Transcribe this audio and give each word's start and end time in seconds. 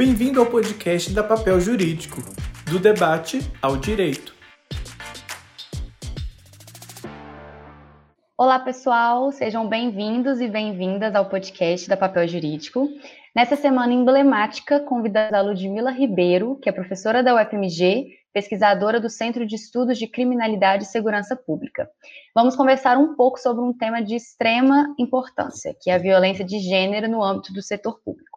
Bem-vindo 0.00 0.40
ao 0.40 0.46
podcast 0.46 1.12
da 1.12 1.22
Papel 1.22 1.60
Jurídico, 1.60 2.22
do 2.64 2.78
debate 2.78 3.40
ao 3.60 3.76
direito. 3.76 4.34
Olá, 8.34 8.58
pessoal, 8.60 9.30
sejam 9.30 9.68
bem-vindos 9.68 10.40
e 10.40 10.48
bem-vindas 10.48 11.14
ao 11.14 11.28
podcast 11.28 11.86
da 11.86 11.98
Papel 11.98 12.26
Jurídico. 12.26 12.88
Nessa 13.36 13.56
semana 13.56 13.92
emblemática, 13.92 14.80
convidamos 14.80 15.34
a 15.34 15.42
Ludmila 15.42 15.90
Ribeiro, 15.90 16.58
que 16.62 16.70
é 16.70 16.72
professora 16.72 17.22
da 17.22 17.34
UFMG, 17.34 18.06
pesquisadora 18.32 18.98
do 18.98 19.10
Centro 19.10 19.46
de 19.46 19.56
Estudos 19.56 19.98
de 19.98 20.06
Criminalidade 20.06 20.84
e 20.84 20.86
Segurança 20.86 21.36
Pública. 21.36 21.86
Vamos 22.34 22.56
conversar 22.56 22.96
um 22.96 23.14
pouco 23.14 23.38
sobre 23.38 23.62
um 23.62 23.74
tema 23.74 24.02
de 24.02 24.16
extrema 24.16 24.94
importância, 24.98 25.76
que 25.78 25.90
é 25.90 25.94
a 25.94 25.98
violência 25.98 26.42
de 26.42 26.58
gênero 26.58 27.06
no 27.06 27.22
âmbito 27.22 27.52
do 27.52 27.60
setor 27.60 28.00
público. 28.02 28.29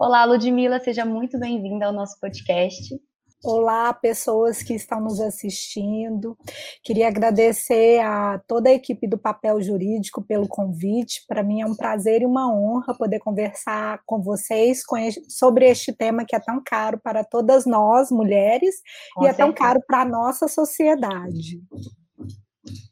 Olá, 0.00 0.24
Ludmila, 0.24 0.80
seja 0.80 1.04
muito 1.04 1.38
bem-vinda 1.38 1.84
ao 1.84 1.92
nosso 1.92 2.18
podcast. 2.18 2.98
Olá, 3.44 3.92
pessoas 3.92 4.62
que 4.62 4.72
estão 4.72 4.98
nos 4.98 5.20
assistindo. 5.20 6.38
Queria 6.82 7.06
agradecer 7.08 8.00
a 8.00 8.40
toda 8.48 8.70
a 8.70 8.72
equipe 8.72 9.06
do 9.06 9.18
Papel 9.18 9.60
Jurídico 9.60 10.22
pelo 10.22 10.48
convite. 10.48 11.22
Para 11.28 11.42
mim 11.42 11.60
é 11.60 11.66
um 11.66 11.76
prazer 11.76 12.22
e 12.22 12.24
uma 12.24 12.50
honra 12.50 12.96
poder 12.96 13.18
conversar 13.18 14.00
com 14.06 14.22
vocês 14.22 14.80
sobre 15.28 15.68
este 15.68 15.92
tema 15.92 16.24
que 16.26 16.34
é 16.34 16.40
tão 16.40 16.62
caro 16.64 16.98
para 17.04 17.22
todas 17.22 17.66
nós, 17.66 18.10
mulheres, 18.10 18.76
com 19.14 19.24
e 19.24 19.26
certeza. 19.26 19.42
é 19.42 19.46
tão 19.46 19.52
caro 19.52 19.82
para 19.86 20.00
a 20.00 20.06
nossa 20.06 20.48
sociedade. 20.48 21.60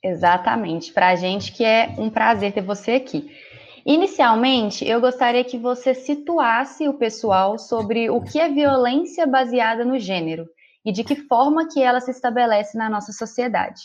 Exatamente. 0.04 0.92
Para 0.92 1.08
a 1.08 1.16
gente 1.16 1.52
que 1.52 1.64
é 1.64 1.94
um 1.96 2.10
prazer 2.10 2.52
ter 2.52 2.60
você 2.60 2.92
aqui. 2.92 3.30
Inicialmente, 3.90 4.86
eu 4.86 5.00
gostaria 5.00 5.42
que 5.42 5.56
você 5.56 5.94
situasse 5.94 6.86
o 6.86 6.92
pessoal 6.92 7.58
sobre 7.58 8.10
o 8.10 8.20
que 8.20 8.38
é 8.38 8.46
violência 8.46 9.26
baseada 9.26 9.82
no 9.82 9.98
gênero 9.98 10.46
e 10.84 10.92
de 10.92 11.02
que 11.02 11.16
forma 11.16 11.66
que 11.66 11.82
ela 11.82 11.98
se 11.98 12.10
estabelece 12.10 12.76
na 12.76 12.90
nossa 12.90 13.12
sociedade. 13.12 13.80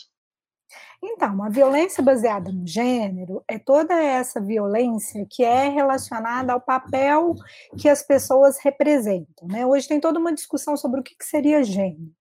Então, 1.02 1.42
a 1.42 1.48
violência 1.48 2.02
baseada 2.02 2.52
no 2.52 2.66
gênero 2.66 3.42
é 3.48 3.58
toda 3.58 3.94
essa 3.94 4.42
violência 4.42 5.26
que 5.30 5.42
é 5.42 5.70
relacionada 5.70 6.52
ao 6.52 6.60
papel 6.60 7.34
que 7.78 7.88
as 7.88 8.02
pessoas 8.02 8.58
representam. 8.58 9.48
Né? 9.48 9.64
Hoje 9.64 9.88
tem 9.88 10.00
toda 10.00 10.18
uma 10.18 10.34
discussão 10.34 10.76
sobre 10.76 11.00
o 11.00 11.02
que 11.02 11.14
seria 11.22 11.64
gênero. 11.64 12.12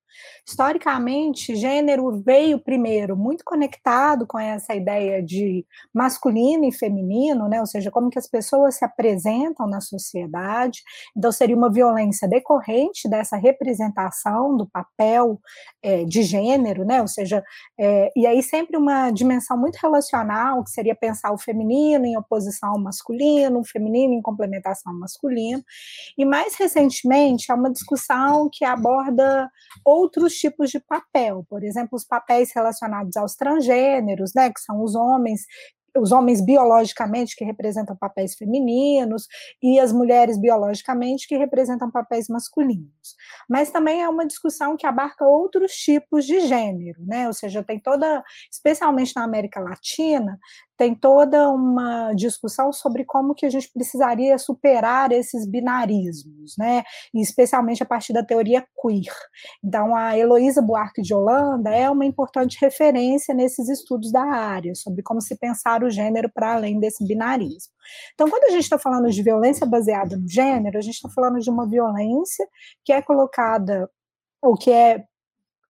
Historicamente, 0.47 1.55
gênero 1.55 2.21
veio 2.23 2.59
primeiro 2.59 3.15
muito 3.15 3.43
conectado 3.45 4.27
com 4.27 4.37
essa 4.37 4.75
ideia 4.75 5.21
de 5.21 5.65
masculino 5.93 6.65
e 6.65 6.71
feminino, 6.71 7.47
né? 7.47 7.59
ou 7.59 7.65
seja, 7.65 7.91
como 7.91 8.09
que 8.09 8.19
as 8.19 8.27
pessoas 8.27 8.75
se 8.75 8.85
apresentam 8.85 9.67
na 9.67 9.79
sociedade. 9.81 10.81
Então, 11.15 11.31
seria 11.31 11.55
uma 11.55 11.71
violência 11.71 12.27
decorrente 12.27 13.09
dessa 13.09 13.37
representação 13.37 14.55
do 14.57 14.67
papel 14.67 15.39
é, 15.81 16.03
de 16.03 16.23
gênero, 16.23 16.85
né? 16.85 17.01
ou 17.01 17.07
seja, 17.07 17.43
é, 17.79 18.11
e 18.15 18.27
aí 18.27 18.43
sempre 18.43 18.77
uma 18.77 19.11
dimensão 19.11 19.57
muito 19.57 19.77
relacional, 19.77 20.63
que 20.63 20.71
seria 20.71 20.95
pensar 20.95 21.31
o 21.31 21.37
feminino 21.37 22.05
em 22.05 22.17
oposição 22.17 22.69
ao 22.69 22.79
masculino, 22.79 23.59
o 23.59 23.65
feminino 23.65 24.13
em 24.13 24.21
complementação 24.21 24.91
ao 24.91 24.99
masculino. 24.99 25.63
E 26.17 26.25
mais 26.25 26.55
recentemente, 26.55 27.51
há 27.51 27.55
uma 27.55 27.71
discussão 27.71 28.49
que 28.51 28.65
aborda 28.65 29.49
outros 30.03 30.33
tipos 30.35 30.69
de 30.69 30.79
papel, 30.79 31.45
por 31.49 31.63
exemplo, 31.63 31.95
os 31.95 32.05
papéis 32.05 32.51
relacionados 32.53 33.15
aos 33.17 33.35
transgêneros, 33.35 34.31
né, 34.35 34.51
que 34.51 34.59
são 34.61 34.83
os 34.83 34.95
homens 34.95 35.41
os 35.95 36.11
homens 36.11 36.43
biologicamente 36.43 37.35
que 37.35 37.45
representam 37.45 37.95
papéis 37.95 38.35
femininos 38.35 39.27
e 39.61 39.79
as 39.79 39.91
mulheres 39.91 40.39
biologicamente 40.39 41.27
que 41.27 41.37
representam 41.37 41.91
papéis 41.91 42.27
masculinos. 42.27 43.15
Mas 43.49 43.69
também 43.69 44.01
é 44.01 44.09
uma 44.09 44.25
discussão 44.25 44.75
que 44.75 44.87
abarca 44.87 45.25
outros 45.25 45.73
tipos 45.73 46.25
de 46.25 46.39
gênero, 46.47 46.99
né? 47.05 47.27
Ou 47.27 47.33
seja, 47.33 47.63
tem 47.63 47.79
toda, 47.79 48.23
especialmente 48.51 49.13
na 49.15 49.23
América 49.23 49.59
Latina, 49.59 50.39
tem 50.77 50.95
toda 50.95 51.49
uma 51.49 52.13
discussão 52.13 52.73
sobre 52.73 53.05
como 53.05 53.35
que 53.35 53.45
a 53.45 53.49
gente 53.49 53.71
precisaria 53.71 54.37
superar 54.37 55.11
esses 55.11 55.45
binarismos, 55.45 56.55
né? 56.57 56.83
Especialmente 57.13 57.83
a 57.83 57.85
partir 57.85 58.13
da 58.13 58.23
teoria 58.23 58.65
queer. 58.81 59.13
Então, 59.63 59.95
a 59.95 60.17
Heloísa 60.17 60.61
Buarque 60.61 61.01
de 61.01 61.13
Holanda 61.13 61.69
é 61.69 61.89
uma 61.89 62.05
importante 62.05 62.57
referência 62.59 63.33
nesses 63.33 63.69
estudos 63.69 64.11
da 64.11 64.23
área, 64.23 64.73
sobre 64.75 65.03
como 65.03 65.21
se 65.21 65.35
pensar 65.37 65.83
o 65.83 65.89
gênero 65.89 66.29
para 66.33 66.53
além 66.53 66.79
desse 66.79 67.05
binarismo. 67.05 67.73
Então, 68.13 68.29
quando 68.29 68.45
a 68.45 68.51
gente 68.51 68.63
está 68.63 68.79
falando 68.79 69.09
de 69.09 69.23
violência 69.23 69.65
baseada 69.65 70.17
no 70.17 70.27
gênero, 70.27 70.77
a 70.77 70.81
gente 70.81 70.95
está 70.95 71.09
falando 71.09 71.39
de 71.39 71.49
uma 71.49 71.67
violência 71.67 72.47
que 72.83 72.91
é 72.91 73.01
colocada 73.01 73.89
ou 74.41 74.55
que 74.55 74.71
é 74.71 75.05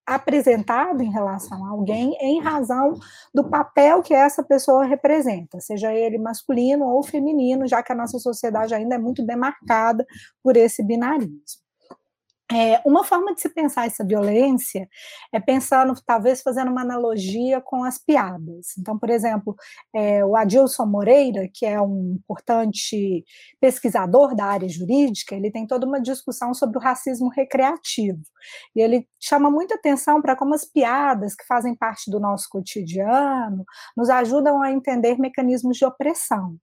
apresentado 0.06 1.02
em 1.02 1.12
relação 1.12 1.66
a 1.66 1.70
alguém 1.70 2.16
em 2.20 2.42
razão 2.42 3.00
do 3.34 3.50
papel 3.50 4.02
que 4.02 4.14
essa 4.14 4.44
pessoa 4.44 4.86
representa, 4.86 5.60
seja 5.60 5.94
ele 5.94 6.18
masculino 6.18 6.86
ou 6.86 7.02
feminino, 7.04 7.68
já 7.68 7.82
que 7.82 7.92
a 7.92 7.96
nossa 7.96 8.20
sociedade 8.20 8.74
ainda 8.74 8.96
é 8.96 8.98
muito 8.98 9.26
demarcada 9.26 10.06
por 10.44 10.58
esse 10.58 10.84
binarismo. 10.84 11.63
É, 12.52 12.82
uma 12.86 13.04
forma 13.04 13.34
de 13.34 13.42
se 13.42 13.50
pensar 13.50 13.86
essa 13.86 14.06
violência 14.06 14.88
é 15.32 15.40
pensando, 15.40 15.94
talvez 16.06 16.42
fazendo 16.42 16.70
uma 16.70 16.82
analogia 16.82 17.62
com 17.62 17.84
as 17.84 17.98
piadas. 17.98 18.78
Então, 18.78 19.00
por 19.00 19.10
exemplo, 19.10 19.56
é, 19.96 20.24
o 20.26 20.36
Adilson 20.36 20.86
Moreira, 20.86 21.50
que 21.52 21.66
é 21.66 21.82
um 21.82 22.18
importante 22.20 23.24
pesquisador 23.62 24.36
da 24.36 24.46
área 24.46 24.68
jurídica, 24.68 25.36
ele 25.36 25.50
tem 25.50 25.66
toda 25.66 25.88
uma 25.88 26.02
discussão 26.02 26.54
sobre 26.54 26.78
o 26.78 26.82
racismo 26.82 27.30
recreativo. 27.30 28.22
E 28.76 28.82
ele 28.82 29.08
chama 29.20 29.50
muita 29.50 29.76
atenção 29.76 30.22
para 30.22 30.36
como 30.36 30.54
as 30.54 30.66
piadas, 30.66 31.36
que 31.36 31.46
fazem 31.48 31.76
parte 31.76 32.12
do 32.12 32.20
nosso 32.20 32.48
cotidiano, 32.50 33.64
nos 33.96 34.10
ajudam 34.10 34.62
a 34.62 34.72
entender 34.72 35.18
mecanismos 35.18 35.78
de 35.78 35.86
opressão. 35.86 36.58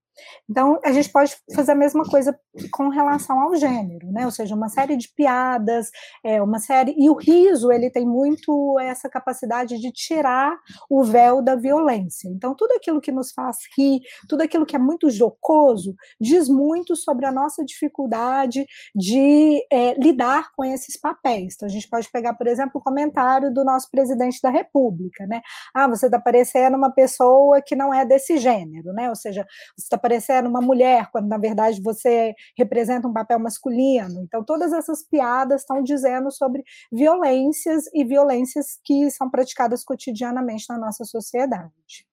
Então, 0.49 0.79
a 0.85 0.93
gente 0.93 1.11
pode 1.11 1.37
fazer 1.55 1.73
a 1.73 1.77
mesma 1.77 2.05
coisa 2.05 2.39
com 2.73 2.89
relação 2.89 3.41
ao 3.41 3.55
gênero, 3.55 4.11
né? 4.11 4.25
Ou 4.25 4.31
seja, 4.31 4.55
uma 4.55 4.69
série 4.69 4.97
de 4.97 5.09
piadas, 5.15 5.91
é, 6.25 6.43
uma 6.43 6.59
série. 6.59 6.95
E 6.99 7.09
o 7.09 7.15
riso, 7.15 7.71
ele 7.71 7.91
tem 7.91 8.07
muito 8.07 8.79
essa 8.81 9.09
capacidade 9.09 9.79
de 9.79 9.93
tirar 9.93 10.57
o 10.89 11.03
véu 11.03 11.43
da 11.43 11.55
violência. 11.57 12.29
Então, 12.29 12.55
tudo 12.55 12.73
aquilo 12.73 13.01
que 13.01 13.13
nos 13.13 13.33
faz 13.33 13.57
rir, 13.77 14.01
tudo 14.29 14.43
aquilo 14.43 14.67
que 14.67 14.77
é 14.77 14.79
muito 14.79 15.11
jocoso, 15.11 15.95
diz 16.21 16.49
muito 16.49 16.97
sobre 16.97 17.27
a 17.27 17.33
nossa 17.33 17.65
dificuldade 17.65 18.67
de 18.95 19.65
é, 19.73 19.95
lidar 19.95 20.51
com 20.57 20.65
esses 20.65 20.99
papéis. 20.99 21.55
Então, 21.55 21.69
a 21.69 21.71
gente 21.71 21.89
pode 21.89 22.11
pegar, 22.11 22.35
por 22.35 22.47
exemplo, 22.47 22.81
o 22.81 22.83
comentário 22.83 23.53
do 23.53 23.65
nosso 23.65 23.91
presidente 23.91 24.41
da 24.43 24.51
República, 24.51 25.27
né? 25.27 25.41
Ah, 25.75 25.89
você 25.89 26.07
está 26.07 26.19
parecendo 26.19 26.77
uma 26.77 26.91
pessoa 26.91 27.61
que 27.63 27.77
não 27.77 27.93
é 27.93 28.05
desse 28.05 28.39
gênero, 28.39 28.93
né? 28.93 29.09
Ou 29.09 29.17
seja, 29.17 29.47
você 29.77 29.85
está 29.85 29.99
parecendo 30.11 30.49
uma 30.49 30.61
mulher, 30.61 31.09
quando 31.13 31.29
na 31.29 31.39
verdade 31.39 31.81
você 31.81 32.35
representa 32.59 33.07
um 33.07 33.13
papel 33.13 33.39
masculino. 33.39 34.23
Então, 34.25 34.45
todas 34.45 34.73
essas 34.73 35.07
piadas 35.09 35.61
estão 35.61 35.81
dizendo 35.85 36.33
sobre 36.33 36.65
violências 36.91 37.85
e 37.95 38.05
violências 38.05 38.81
que 38.85 39.09
são 39.13 39.31
praticadas 39.31 39.85
cotidianamente 39.85 40.65
na 40.69 40.77
nossa 40.77 41.05
sociedade. 41.05 42.05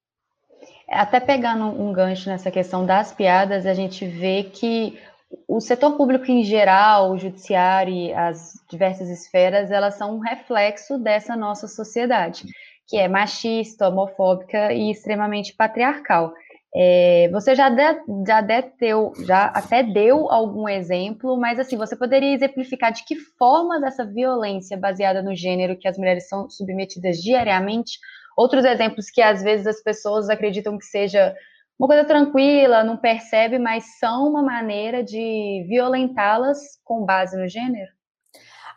Até 0.88 1.20
pegando 1.20 1.66
um 1.66 1.92
gancho 1.92 2.30
nessa 2.30 2.52
questão 2.52 2.86
das 2.86 3.12
piadas, 3.12 3.66
a 3.66 3.74
gente 3.74 4.06
vê 4.06 4.44
que 4.44 5.00
o 5.48 5.60
setor 5.60 5.98
público 5.98 6.30
em 6.30 6.44
geral, 6.44 7.12
o 7.12 7.18
judiciário 7.18 7.94
e 7.94 8.14
as 8.14 8.54
diversas 8.70 9.10
esferas, 9.10 9.72
elas 9.72 9.96
são 9.96 10.18
um 10.18 10.20
reflexo 10.20 11.00
dessa 11.00 11.36
nossa 11.36 11.68
sociedade, 11.68 12.46
que 12.86 12.96
é 12.96 13.08
machista, 13.08 13.90
homofóbica 13.90 14.72
e 14.72 14.92
extremamente 14.92 15.54
patriarcal. 15.54 16.32
É, 16.76 17.30
você 17.32 17.56
já, 17.56 17.70
de, 17.70 17.84
já, 18.28 18.42
deu, 18.42 19.14
já 19.26 19.46
até 19.46 19.82
deu 19.82 20.30
algum 20.30 20.68
exemplo, 20.68 21.38
mas 21.40 21.60
assim, 21.60 21.78
você 21.78 21.96
poderia 21.96 22.34
exemplificar 22.34 22.92
de 22.92 23.04
que 23.06 23.16
formas 23.16 23.82
essa 23.84 24.06
violência 24.06 24.78
baseada 24.78 25.22
no 25.24 25.36
gênero 25.36 25.78
que 25.78 25.88
as 25.88 25.98
mulheres 25.98 26.28
são 26.28 26.50
submetidas 26.50 27.18
diariamente? 27.18 28.00
Outros 28.38 28.66
exemplos 28.66 29.10
que 29.10 29.22
às 29.22 29.42
vezes 29.42 29.66
as 29.66 29.82
pessoas 29.82 30.30
acreditam 30.30 30.78
que 30.78 30.86
seja 30.86 31.34
uma 31.80 31.88
coisa 31.88 32.06
tranquila, 32.06 32.84
não 32.84 32.98
percebe, 32.98 33.58
mas 33.60 33.98
são 34.00 34.28
uma 34.28 34.44
maneira 34.44 35.04
de 35.04 35.66
violentá-las 35.68 36.60
com 36.84 37.06
base 37.06 37.38
no 37.38 37.48
gênero? 37.48 37.97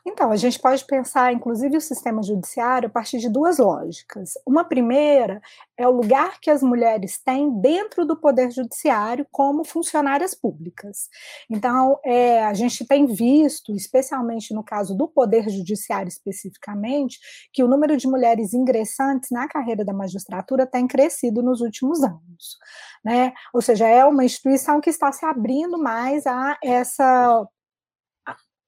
Então, 0.07 0.31
a 0.31 0.37
gente 0.37 0.59
pode 0.59 0.85
pensar, 0.87 1.33
inclusive, 1.33 1.77
o 1.77 1.81
sistema 1.81 2.23
judiciário 2.23 2.89
a 2.89 2.91
partir 2.91 3.19
de 3.19 3.29
duas 3.29 3.59
lógicas. 3.59 4.33
Uma 4.47 4.65
primeira 4.65 5.41
é 5.77 5.87
o 5.87 5.91
lugar 5.91 6.41
que 6.41 6.51
as 6.51 6.63
mulheres 6.63 7.19
têm 7.23 7.51
dentro 7.61 8.05
do 8.05 8.17
poder 8.17 8.51
judiciário 8.51 9.27
como 9.31 9.65
funcionárias 9.65 10.35
públicas. 10.35 11.09
Então, 11.49 11.99
é, 12.05 12.45
a 12.45 12.55
gente 12.55 12.87
tem 12.87 13.07
visto, 13.07 13.75
especialmente 13.75 14.55
no 14.55 14.65
caso 14.65 14.97
do 14.97 15.09
poder 15.09 15.49
judiciário 15.49 16.09
especificamente, 16.09 17.19
que 17.53 17.63
o 17.63 17.69
número 17.69 17.97
de 17.97 18.07
mulheres 18.07 18.55
ingressantes 18.55 19.31
na 19.31 19.49
carreira 19.49 19.85
da 19.85 19.93
magistratura 19.93 20.67
tem 20.67 20.87
crescido 20.87 21.43
nos 21.43 21.61
últimos 21.61 22.03
anos. 22.03 22.59
Né? 23.05 23.33
Ou 23.53 23.63
seja, 23.63 23.87
é 23.87 24.05
uma 24.05 24.25
instituição 24.25 24.81
que 24.81 24.91
está 24.91 25.13
se 25.13 25.25
abrindo 25.25 25.79
mais 25.79 26.27
a 26.27 26.59
essa 26.63 27.47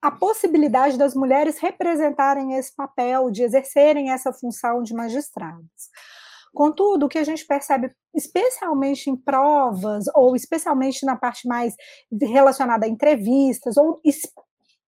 a 0.03 0.11
possibilidade 0.11 0.99
das 0.99 1.15
mulheres 1.15 1.59
representarem 1.59 2.55
esse 2.55 2.75
papel, 2.75 3.31
de 3.31 3.45
exercerem 3.45 4.11
essa 4.11 4.33
função 4.33 4.83
de 4.83 4.93
magistradas. 4.93 5.91
Contudo, 6.53 7.07
o 7.07 7.09
que 7.09 7.19
a 7.19 7.25
gente 7.25 7.47
percebe, 7.47 7.91
especialmente 8.15 9.09
em 9.09 9.17
provas, 9.17 10.05
ou 10.15 10.35
especialmente 10.37 11.07
na 11.07 11.17
parte 11.17 11.47
mais 11.47 11.75
relacionada 12.21 12.85
a 12.85 12.89
entrevistas, 12.89 13.77
ou 13.77 14.01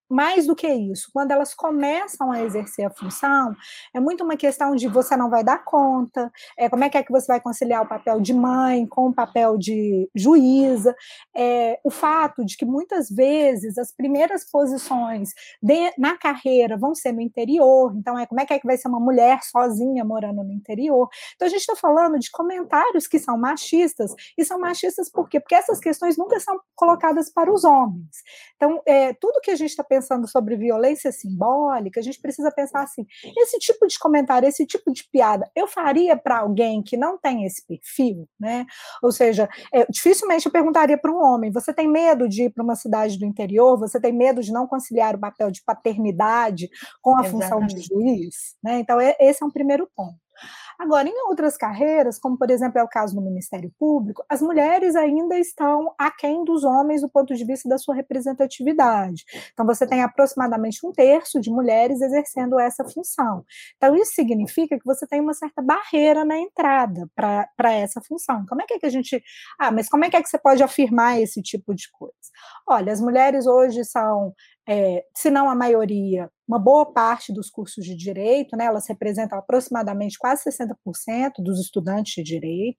mais 0.09 0.47
do 0.47 0.55
que 0.55 0.67
isso, 0.67 1.09
quando 1.13 1.31
elas 1.31 1.53
começam 1.53 2.31
a 2.31 2.41
exercer 2.43 2.85
a 2.85 2.89
função, 2.89 3.55
é 3.93 3.99
muito 3.99 4.23
uma 4.23 4.37
questão 4.37 4.75
de 4.75 4.87
você 4.87 5.15
não 5.17 5.29
vai 5.29 5.43
dar 5.43 5.63
conta, 5.63 6.31
é, 6.57 6.69
como 6.69 6.83
é 6.83 6.89
que 6.89 6.97
é 6.97 7.03
que 7.03 7.11
você 7.11 7.27
vai 7.27 7.41
conciliar 7.41 7.81
o 7.83 7.87
papel 7.87 8.19
de 8.19 8.33
mãe 8.33 8.85
com 8.87 9.07
o 9.07 9.13
papel 9.13 9.57
de 9.57 10.09
juíza, 10.15 10.95
é, 11.35 11.79
o 11.83 11.89
fato 11.89 12.45
de 12.45 12.55
que 12.57 12.65
muitas 12.65 13.09
vezes 13.09 13.77
as 13.77 13.91
primeiras 13.91 14.49
posições 14.49 15.29
de, 15.61 15.93
na 15.97 16.17
carreira 16.17 16.77
vão 16.77 16.93
ser 16.93 17.11
no 17.11 17.21
interior, 17.21 17.93
então 17.95 18.17
é 18.17 18.25
como 18.25 18.41
é 18.41 18.45
que 18.45 18.53
é 18.53 18.59
que 18.59 18.67
vai 18.67 18.77
ser 18.77 18.87
uma 18.87 18.99
mulher 18.99 19.39
sozinha 19.43 20.03
morando 20.03 20.43
no 20.43 20.53
interior. 20.53 21.07
Então 21.35 21.47
a 21.47 21.49
gente 21.49 21.61
está 21.61 21.75
falando 21.75 22.19
de 22.19 22.29
comentários 22.31 23.07
que 23.07 23.19
são 23.19 23.37
machistas, 23.37 24.13
e 24.37 24.43
são 24.43 24.59
machistas 24.59 25.09
por 25.09 25.29
quê? 25.29 25.39
Porque 25.39 25.55
essas 25.55 25.79
questões 25.79 26.17
nunca 26.17 26.39
são 26.39 26.59
colocadas 26.75 27.31
para 27.31 27.51
os 27.51 27.63
homens. 27.63 28.23
Então, 28.55 28.81
é, 28.85 29.13
tudo 29.13 29.41
que 29.41 29.51
a 29.51 29.55
gente 29.55 29.69
está 29.69 29.83
pensando 29.95 30.27
sobre 30.27 30.57
violência 30.57 31.11
simbólica, 31.11 31.99
a 31.99 32.03
gente 32.03 32.19
precisa 32.19 32.51
pensar 32.51 32.83
assim: 32.83 33.05
esse 33.37 33.57
tipo 33.59 33.87
de 33.87 33.97
comentário, 33.97 34.47
esse 34.47 34.65
tipo 34.65 34.91
de 34.91 35.07
piada, 35.09 35.49
eu 35.55 35.67
faria 35.67 36.17
para 36.17 36.39
alguém 36.39 36.83
que 36.83 36.97
não 36.97 37.17
tem 37.17 37.45
esse 37.45 37.65
perfil, 37.65 38.27
né? 38.39 38.65
Ou 39.01 39.11
seja, 39.11 39.47
é, 39.73 39.85
dificilmente 39.89 40.45
eu 40.45 40.51
perguntaria 40.51 40.97
para 40.97 41.11
um 41.11 41.21
homem: 41.23 41.51
você 41.51 41.73
tem 41.73 41.87
medo 41.87 42.27
de 42.27 42.43
ir 42.43 42.49
para 42.49 42.63
uma 42.63 42.75
cidade 42.75 43.17
do 43.17 43.25
interior? 43.25 43.79
Você 43.79 43.99
tem 43.99 44.11
medo 44.11 44.41
de 44.41 44.51
não 44.51 44.67
conciliar 44.67 45.15
o 45.15 45.19
papel 45.19 45.49
de 45.49 45.63
paternidade 45.63 46.69
com 47.01 47.17
a 47.17 47.21
Exatamente. 47.21 47.49
função 47.49 47.67
de 47.67 47.81
juiz? 47.81 48.35
Né? 48.63 48.79
Então, 48.79 48.99
é, 48.99 49.15
esse 49.19 49.41
é 49.41 49.45
um 49.45 49.51
primeiro 49.51 49.89
ponto. 49.95 50.25
Agora, 50.79 51.07
em 51.07 51.27
outras 51.27 51.57
carreiras, 51.57 52.19
como 52.19 52.37
por 52.37 52.49
exemplo 52.49 52.79
é 52.79 52.83
o 52.83 52.87
caso 52.87 53.15
no 53.15 53.21
Ministério 53.21 53.71
Público, 53.79 54.23
as 54.29 54.41
mulheres 54.41 54.95
ainda 54.95 55.37
estão 55.37 55.93
aquém 55.97 56.43
dos 56.43 56.63
homens 56.63 57.01
do 57.01 57.09
ponto 57.09 57.33
de 57.33 57.45
vista 57.45 57.67
da 57.69 57.77
sua 57.77 57.95
representatividade. 57.95 59.23
Então, 59.53 59.65
você 59.65 59.87
tem 59.87 60.03
aproximadamente 60.03 60.85
um 60.85 60.91
terço 60.91 61.39
de 61.39 61.49
mulheres 61.49 62.01
exercendo 62.01 62.59
essa 62.59 62.83
função. 62.85 63.43
Então, 63.77 63.95
isso 63.95 64.13
significa 64.13 64.77
que 64.77 64.85
você 64.85 65.07
tem 65.07 65.21
uma 65.21 65.33
certa 65.33 65.61
barreira 65.61 66.25
na 66.25 66.37
entrada 66.37 67.09
para 67.15 67.73
essa 67.73 68.01
função. 68.01 68.45
Como 68.47 68.61
é 68.61 68.65
que, 68.65 68.73
é 68.75 68.79
que 68.79 68.85
a 68.85 68.89
gente. 68.89 69.21
Ah, 69.59 69.71
mas 69.71 69.89
como 69.89 70.05
é 70.05 70.09
que 70.09 70.17
é 70.17 70.21
que 70.21 70.29
você 70.29 70.37
pode 70.37 70.63
afirmar 70.63 71.19
esse 71.19 71.41
tipo 71.41 71.73
de 71.73 71.89
coisa? 71.91 72.13
Olha, 72.67 72.91
as 72.91 73.01
mulheres 73.01 73.47
hoje 73.47 73.83
são 73.83 74.33
é, 74.67 75.03
se 75.15 75.29
não 75.29 75.49
a 75.49 75.55
maioria, 75.55 76.29
uma 76.47 76.59
boa 76.59 76.85
parte 76.85 77.33
dos 77.33 77.49
cursos 77.49 77.85
de 77.85 77.95
direito, 77.95 78.55
né, 78.55 78.65
elas 78.65 78.87
representam 78.87 79.37
aproximadamente 79.37 80.17
quase 80.17 80.43
60% 80.49 80.75
dos 81.39 81.59
estudantes 81.59 82.13
de 82.15 82.23
direito. 82.23 82.77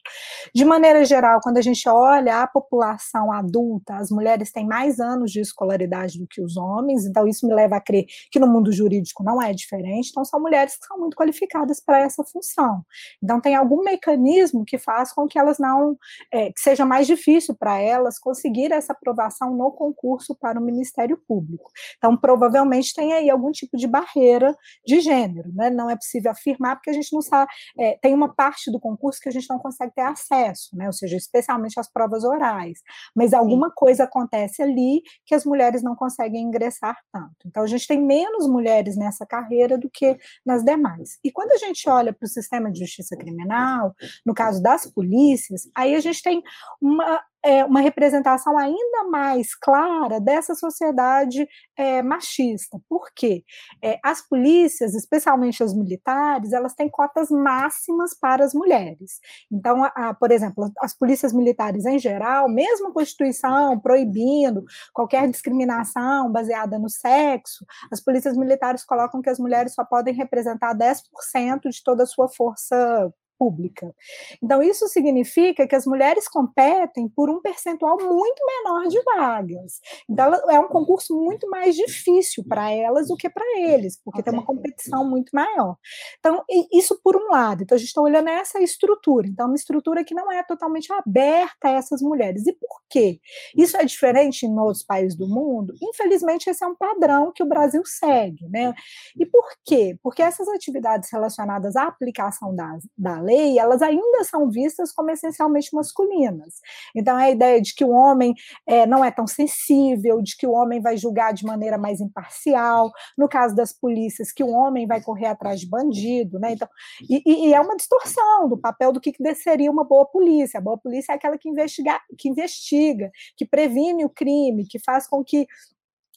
De 0.55 0.65
maneira 0.65 1.05
geral, 1.05 1.41
quando 1.43 1.59
a 1.59 1.63
gente 1.63 1.89
olha 1.89 2.43
a 2.43 2.47
população 2.47 3.33
adulta, 3.33 3.97
as 3.97 4.11
mulheres 4.11 4.53
têm 4.53 4.67
mais 4.67 5.01
anos 5.01 5.31
de 5.31 5.41
escolaridade 5.41 6.19
do 6.19 6.27
que 6.27 6.41
os 6.41 6.57
homens, 6.57 7.05
então 7.05 7.27
isso 7.27 7.47
me 7.47 7.55
leva 7.55 7.77
a 7.77 7.81
crer 7.81 8.07
que 8.31 8.39
no 8.39 8.47
mundo 8.47 8.73
jurídico 8.73 9.25
não 9.25 9.41
é 9.43 9.53
diferente, 9.53 10.11
então 10.11 10.25
são 10.25 10.41
mulheres 10.41 10.77
que 10.77 10.87
são 10.87 10.99
muito 10.99 11.17
qualificadas 11.17 11.81
para 11.81 12.01
essa 12.01 12.23
função. 12.25 12.83
Então 13.23 13.41
tem 13.41 13.55
algum 13.55 13.83
mecanismo 13.83 14.65
que 14.65 14.79
faz 14.79 15.13
com 15.13 15.27
que 15.27 15.39
elas 15.39 15.59
não, 15.59 15.97
é, 16.33 16.53
que 16.53 16.61
seja 16.61 16.85
mais 16.85 17.07
difícil 17.07 17.55
para 17.55 17.81
elas 17.81 18.19
conseguir 18.19 18.73
essa 18.73 18.93
aprovação 18.93 19.55
no 19.55 19.71
concurso 19.73 20.35
para 20.35 20.59
o 20.59 20.63
Ministério 20.63 21.19
Público. 21.27 21.71
Então, 21.97 22.17
provavelmente 22.17 22.95
tem 22.95 23.13
aí 23.13 23.31
algum 23.31 23.51
tipo 23.57 23.77
de 23.77 23.87
barreira 23.87 24.57
de 24.87 25.01
gênero, 25.01 25.51
né? 25.55 25.71
Não 25.71 25.91
é 25.91 25.97
possível 25.97 26.31
afirmar, 26.31 26.77
porque 26.77 26.91
a 26.91 26.93
gente 26.93 27.13
não 27.13 27.23
sabe, 27.23 27.51
é, 27.79 27.99
tem 28.01 28.15
uma 28.15 28.35
parte 28.35 28.71
do 28.71 28.81
concurso 28.81 29.21
que 29.21 29.29
a 29.29 29.33
gente 29.33 29.49
não 29.49 29.59
consegue 29.59 29.93
ter 29.95 30.03
acesso, 30.03 30.77
né? 30.77 30.87
Ou 30.87 30.93
seja, 30.93 31.17
especialmente 31.17 31.79
as 31.79 31.91
provas 31.91 32.25
orais. 32.25 32.81
Mas 33.15 33.33
alguma 33.33 33.69
Sim. 33.69 33.75
coisa 33.77 34.05
acontece 34.05 34.63
ali 34.63 35.03
que 35.25 35.35
as 35.35 35.45
mulheres 35.45 35.83
não 35.83 35.95
conseguem 35.95 36.43
ingressar 36.43 36.97
tanto. 37.13 37.37
Então, 37.47 37.63
a 37.63 37.67
gente 37.67 37.87
tem 37.87 38.01
menos 38.01 38.49
mulheres 38.49 38.97
nessa 38.97 39.27
carreira 39.27 39.79
do 39.79 39.91
que 39.91 40.17
nas 40.45 40.63
demais. 40.63 41.19
E 41.25 41.31
quando 41.31 41.53
a 41.53 41.59
gente 41.59 41.89
olha 41.89 42.13
para 42.13 42.27
o 42.27 42.29
sistema 42.29 42.71
de 42.71 42.81
justiça 42.81 43.17
criminal, 43.17 43.95
no 44.25 44.35
caso 44.35 44.63
das 44.63 44.87
polícias, 44.87 45.63
aí 45.75 45.95
a 45.95 46.01
gente 46.01 46.23
tem 46.23 46.43
uma 46.81 47.23
é, 47.47 47.65
uma 47.65 47.81
representação 47.81 48.59
ainda 48.59 49.05
mais 49.09 49.55
clara 49.55 50.21
dessa 50.21 50.53
sociedade 50.57 51.49
é, 51.77 52.03
machista. 52.03 52.81
Por 52.89 53.09
quê? 53.15 53.45
É, 53.81 54.01
as 54.03 54.21
polícias, 54.21 54.97
especialmente 54.97 55.63
as 55.63 55.73
militares, 55.73 56.53
elas 56.53 56.75
têm 56.75 56.89
cotas 56.89 57.31
máximas 57.31 58.19
para 58.19 58.45
as 58.45 58.53
mulheres. 58.53 59.21
Então, 59.49 59.85
a, 59.85 59.93
a, 59.95 60.15
por 60.15 60.33
exemplo, 60.33 60.73
as 60.81 60.93
polícias 60.93 61.33
militares 61.33 61.87
em 61.87 62.01
geral, 62.01 62.49
mesmo 62.49 62.89
a 62.89 62.93
Constituição 62.93 63.79
proibindo 63.79 64.65
qualquer 64.93 65.31
discriminação 65.31 66.33
baseada 66.33 66.81
no 66.81 66.91
sexo, 66.91 67.65
as 67.93 68.01
polícias 68.01 68.37
militares 68.37 68.85
colocam 68.85 69.23
que 69.23 69.31
as 69.31 69.39
mulheres 69.39 69.73
só 69.73 69.85
podem 69.85 70.13
representar 70.13 70.75
10% 70.75 71.71
de 71.71 71.83
toda 71.85 72.03
a 72.03 72.07
sua 72.07 72.29
força 72.29 73.09
pública. 73.39 73.95
Então, 74.43 74.63
isso 74.63 74.87
significa 74.89 75.67
que 75.67 75.75
as 75.75 75.87
mulheres 75.87 76.29
competem 76.29 77.09
por 77.09 77.31
um 77.31 77.41
percentual 77.41 77.97
muito 77.99 78.43
menor 78.47 78.89
de 78.89 79.03
vagas. 79.03 79.81
Então, 80.09 80.33
é 80.51 80.59
um 80.61 80.69
concurso 80.69 81.15
muito 81.15 81.49
mais 81.49 81.75
difícil 81.75 82.45
para 82.49 82.71
elas 82.71 83.09
do 83.09 83.17
que 83.17 83.29
para 83.29 83.45
eles, 83.61 84.01
porque 84.05 84.23
tem 84.23 84.33
uma 84.33 84.45
competição 84.45 85.09
muito 85.09 85.31
maior. 85.33 85.77
Então, 86.19 86.45
isso 86.73 87.01
por 87.03 87.17
um 87.17 87.31
lado. 87.31 87.63
Então, 87.63 87.77
a 87.77 87.79
gente 87.79 87.89
está 87.89 88.01
olhando 88.01 88.29
essa 88.29 88.61
estrutura. 88.61 89.27
Então, 89.27 89.47
uma 89.47 89.57
estrutura 89.57 90.05
que 90.05 90.15
não 90.15 90.31
é 90.31 90.43
totalmente 90.43 90.93
aberta 90.93 91.69
a 91.69 91.73
essas 91.73 92.01
mulheres. 92.03 92.47
E 92.47 92.53
por 92.53 92.81
quê? 92.89 93.21
Isso 93.57 93.77
é 93.77 93.85
diferente 93.85 94.47
em 94.47 94.59
outros 94.59 94.85
países 94.85 95.17
do 95.17 95.29
mundo? 95.29 95.75
Infelizmente, 95.83 96.49
esse 96.49 96.65
é 96.65 96.67
um 96.67 96.77
padrão 96.77 97.33
que 97.35 97.43
o 97.43 97.47
Brasil 97.47 97.83
segue. 97.85 98.47
Né? 98.49 98.75
E 99.19 99.27
por 99.27 99.45
quê? 99.65 99.99
Porque 100.03 100.23
essas 100.23 100.49
atividades 100.49 101.11
relacionadas 101.11 101.77
à 101.77 101.85
aplicação 101.85 102.55
da, 102.55 102.79
da 102.97 103.21
lei, 103.27 103.59
elas 103.59 103.83
ainda 103.83 104.25
são 104.25 104.51
vistas 104.51 104.93
como 104.93 105.11
essencialmente 105.11 105.75
masculinas. 105.75 106.55
Então, 106.95 107.17
a 107.17 107.31
ideia 107.31 107.61
de 107.61 107.75
que 107.75 107.85
o 107.85 107.91
homem 107.91 108.35
é, 108.67 108.87
não 108.87 109.05
é 109.05 109.11
tão 109.11 109.27
sensível, 109.27 110.23
de 110.23 110.37
que 110.37 110.47
o 110.47 110.53
homem 110.53 110.81
vai 110.81 110.97
julgar 110.97 111.33
de 111.33 111.45
maneira 111.45 111.77
mais 111.77 112.01
imparcial, 112.01 112.93
no 113.17 113.29
caso 113.29 113.55
das 113.55 113.73
polícias, 113.73 114.33
que 114.33 114.45
o 114.45 114.51
homem 114.51 114.87
vai 114.87 115.03
correr 115.03 115.27
atrás 115.27 115.61
de 115.61 115.69
bandido, 115.69 116.39
né? 116.39 116.53
Então, 116.53 116.69
e, 117.09 117.49
e 117.49 117.55
é 117.55 117.61
uma 117.61 117.77
distorção 117.77 118.49
do 118.49 118.57
papel 118.57 118.93
do 118.93 119.01
que, 119.01 119.13
que 119.13 119.35
seria 119.35 119.71
uma 119.71 119.85
boa 119.85 120.07
polícia. 120.07 120.59
A 120.59 120.63
boa 120.63 120.79
polícia 120.79 121.13
é 121.13 121.15
aquela 121.17 121.37
que 121.37 121.49
investiga, 121.49 122.01
que 122.19 122.29
investiga, 122.29 123.11
que 123.37 123.45
previne 123.45 124.05
o 124.05 124.11
crime, 124.11 124.67
que 124.67 124.79
faz 124.79 125.07
com 125.07 125.23
que 125.25 125.47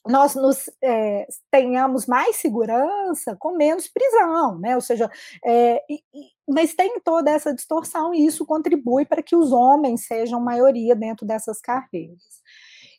nós 0.08 0.36
nos 0.36 0.70
é, 0.84 1.28
tenhamos 1.52 2.06
mais 2.08 2.38
segurança 2.38 3.36
com 3.38 3.56
menos 3.56 3.88
prisão, 3.88 4.58
né? 4.60 4.76
Ou 4.76 4.82
seja, 4.82 5.10
é, 5.46 5.84
e, 5.90 6.02
mas 6.48 6.74
tem 6.74 7.00
toda 7.02 7.30
essa 7.30 7.54
distorção 7.54 8.14
e 8.14 8.26
isso 8.26 8.46
contribui 8.46 9.06
para 9.06 9.22
que 9.22 9.36
os 9.36 9.52
homens 9.52 10.06
sejam 10.08 10.40
maioria 10.42 10.96
dentro 10.96 11.26
dessas 11.26 11.62
carreiras. 11.62 12.42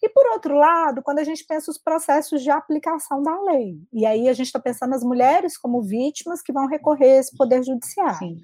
E, 0.02 0.08
por 0.08 0.26
outro 0.32 0.54
lado, 0.54 1.02
quando 1.02 1.18
a 1.18 1.24
gente 1.24 1.44
pensa 1.44 1.70
os 1.70 1.78
processos 1.78 2.42
de 2.42 2.50
aplicação 2.50 3.22
da 3.22 3.38
lei, 3.42 3.76
e 3.92 4.06
aí 4.06 4.28
a 4.28 4.32
gente 4.32 4.46
está 4.46 4.58
pensando 4.58 4.94
as 4.94 5.02
mulheres 5.02 5.56
como 5.58 5.82
vítimas 5.82 6.42
que 6.42 6.52
vão 6.52 6.66
recorrer 6.66 7.12
a 7.12 7.20
esse 7.20 7.36
poder 7.36 7.62
judiciário. 7.62 8.18
Sim. 8.18 8.40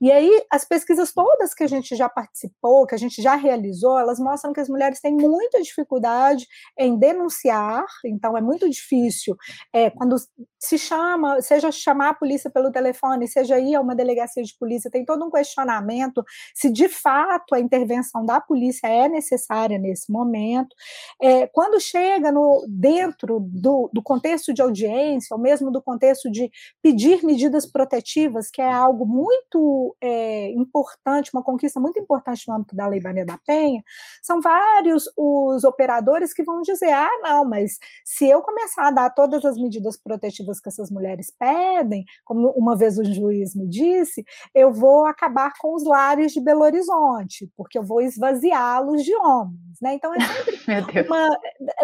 E 0.00 0.10
aí, 0.10 0.30
as 0.50 0.64
pesquisas 0.64 1.12
todas 1.12 1.54
que 1.54 1.64
a 1.64 1.68
gente 1.68 1.94
já 1.94 2.08
participou, 2.08 2.86
que 2.86 2.94
a 2.94 2.98
gente 2.98 3.20
já 3.20 3.34
realizou, 3.34 3.98
elas 3.98 4.18
mostram 4.18 4.52
que 4.52 4.60
as 4.60 4.68
mulheres 4.68 5.00
têm 5.00 5.14
muita 5.14 5.60
dificuldade 5.60 6.46
em 6.78 6.98
denunciar, 6.98 7.84
então 8.04 8.36
é 8.36 8.40
muito 8.40 8.68
difícil 8.68 9.36
é, 9.72 9.90
quando 9.90 10.16
se 10.58 10.78
chama, 10.78 11.40
seja 11.42 11.70
chamar 11.70 12.10
a 12.10 12.14
polícia 12.14 12.50
pelo 12.50 12.72
telefone, 12.72 13.28
seja 13.28 13.58
ir 13.58 13.74
a 13.74 13.80
uma 13.80 13.94
delegacia 13.94 14.42
de 14.42 14.56
polícia, 14.58 14.90
tem 14.90 15.04
todo 15.04 15.24
um 15.24 15.30
questionamento 15.30 16.24
se 16.54 16.70
de 16.70 16.88
fato 16.88 17.54
a 17.54 17.60
intervenção 17.60 18.24
da 18.24 18.40
polícia 18.40 18.86
é 18.86 19.08
necessária 19.08 19.78
nesse 19.78 20.10
momento. 20.10 20.74
É, 21.20 21.46
quando 21.46 21.80
chega 21.80 22.30
no, 22.30 22.64
dentro 22.68 23.40
do, 23.40 23.90
do 23.92 24.02
contexto 24.02 24.52
de 24.52 24.62
audiência, 24.62 25.34
ou 25.34 25.40
mesmo 25.40 25.70
do 25.70 25.82
contexto 25.82 26.30
de 26.30 26.50
pedir 26.82 27.24
medidas 27.24 27.66
protetivas, 27.66 28.50
que 28.50 28.60
é 28.60 28.70
algo 28.70 29.06
muito 29.06 29.96
é, 30.00 30.50
importante, 30.50 31.30
uma 31.32 31.42
conquista 31.42 31.80
muito 31.80 31.98
importante 31.98 32.46
no 32.48 32.54
âmbito 32.54 32.76
da 32.76 32.86
Lei 32.86 33.00
Maria 33.00 33.24
da 33.24 33.38
Penha, 33.46 33.82
são 34.22 34.40
vários 34.40 35.04
os 35.16 35.64
operadores 35.64 36.32
que 36.32 36.42
vão 36.42 36.62
dizer: 36.62 36.92
ah, 36.92 37.20
não, 37.22 37.44
mas 37.44 37.78
se 38.04 38.28
eu 38.28 38.42
começar 38.42 38.88
a 38.88 38.90
dar 38.90 39.10
todas 39.10 39.44
as 39.44 39.56
medidas 39.56 39.96
protetivas 39.96 40.60
que 40.60 40.68
essas 40.68 40.90
mulheres 40.90 41.32
pedem, 41.38 42.04
como 42.24 42.50
uma 42.50 42.76
vez 42.76 42.98
o 42.98 43.04
juiz 43.04 43.54
me 43.54 43.68
disse, 43.68 44.24
eu 44.54 44.72
vou 44.72 45.06
acabar 45.06 45.52
com 45.58 45.74
os 45.74 45.84
lares 45.84 46.32
de 46.32 46.40
Belo 46.40 46.62
Horizonte, 46.62 47.50
porque 47.56 47.78
eu 47.78 47.82
vou 47.82 48.00
esvaziá-los 48.00 49.02
de 49.02 49.14
homens. 49.16 49.78
Né? 49.80 49.94
Então 49.94 50.14
é 50.14 50.18
sempre 50.44 50.56
uma, 51.06 51.28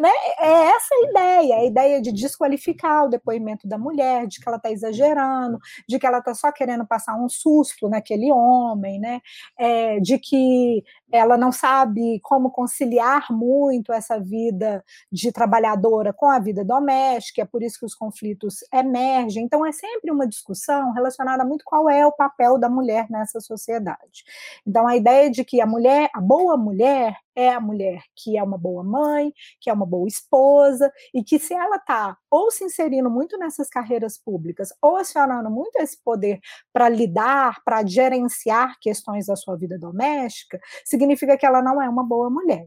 né, 0.01 0.11
é 0.39 0.67
essa 0.69 0.95
a 0.95 1.11
ideia, 1.11 1.57
a 1.57 1.65
ideia 1.65 2.03
de 2.03 2.13
desqualificar 2.13 3.05
o 3.05 3.09
depoimento 3.09 3.67
da 3.67 3.79
mulher, 3.79 4.27
de 4.27 4.41
que 4.41 4.49
ela 4.49 4.57
está 4.57 4.71
exagerando, 4.71 5.59
de 5.89 5.99
que 5.99 6.07
ela 6.07 6.19
está 6.19 6.35
só 6.35 6.53
querendo 6.53 6.87
passar 6.87 7.17
um 7.17 7.29
susto 7.29 7.89
naquele 7.89 8.31
homem, 8.33 8.99
né? 8.99 9.21
É, 9.59 10.01
de 10.01 10.19
que 10.19 10.83
ela 11.13 11.37
não 11.37 11.51
sabe 11.51 12.21
como 12.21 12.51
conciliar 12.51 13.27
muito 13.31 13.93
essa 13.93 14.19
vida 14.19 14.85
de 15.11 15.33
trabalhadora 15.33 16.13
com 16.13 16.27
a 16.27 16.39
vida 16.39 16.65
doméstica, 16.65 17.43
é 17.43 17.45
por 17.45 17.63
isso 17.63 17.81
que 17.81 17.87
os 17.87 17.95
conflitos 17.95 18.59
emergem. 18.73 19.45
Então, 19.45 19.67
é 19.67 19.73
sempre 19.73 20.11
uma 20.11 20.27
discussão 20.27 20.93
relacionada 20.93 21.45
muito 21.45 21.65
qual 21.65 21.89
é 21.89 22.07
o 22.07 22.13
papel 22.13 22.59
da 22.59 22.69
mulher 22.69 23.07
nessa 23.11 23.41
sociedade. 23.41 24.25
Então, 24.67 24.87
a 24.87 24.97
ideia 24.97 25.31
de 25.31 25.45
que 25.45 25.61
a 25.61 25.67
mulher, 25.67 26.11
a 26.15 26.21
boa 26.21 26.57
mulher, 26.57 27.17
é 27.41 27.55
a 27.55 27.61
mulher 27.61 28.03
que 28.15 28.37
é 28.37 28.43
uma 28.43 28.59
boa 28.59 28.85
mãe, 28.85 29.33
que 29.61 29.71
é 29.71 29.73
uma 29.73 29.87
boa 29.87 30.07
esposa, 30.07 30.93
e 31.15 31.23
que 31.25 31.39
se 31.39 31.55
ela 31.55 31.77
está 31.77 32.17
ou 32.31 32.51
se 32.51 32.65
inserindo 32.65 33.11
muito 33.11 33.39
nessas 33.39 33.69
carreiras 33.69 34.19
públicas, 34.19 34.69
ou 34.83 34.97
acionando 34.97 35.51
muito 35.51 35.77
esse 35.77 36.03
poder 36.03 36.41
para 36.73 36.89
lidar, 36.89 37.63
para 37.65 37.85
gerenciar 37.87 38.77
questões 38.81 39.27
da 39.27 39.37
sua 39.37 39.57
vida 39.57 39.79
doméstica, 39.79 40.61
significa 40.85 41.37
que 41.37 41.47
ela 41.47 41.63
não 41.63 41.81
é 41.81 41.89
uma 41.89 42.05
boa 42.05 42.31
mulher. 42.31 42.67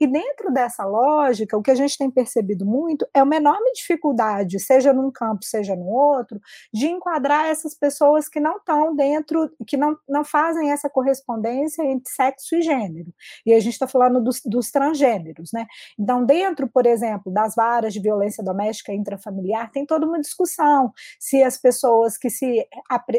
E 0.00 0.06
dentro 0.06 0.52
dessa 0.52 0.84
lógica, 0.84 1.56
o 1.56 1.62
que 1.62 1.70
a 1.70 1.74
gente 1.74 1.96
tem 1.96 2.10
percebido 2.10 2.64
muito 2.64 3.06
é 3.14 3.22
uma 3.22 3.36
enorme 3.36 3.72
dificuldade, 3.72 4.60
seja 4.60 4.92
num 4.92 5.10
campo, 5.10 5.44
seja 5.44 5.74
no 5.76 5.86
outro, 5.86 6.40
de 6.72 6.86
enquadrar 6.86 7.46
essas 7.46 7.74
pessoas 7.74 8.28
que 8.28 8.40
não 8.40 8.56
estão 8.56 8.94
dentro, 8.94 9.50
que 9.66 9.76
não, 9.76 9.96
não 10.08 10.24
fazem 10.24 10.70
essa 10.70 10.88
correspondência 10.88 11.82
entre 11.82 12.12
sexo 12.12 12.56
e 12.56 12.62
gênero. 12.62 13.12
E 13.44 13.52
a 13.52 13.60
gente 13.60 13.72
está 13.72 13.86
falando 13.86 14.22
dos, 14.22 14.40
dos 14.44 14.70
transgêneros, 14.70 15.50
né? 15.52 15.66
Então, 15.98 16.24
dentro, 16.24 16.68
por 16.68 16.86
exemplo, 16.86 17.32
das 17.32 17.54
varas 17.54 17.92
de 17.92 18.00
violência 18.00 18.42
doméstica 18.42 18.92
intrafamiliar, 18.92 19.70
tem 19.70 19.86
toda 19.86 20.06
uma 20.06 20.20
discussão 20.20 20.92
se 21.18 21.42
as 21.42 21.56
pessoas 21.58 22.16
que 22.16 22.30
se 22.30 22.66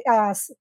as, 0.08 0.52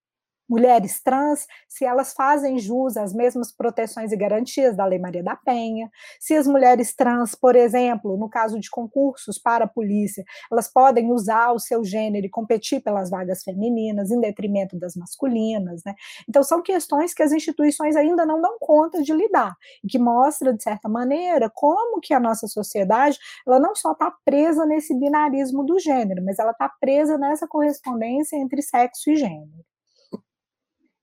mulheres 0.52 1.02
trans, 1.02 1.46
se 1.66 1.82
elas 1.82 2.12
fazem 2.12 2.58
jus 2.58 2.98
às 2.98 3.14
mesmas 3.14 3.50
proteções 3.50 4.12
e 4.12 4.16
garantias 4.16 4.76
da 4.76 4.84
Lei 4.84 4.98
Maria 4.98 5.22
da 5.22 5.34
Penha, 5.34 5.90
se 6.20 6.34
as 6.34 6.46
mulheres 6.46 6.94
trans, 6.94 7.34
por 7.34 7.56
exemplo, 7.56 8.18
no 8.18 8.28
caso 8.28 8.60
de 8.60 8.68
concursos 8.68 9.38
para 9.38 9.64
a 9.64 9.68
polícia, 9.68 10.22
elas 10.50 10.70
podem 10.70 11.10
usar 11.10 11.52
o 11.52 11.58
seu 11.58 11.82
gênero 11.82 12.26
e 12.26 12.28
competir 12.28 12.82
pelas 12.82 13.08
vagas 13.08 13.42
femininas 13.42 14.10
em 14.10 14.20
detrimento 14.20 14.78
das 14.78 14.94
masculinas, 14.94 15.80
né? 15.86 15.94
Então 16.28 16.42
são 16.42 16.60
questões 16.60 17.14
que 17.14 17.22
as 17.22 17.32
instituições 17.32 17.96
ainda 17.96 18.26
não 18.26 18.38
dão 18.38 18.58
conta 18.60 19.02
de 19.02 19.14
lidar 19.14 19.56
e 19.82 19.88
que 19.88 19.98
mostra 19.98 20.52
de 20.52 20.62
certa 20.62 20.86
maneira 20.86 21.50
como 21.54 21.98
que 21.98 22.12
a 22.12 22.20
nossa 22.20 22.46
sociedade, 22.46 23.18
ela 23.46 23.58
não 23.58 23.74
só 23.74 23.92
está 23.92 24.12
presa 24.22 24.66
nesse 24.66 24.94
binarismo 24.94 25.64
do 25.64 25.78
gênero, 25.78 26.22
mas 26.22 26.38
ela 26.38 26.50
está 26.50 26.68
presa 26.68 27.16
nessa 27.16 27.48
correspondência 27.48 28.36
entre 28.36 28.60
sexo 28.60 29.10
e 29.10 29.16
gênero. 29.16 29.71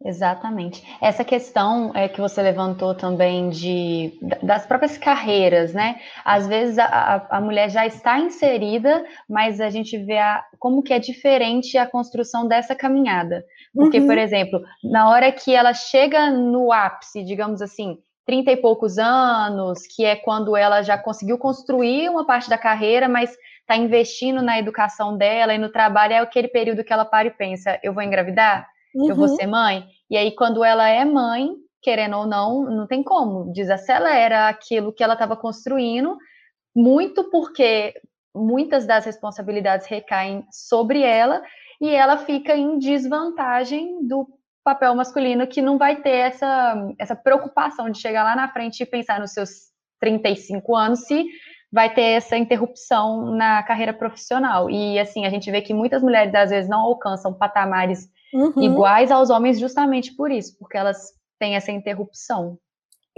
Exatamente. 0.04 0.82
Essa 1.02 1.26
questão 1.26 1.92
é, 1.94 2.08
que 2.08 2.22
você 2.22 2.42
levantou 2.42 2.96
também 2.96 3.50
de, 3.50 4.18
das 4.42 4.66
próprias 4.66 4.98
carreiras, 4.98 5.74
né? 5.74 6.00
Às 6.24 6.48
vezes 6.48 6.80
a, 6.80 7.28
a 7.30 7.42
mulher 7.42 7.70
já 7.70 7.86
está 7.86 8.18
inserida, 8.18 9.06
mas 9.28 9.60
a 9.60 9.70
gente 9.70 9.98
vê 9.98 10.18
a, 10.18 10.42
como 10.58 10.82
que 10.82 10.94
é 10.94 11.00
diferente 11.00 11.78
a 11.78 11.86
construção 11.86 12.48
dessa 12.48 12.74
caminhada. 12.74 13.44
Porque, 13.76 14.00
uhum. 14.00 14.08
por 14.08 14.18
exemplo, 14.18 14.62
na 14.82 15.10
hora 15.10 15.32
que 15.34 15.54
ela 15.54 15.74
chega 15.74 16.32
no 16.32 16.72
ápice, 16.72 17.22
digamos 17.22 17.62
assim, 17.62 17.98
30 18.26 18.52
e 18.52 18.58
poucos 18.58 18.98
anos, 18.98 19.80
que 19.86 20.06
é 20.06 20.16
quando 20.16 20.56
ela 20.56 20.82
já 20.82 20.98
conseguiu 20.98 21.38
construir 21.38 22.08
uma 22.10 22.26
parte 22.26 22.50
da 22.50 22.58
carreira, 22.58 23.10
mas 23.10 23.36
está 23.62 23.76
investindo 23.76 24.42
na 24.42 24.58
educação 24.58 25.18
dela 25.18 25.54
e 25.54 25.58
no 25.58 25.70
trabalho, 25.70 26.14
é 26.14 26.20
aquele 26.20 26.48
período 26.48 26.86
que 26.86 26.94
ela 26.94 27.04
para 27.04 27.28
e 27.28 27.32
pensa, 27.32 27.78
eu 27.84 27.94
vou 27.94 28.02
engravidar? 28.02 28.66
Uhum. 28.96 29.10
eu 29.10 29.16
vou 29.16 29.28
uhum. 29.28 29.36
ser 29.36 29.48
mãe. 29.48 29.86
E 30.10 30.18
aí, 30.18 30.36
quando 30.36 30.64
ela 30.64 30.88
é 30.88 31.06
mãe, 31.06 31.50
querendo 31.82 32.18
ou 32.18 32.28
não, 32.28 32.64
não 32.64 32.88
tem 32.88 33.04
como, 33.04 33.52
desacelera 33.54 34.48
aquilo 34.48 34.94
que 34.94 35.04
ela 35.04 35.14
estava 35.14 35.36
construindo, 35.36 36.18
muito 36.76 37.30
porque 37.30 37.94
muitas 38.36 38.86
das 38.86 39.06
responsabilidades 39.06 39.88
recaem 39.88 40.46
sobre 40.52 41.02
ela 41.02 41.42
e 41.82 41.90
ela 41.90 42.18
fica 42.18 42.56
em 42.56 42.78
desvantagem 42.78 44.06
do 44.08 44.28
papel 44.64 44.94
masculino 44.94 45.48
que 45.48 45.62
não 45.62 45.78
vai 45.78 46.02
ter 46.02 46.16
essa, 46.16 46.76
essa 47.00 47.16
preocupação 47.16 47.90
de 47.90 48.00
chegar 48.00 48.24
lá 48.24 48.36
na 48.36 48.52
frente 48.52 48.82
e 48.82 48.86
pensar 48.86 49.20
nos 49.20 49.32
seus 49.32 49.50
35 50.00 50.76
anos 50.76 51.06
se 51.06 51.26
vai 51.72 51.94
ter 51.94 52.02
essa 52.02 52.38
interrupção 52.38 53.32
na 53.36 53.64
carreira 53.64 53.94
profissional. 53.94 54.70
E 54.70 55.00
assim, 55.00 55.26
a 55.26 55.30
gente 55.30 55.50
vê 55.52 55.62
que 55.62 55.74
muitas 55.74 56.02
mulheres 56.02 56.34
às 56.34 56.50
vezes 56.50 56.70
não 56.70 56.82
alcançam 56.82 57.34
patamares 57.34 58.08
uhum. 58.34 58.62
iguais 58.62 59.12
aos 59.12 59.30
homens 59.30 59.60
justamente 59.60 60.16
por 60.16 60.32
isso, 60.32 60.56
porque 60.58 60.78
elas 60.78 61.14
têm 61.40 61.56
essa 61.56 61.72
interrupção. 61.72 62.58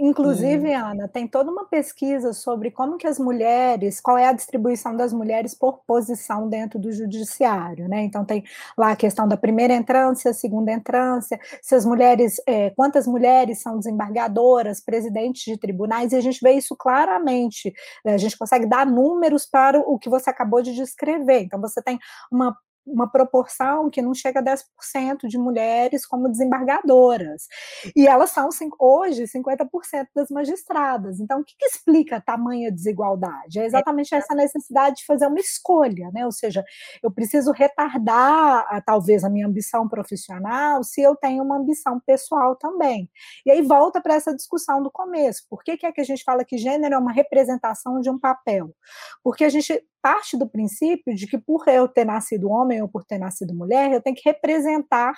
Inclusive, 0.04 0.68
uhum. 0.68 0.86
Ana, 0.86 1.06
tem 1.06 1.28
toda 1.28 1.48
uma 1.48 1.66
pesquisa 1.66 2.32
sobre 2.32 2.72
como 2.72 2.96
que 2.96 3.06
as 3.06 3.20
mulheres, 3.20 4.00
qual 4.00 4.18
é 4.18 4.26
a 4.26 4.32
distribuição 4.32 4.96
das 4.96 5.12
mulheres 5.12 5.54
por 5.54 5.84
posição 5.86 6.48
dentro 6.48 6.76
do 6.76 6.90
judiciário, 6.90 7.88
né? 7.88 8.02
Então 8.02 8.24
tem 8.24 8.42
lá 8.76 8.90
a 8.90 8.96
questão 8.96 9.28
da 9.28 9.36
primeira 9.36 9.74
entrância, 9.74 10.32
segunda 10.32 10.72
entrância, 10.72 11.38
se 11.60 11.76
as 11.76 11.84
mulheres, 11.84 12.40
é, 12.48 12.70
quantas 12.70 13.06
mulheres 13.06 13.60
são 13.60 13.78
desembargadoras, 13.78 14.80
presidentes 14.80 15.44
de 15.44 15.56
tribunais, 15.56 16.12
e 16.12 16.16
a 16.16 16.20
gente 16.20 16.40
vê 16.42 16.52
isso 16.54 16.74
claramente. 16.74 17.72
Né? 18.04 18.14
A 18.14 18.18
gente 18.18 18.36
consegue 18.36 18.66
dar 18.66 18.84
números 18.84 19.46
para 19.46 19.78
o 19.78 19.98
que 20.00 20.08
você 20.08 20.30
acabou 20.30 20.62
de 20.62 20.74
descrever. 20.74 21.42
Então 21.42 21.60
você 21.60 21.80
tem 21.80 21.98
uma 22.28 22.56
uma 22.86 23.10
proporção 23.10 23.88
que 23.90 24.02
não 24.02 24.14
chega 24.14 24.40
a 24.40 24.42
10% 24.42 25.28
de 25.28 25.38
mulheres 25.38 26.06
como 26.06 26.28
desembargadoras. 26.28 27.46
E 27.94 28.06
elas 28.06 28.30
são, 28.30 28.48
hoje, 28.78 29.24
50% 29.24 29.68
das 30.14 30.30
magistradas. 30.30 31.20
Então, 31.20 31.40
o 31.40 31.44
que, 31.44 31.54
que 31.58 31.66
explica 31.66 32.20
tamanha 32.20 32.72
desigualdade? 32.72 33.60
É 33.60 33.64
exatamente 33.64 34.14
essa 34.14 34.34
necessidade 34.34 34.96
de 34.96 35.06
fazer 35.06 35.26
uma 35.26 35.40
escolha, 35.40 36.10
né? 36.12 36.24
Ou 36.24 36.32
seja, 36.32 36.64
eu 37.02 37.10
preciso 37.10 37.52
retardar, 37.52 38.82
talvez, 38.84 39.24
a 39.24 39.30
minha 39.30 39.46
ambição 39.46 39.88
profissional 39.88 40.82
se 40.82 41.00
eu 41.00 41.14
tenho 41.16 41.42
uma 41.42 41.56
ambição 41.56 42.00
pessoal 42.00 42.56
também. 42.56 43.10
E 43.46 43.50
aí 43.50 43.62
volta 43.62 44.00
para 44.00 44.14
essa 44.14 44.34
discussão 44.34 44.82
do 44.82 44.90
começo. 44.90 45.46
Por 45.48 45.62
que, 45.62 45.76
que 45.76 45.86
é 45.86 45.92
que 45.92 46.00
a 46.00 46.04
gente 46.04 46.24
fala 46.24 46.44
que 46.44 46.58
gênero 46.58 46.94
é 46.94 46.98
uma 46.98 47.12
representação 47.12 48.00
de 48.00 48.10
um 48.10 48.18
papel? 48.18 48.74
Porque 49.22 49.44
a 49.44 49.48
gente 49.48 49.82
parte 50.02 50.36
do 50.36 50.48
princípio 50.48 51.14
de 51.14 51.26
que 51.26 51.38
por 51.38 51.66
eu 51.68 51.86
ter 51.86 52.04
nascido 52.04 52.50
homem 52.50 52.82
ou 52.82 52.88
por 52.88 53.04
ter 53.04 53.18
nascido 53.18 53.54
mulher, 53.54 53.92
eu 53.92 54.02
tenho 54.02 54.16
que 54.16 54.28
representar, 54.28 55.14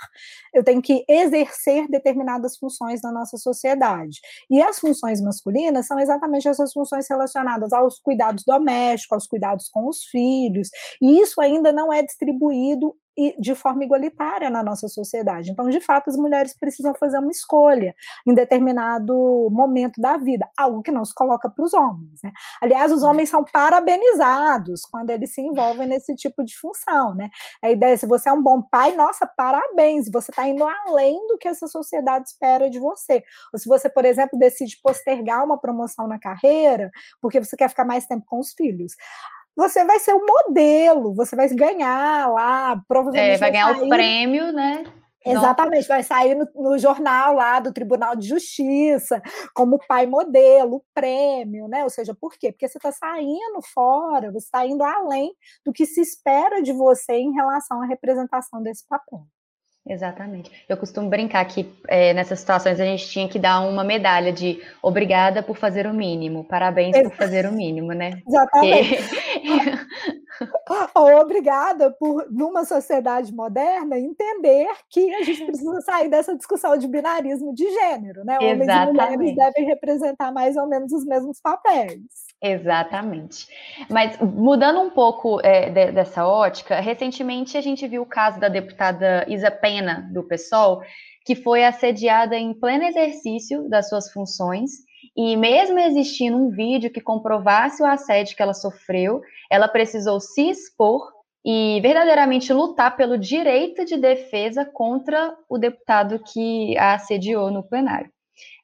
eu 0.53 0.63
tenho 0.63 0.83
que 0.83 1.05
exercer 1.09 1.89
determinadas 1.89 2.57
funções 2.59 3.01
na 3.03 3.11
nossa 3.11 3.39
sociedade. 3.39 4.21
E 4.51 4.63
as 4.63 4.79
funções 4.79 5.21
masculinas 5.21 5.87
são 5.87 5.99
exatamente 5.99 6.47
essas 6.47 6.73
funções 6.73 7.07
relacionadas 7.09 7.73
aos 7.73 7.99
cuidados 7.99 8.45
domésticos, 8.47 9.13
aos 9.13 9.27
cuidados 9.27 9.69
com 9.69 9.89
os 9.89 10.05
filhos, 10.05 10.69
e 11.01 11.21
isso 11.21 11.41
ainda 11.41 11.73
não 11.73 11.93
é 11.93 12.03
distribuído 12.03 12.95
e 13.17 13.35
de 13.41 13.55
forma 13.55 13.85
igualitária 13.85 14.51
na 14.51 14.63
nossa 14.63 14.89
sociedade. 14.89 15.51
Então, 15.51 15.69
de 15.69 15.81
fato, 15.81 16.11
as 16.11 16.17
mulheres 16.17 16.57
precisam 16.59 16.95
fazer 16.95 17.19
uma 17.19 17.31
escolha 17.31 17.95
em 18.27 18.35
determinado 18.35 19.49
momento 19.51 20.01
da 20.01 20.17
vida, 20.17 20.49
algo 20.57 20.83
que 20.83 20.91
não 20.91 21.05
se 21.05 21.15
coloca 21.15 21.49
para 21.49 21.65
os 21.65 21.73
homens. 21.75 22.21
Né? 22.23 22.33
Aliás, 22.61 22.93
os 22.93 23.03
homens 23.03 23.29
são 23.29 23.45
parabenizados 23.45 24.83
quando 24.91 25.11
eles 25.11 25.33
se 25.33 25.41
envolvem 25.41 25.87
nesse 25.87 26.15
tipo 26.15 26.45
de 26.45 26.57
função. 26.59 27.15
Né? 27.15 27.31
A 27.63 27.71
ideia, 27.71 27.97
se 27.97 28.07
você 28.07 28.29
é 28.29 28.33
um 28.33 28.43
bom 28.43 28.63
pai, 28.63 28.95
nossa, 28.97 29.27
parabéns, 29.27 30.11
você 30.11 30.31
está 30.31 30.47
indo 30.47 30.65
além 30.65 31.15
do 31.29 31.39
que 31.39 31.49
essa 31.49 31.67
sociedade 31.67 32.29
espera 32.29 32.69
de 32.69 32.79
você. 32.79 33.23
Ou 33.53 33.59
se 33.59 33.69
você, 33.69 33.89
por 33.89 34.05
exemplo, 34.05 34.39
decide 34.39 34.81
postergar 34.83 35.45
uma 35.45 35.59
promoção 35.59 36.09
na 36.09 36.19
carreira 36.19 36.91
porque 37.21 37.43
você 37.43 37.57
quer 37.57 37.69
ficar 37.69 37.85
mais 37.85 38.07
tempo 38.07 38.25
com 38.27 38.39
os 38.39 38.53
filhos 38.53 38.95
você 39.57 39.85
vai 39.85 39.99
ser 39.99 40.13
o 40.15 40.19
um 40.19 40.27
modelo, 40.27 41.15
você 41.15 41.37
vai 41.37 41.49
ganhar 41.49 42.31
lá, 42.31 42.81
provavelmente. 42.89 43.37
É, 43.37 43.39
vai 43.39 43.51
ganhar 43.51 43.75
sair... 43.75 43.87
o 43.87 43.89
prêmio, 43.89 44.53
né? 44.53 44.85
Exatamente, 45.27 45.89
vai 45.89 46.03
sair 46.03 46.35
no, 46.35 46.47
no, 46.55 46.79
jornal 46.79 47.33
lá 47.35 47.59
do 47.59 47.73
Tribunal 47.73 48.15
de 48.15 48.29
Justiça, 48.29 49.23
como 49.55 49.79
pai 49.89 50.07
modelo, 50.07 50.85
prêmio, 50.93 51.67
né? 51.67 51.83
Ou 51.83 51.89
seja, 51.89 52.15
por 52.15 52.35
quê? 52.35 52.53
Porque 52.53 52.69
você 52.69 52.77
está 52.77 52.93
saindo 52.93 53.63
fora, 53.73 54.31
você 54.31 54.45
está 54.45 54.67
indo 54.67 54.85
além 54.85 55.35
do 55.65 55.73
que 55.73 55.87
se 55.87 56.03
espera 56.03 56.63
de 56.63 56.75
você 56.75 57.15
em 57.15 57.33
relação 57.33 57.81
à 57.81 57.87
representação 57.87 58.63
desse 58.63 58.87
papel. 58.87 59.27
Exatamente. 59.87 60.51
Eu 60.67 60.79
costumo 60.79 61.11
brincar 61.11 61.45
que 61.45 61.71
é, 61.89 62.15
nessas 62.15 62.41
situações 62.41 62.81
a 62.81 62.85
gente 62.85 63.07
tinha 63.07 63.29
que 63.29 63.39
dar 63.39 63.61
uma 63.61 63.85
medalha 63.85 64.33
de 64.33 64.63
obrigada 64.83 65.43
por 65.43 65.57
fazer 65.57 65.87
o 65.87 65.93
mínimo, 65.93 66.43
parabéns 66.45 66.99
por 67.03 67.15
fazer 67.15 67.47
o 67.47 67.53
mínimo, 67.53 67.93
né? 67.93 68.23
Exatamente. 68.27 68.97
Porque... 68.97 69.74
obrigada 71.21 71.91
por, 71.91 72.27
numa 72.31 72.65
sociedade 72.65 73.35
moderna, 73.35 73.99
entender 73.99 74.69
que 74.89 75.15
a 75.15 75.23
gente 75.23 75.45
precisa 75.47 75.81
sair 75.83 76.09
dessa 76.09 76.37
discussão 76.37 76.77
de 76.77 76.87
binarismo 76.87 77.55
de 77.55 77.69
gênero, 77.71 78.25
né? 78.25 78.39
Homens 78.39 78.63
Exatamente. 78.63 79.13
e 79.13 79.17
mulheres 79.17 79.37
devem 79.37 79.65
representar 79.67 80.33
mais 80.33 80.57
ou 80.57 80.67
menos 80.67 80.93
os 80.93 81.05
mesmos 81.05 81.41
papéis. 81.41 82.01
Exatamente. 82.43 83.49
Mas 83.89 84.19
mudando 84.21 84.81
um 84.81 84.91
pouco 84.91 85.41
é, 85.43 85.71
de, 85.71 85.93
dessa 85.93 86.27
ótica, 86.27 86.81
recentemente 86.81 87.57
a 87.57 87.61
gente 87.61 87.87
viu 87.89 88.03
o 88.03 88.07
caso 88.07 88.39
da 88.39 88.49
deputada 88.49 89.25
Isa 89.29 89.51
Pena, 89.51 90.09
do 90.13 90.23
PSOL, 90.23 90.83
que 91.25 91.35
foi 91.35 91.65
assediada 91.65 92.37
em 92.37 92.53
pleno 92.53 92.85
exercício 92.85 93.69
das 93.69 93.89
suas 93.89 94.13
funções 94.13 94.85
e 95.17 95.37
mesmo 95.37 95.79
existindo 95.79 96.37
um 96.37 96.51
vídeo 96.51 96.91
que 96.91 97.01
comprovasse 97.01 97.83
o 97.83 97.87
assédio 97.87 98.37
que 98.37 98.43
ela 98.43 98.55
sofreu, 98.55 99.23
ela 99.51 99.69
precisou 99.69 100.19
se 100.21 100.51
expor 100.51 101.13
e 101.45 101.79
verdadeiramente 101.81 102.53
lutar 102.53 102.97
pelo 102.97 103.19
direito 103.19 103.85
de 103.85 103.97
defesa 103.97 104.65
contra 104.65 105.37
o 105.49 105.59
deputado 105.59 106.19
que 106.19 106.77
a 106.79 106.95
assediou 106.95 107.51
no 107.51 107.63
plenário. 107.63 108.11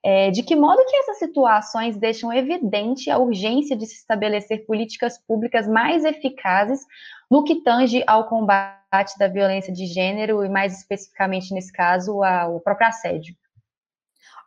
É, 0.03 0.31
de 0.31 0.43
que 0.43 0.57
modo 0.57 0.85
que 0.87 0.97
essas 0.97 1.19
situações 1.19 1.97
deixam 1.97 2.33
evidente 2.33 3.11
a 3.11 3.19
urgência 3.19 3.77
de 3.77 3.87
se 3.87 3.97
estabelecer 3.97 4.65
políticas 4.65 5.19
públicas 5.19 5.69
mais 5.69 6.05
eficazes 6.05 6.81
no 7.31 7.45
que 7.45 7.63
tange 7.63 8.03
ao 8.07 8.27
combate 8.27 9.19
da 9.19 9.29
violência 9.29 9.73
de 9.73 9.87
gênero 9.87 10.43
e 10.43 10.49
mais 10.49 10.79
especificamente 10.79 11.53
nesse 11.53 11.71
caso 11.71 12.23
ao 12.25 12.61
próprio 12.61 12.89
assédio? 12.89 13.37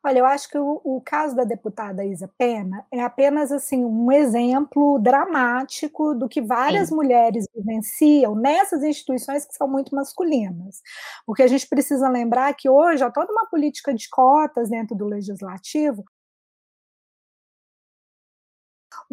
Olha, 0.06 0.20
eu 0.20 0.26
acho 0.26 0.50
que 0.50 0.58
o, 0.58 0.82
o, 0.84 1.02
caso 1.02 1.34
da 1.34 1.46
deputada 1.46 2.04
Isa 2.04 2.30
Pena 2.38 2.86
é 2.92 3.02
apenas 3.02 3.54
assim 3.54 3.86
um 3.86 4.12
exemplo 4.12 5.00
dramático 5.00 6.14
do 6.14 6.28
que 6.28 6.42
várias 6.42 6.90
Sim. 6.90 6.96
mulheres 6.96 7.48
vivenciam 7.56 8.36
nessas 8.36 8.84
instituições 8.84 9.46
que 9.46 9.56
são 9.56 9.66
muito 9.66 9.96
masculinas. 9.96 10.82
Porque 11.26 11.42
a 11.42 11.48
gente 11.48 11.68
precisa 11.70 12.10
lembrar 12.10 12.54
que 12.54 12.70
hoje 12.70 13.02
há 13.02 13.10
toda 13.10 13.32
uma 13.32 13.48
política 13.48 13.94
de 13.94 14.10
cotas 14.10 14.70
dentro 14.70 14.94
do 14.94 15.06
legislativo 15.06 16.04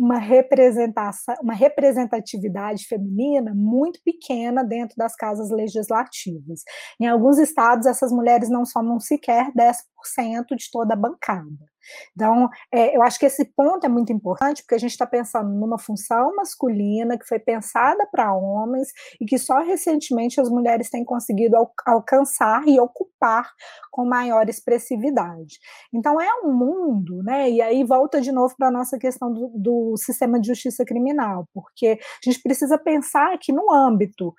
uma 0.01 0.17
representação, 0.17 1.35
uma 1.43 1.53
representatividade 1.53 2.87
feminina 2.87 3.53
muito 3.55 4.01
pequena 4.03 4.65
dentro 4.65 4.97
das 4.97 5.15
casas 5.15 5.51
legislativas. 5.51 6.63
Em 6.99 7.07
alguns 7.07 7.39
estados, 7.39 7.85
essas 7.85 8.11
mulheres 8.11 8.49
não 8.49 8.65
somam 8.65 8.99
sequer 8.99 9.53
10% 9.53 10.57
de 10.57 10.71
toda 10.73 10.95
a 10.95 10.97
bancada. 10.97 11.70
Então, 12.15 12.49
é, 12.73 12.97
eu 12.97 13.03
acho 13.03 13.19
que 13.19 13.27
esse 13.27 13.45
ponto 13.45 13.85
é 13.85 13.89
muito 13.89 14.13
importante, 14.13 14.63
porque 14.63 14.75
a 14.75 14.79
gente 14.79 14.93
está 14.93 15.07
pensando 15.07 15.51
numa 15.51 15.79
função 15.79 16.35
masculina 16.37 17.19
que 17.19 17.27
foi 17.27 17.39
pensada 17.39 18.07
para 18.11 18.35
homens 18.35 18.89
e 19.21 19.25
que 19.25 19.39
só 19.39 19.61
recentemente 19.61 20.41
as 20.41 20.49
mulheres 20.49 20.91
têm 20.91 21.05
conseguido 21.05 21.57
al 21.57 21.71
alcançar 21.87 22.67
e 22.67 22.79
ocupar 22.81 23.51
com 23.91 24.05
maior 24.05 24.49
expressividade. 24.49 25.59
Então, 25.93 26.21
é 26.21 26.29
um 26.45 26.53
mundo, 26.53 27.23
né? 27.23 27.51
E 27.51 27.61
aí 27.61 27.85
volta 27.85 28.21
de 28.21 28.33
novo 28.33 28.55
para 28.57 28.69
a 28.69 28.73
nossa 28.73 28.99
questão 28.99 29.33
do, 29.33 29.51
do 29.55 29.95
sistema 29.97 30.41
de 30.41 30.49
justiça 30.49 30.85
criminal, 30.85 31.49
porque 31.53 31.99
a 32.01 32.31
gente 32.31 32.43
precisa 32.43 32.79
pensar 32.79 33.39
que 33.39 33.53
no 33.53 33.73
âmbito 33.73 34.35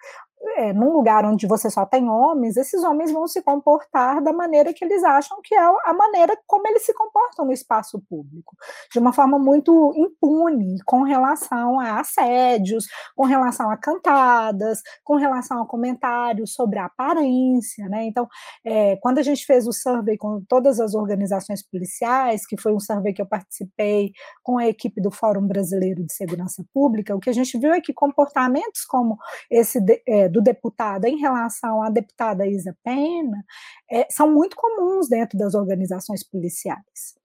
é, 0.57 0.73
num 0.73 0.91
lugar 0.91 1.25
onde 1.25 1.47
você 1.47 1.69
só 1.69 1.85
tem 1.85 2.09
homens, 2.09 2.57
esses 2.57 2.83
homens 2.83 3.11
vão 3.11 3.27
se 3.27 3.41
comportar 3.41 4.21
da 4.21 4.33
maneira 4.33 4.73
que 4.73 4.83
eles 4.83 5.03
acham 5.03 5.39
que 5.43 5.53
é 5.53 5.59
a 5.59 5.93
maneira 5.93 6.37
como 6.47 6.67
eles 6.67 6.85
se 6.85 6.93
comportam 6.93 7.45
no 7.45 7.51
espaço 7.51 8.01
público, 8.09 8.55
de 8.91 8.99
uma 8.99 9.13
forma 9.13 9.37
muito 9.37 9.93
impune 9.95 10.77
com 10.85 11.03
relação 11.03 11.79
a 11.79 11.99
assédios, 11.99 12.85
com 13.15 13.25
relação 13.25 13.69
a 13.69 13.77
cantadas, 13.77 14.81
com 15.03 15.15
relação 15.15 15.61
a 15.61 15.67
comentários 15.67 16.53
sobre 16.53 16.79
a 16.79 16.85
aparência, 16.85 17.87
né? 17.87 18.05
Então, 18.05 18.27
é, 18.65 18.95
quando 18.97 19.19
a 19.19 19.23
gente 19.23 19.45
fez 19.45 19.67
o 19.67 19.71
survey 19.71 20.17
com 20.17 20.41
todas 20.47 20.79
as 20.79 20.95
organizações 20.95 21.63
policiais, 21.63 22.45
que 22.45 22.59
foi 22.59 22.73
um 22.73 22.79
survey 22.79 23.13
que 23.13 23.21
eu 23.21 23.27
participei 23.27 24.11
com 24.43 24.57
a 24.57 24.67
equipe 24.67 25.01
do 25.01 25.11
Fórum 25.11 25.47
Brasileiro 25.47 26.03
de 26.03 26.13
Segurança 26.13 26.63
Pública, 26.73 27.15
o 27.15 27.19
que 27.19 27.29
a 27.29 27.33
gente 27.33 27.57
viu 27.57 27.73
é 27.73 27.81
que 27.81 27.93
comportamentos 27.93 28.83
como 28.85 29.17
esse 29.49 29.79
é, 30.07 30.30
do 30.31 30.41
deputado 30.41 31.05
em 31.05 31.17
relação 31.17 31.81
à 31.83 31.89
deputada 31.89 32.47
Isa 32.47 32.75
Pena 32.83 33.43
é, 33.89 34.07
são 34.09 34.31
muito 34.31 34.55
comuns 34.55 35.09
dentro 35.09 35.37
das 35.37 35.53
organizações 35.53 36.23
policiais. 36.23 37.15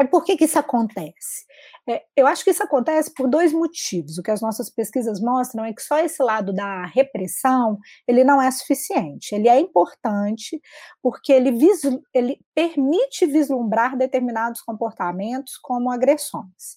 E 0.00 0.04
por 0.06 0.24
que, 0.24 0.36
que 0.36 0.44
isso 0.44 0.58
acontece? 0.58 1.44
É, 1.88 2.02
eu 2.16 2.26
acho 2.26 2.42
que 2.42 2.50
isso 2.50 2.62
acontece 2.62 3.14
por 3.14 3.28
dois 3.28 3.52
motivos. 3.52 4.18
O 4.18 4.22
que 4.22 4.30
as 4.30 4.40
nossas 4.40 4.68
pesquisas 4.68 5.20
mostram 5.20 5.64
é 5.64 5.72
que 5.72 5.82
só 5.82 5.98
esse 5.98 6.20
lado 6.20 6.52
da 6.52 6.84
repressão 6.86 7.78
ele 8.08 8.24
não 8.24 8.42
é 8.42 8.50
suficiente. 8.50 9.34
Ele 9.34 9.48
é 9.48 9.60
importante 9.60 10.60
porque 11.00 11.32
ele, 11.32 11.56
ele 12.12 12.40
permite 12.54 13.26
vislumbrar 13.26 13.96
determinados 13.96 14.60
comportamentos 14.60 15.56
como 15.56 15.90
agressões. 15.90 16.74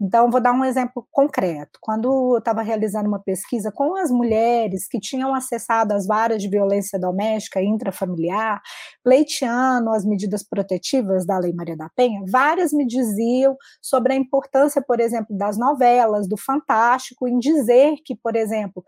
Então, 0.00 0.30
vou 0.30 0.40
dar 0.40 0.52
um 0.52 0.64
exemplo 0.64 1.06
concreto. 1.10 1.78
Quando 1.80 2.32
eu 2.34 2.38
estava 2.38 2.62
realizando 2.62 3.08
uma 3.08 3.20
pesquisa 3.20 3.72
com 3.72 3.96
as 3.96 4.10
mulheres 4.10 4.86
que 4.88 5.00
tinham 5.00 5.34
acessado 5.34 5.92
as 5.92 6.06
varas 6.06 6.40
de 6.40 6.48
violência 6.48 6.98
doméstica 6.98 7.60
e 7.60 7.66
intrafamiliar, 7.66 8.60
pleiteando 9.02 9.90
as 9.90 10.04
medidas 10.04 10.42
protetivas 10.42 11.26
da 11.26 11.38
Lei 11.38 11.52
Maria 11.52 11.76
da 11.76 11.90
Penha, 11.94 12.22
várias 12.30 12.72
me 12.72 12.86
diziam 12.86 13.56
sobre 13.82 14.12
a 14.12 14.16
importância 14.16 14.46
importância, 14.46 14.82
por 14.82 15.00
exemplo, 15.00 15.36
das 15.36 15.58
novelas, 15.58 16.28
do 16.28 16.36
fantástico, 16.36 17.28
em 17.28 17.38
dizer 17.38 17.96
que, 18.04 18.14
por 18.14 18.36
exemplo, 18.36 18.84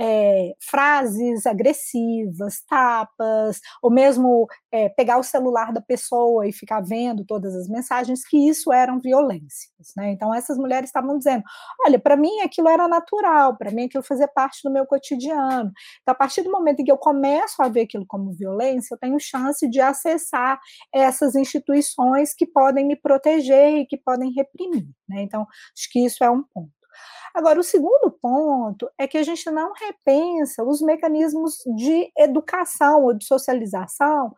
é, 0.00 0.54
frases 0.58 1.44
agressivas, 1.44 2.62
tapas, 2.66 3.60
ou 3.82 3.90
mesmo 3.90 4.46
é, 4.72 4.88
pegar 4.88 5.18
o 5.18 5.22
celular 5.22 5.72
da 5.72 5.80
pessoa 5.82 6.48
e 6.48 6.52
ficar 6.52 6.80
vendo 6.80 7.22
todas 7.24 7.54
as 7.54 7.68
mensagens, 7.68 8.26
que 8.26 8.48
isso 8.48 8.72
eram 8.72 8.98
violências. 8.98 9.92
Né? 9.94 10.12
Então, 10.12 10.34
essas 10.34 10.56
mulheres 10.56 10.88
estavam 10.88 11.18
dizendo: 11.18 11.44
olha, 11.84 11.98
para 11.98 12.16
mim 12.16 12.40
aquilo 12.40 12.68
era 12.68 12.88
natural, 12.88 13.56
para 13.58 13.70
mim 13.70 13.84
aquilo 13.84 14.02
fazia 14.02 14.26
parte 14.26 14.60
do 14.64 14.70
meu 14.70 14.86
cotidiano. 14.86 15.70
Então, 16.00 16.12
a 16.12 16.14
partir 16.14 16.42
do 16.42 16.50
momento 16.50 16.80
em 16.80 16.84
que 16.84 16.92
eu 16.92 16.98
começo 16.98 17.62
a 17.62 17.68
ver 17.68 17.82
aquilo 17.82 18.06
como 18.06 18.32
violência, 18.32 18.94
eu 18.94 18.98
tenho 18.98 19.20
chance 19.20 19.68
de 19.68 19.80
acessar 19.80 20.58
essas 20.94 21.34
instituições 21.34 22.32
que 22.32 22.46
podem 22.46 22.86
me 22.86 22.96
proteger 22.96 23.80
e 23.80 23.86
que 23.86 23.98
podem 23.98 24.32
reprimir. 24.32 24.86
Né? 25.06 25.22
Então, 25.22 25.42
acho 25.76 25.90
que 25.92 26.04
isso 26.04 26.24
é 26.24 26.30
um 26.30 26.42
ponto. 26.42 26.79
Agora, 27.34 27.60
o 27.60 27.64
segundo 27.64 28.10
ponto 28.10 28.90
é 28.98 29.06
que 29.06 29.16
a 29.16 29.22
gente 29.22 29.48
não 29.50 29.72
repensa 29.72 30.64
os 30.64 30.82
mecanismos 30.82 31.58
de 31.76 32.10
educação 32.18 33.04
ou 33.04 33.14
de 33.14 33.24
socialização 33.24 34.34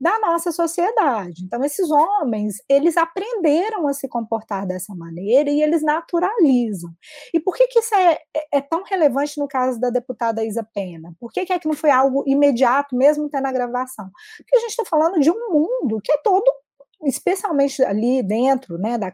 da 0.00 0.18
nossa 0.20 0.52
sociedade. 0.52 1.42
Então, 1.44 1.64
esses 1.64 1.90
homens, 1.90 2.56
eles 2.68 2.96
aprenderam 2.96 3.88
a 3.88 3.92
se 3.92 4.08
comportar 4.08 4.66
dessa 4.66 4.94
maneira 4.94 5.50
e 5.50 5.60
eles 5.60 5.82
naturalizam. 5.82 6.90
E 7.34 7.40
por 7.40 7.56
que, 7.56 7.66
que 7.66 7.80
isso 7.80 7.94
é, 7.94 8.18
é 8.52 8.60
tão 8.60 8.84
relevante 8.84 9.38
no 9.38 9.48
caso 9.48 9.80
da 9.80 9.90
deputada 9.90 10.44
Isa 10.44 10.66
Pena? 10.74 11.14
Por 11.18 11.32
que, 11.32 11.44
que 11.44 11.52
é 11.52 11.58
que 11.58 11.68
não 11.68 11.74
foi 11.74 11.90
algo 11.90 12.22
imediato, 12.26 12.96
mesmo 12.96 13.28
tendo 13.28 13.46
a 13.46 13.52
gravação? 13.52 14.10
Porque 14.38 14.56
a 14.56 14.60
gente 14.60 14.70
está 14.70 14.84
falando 14.84 15.18
de 15.18 15.30
um 15.30 15.50
mundo 15.50 16.00
que 16.02 16.12
é 16.12 16.18
todo 16.18 16.50
especialmente 17.04 17.82
ali 17.82 18.22
dentro, 18.22 18.78
né, 18.78 18.96
da, 18.96 19.12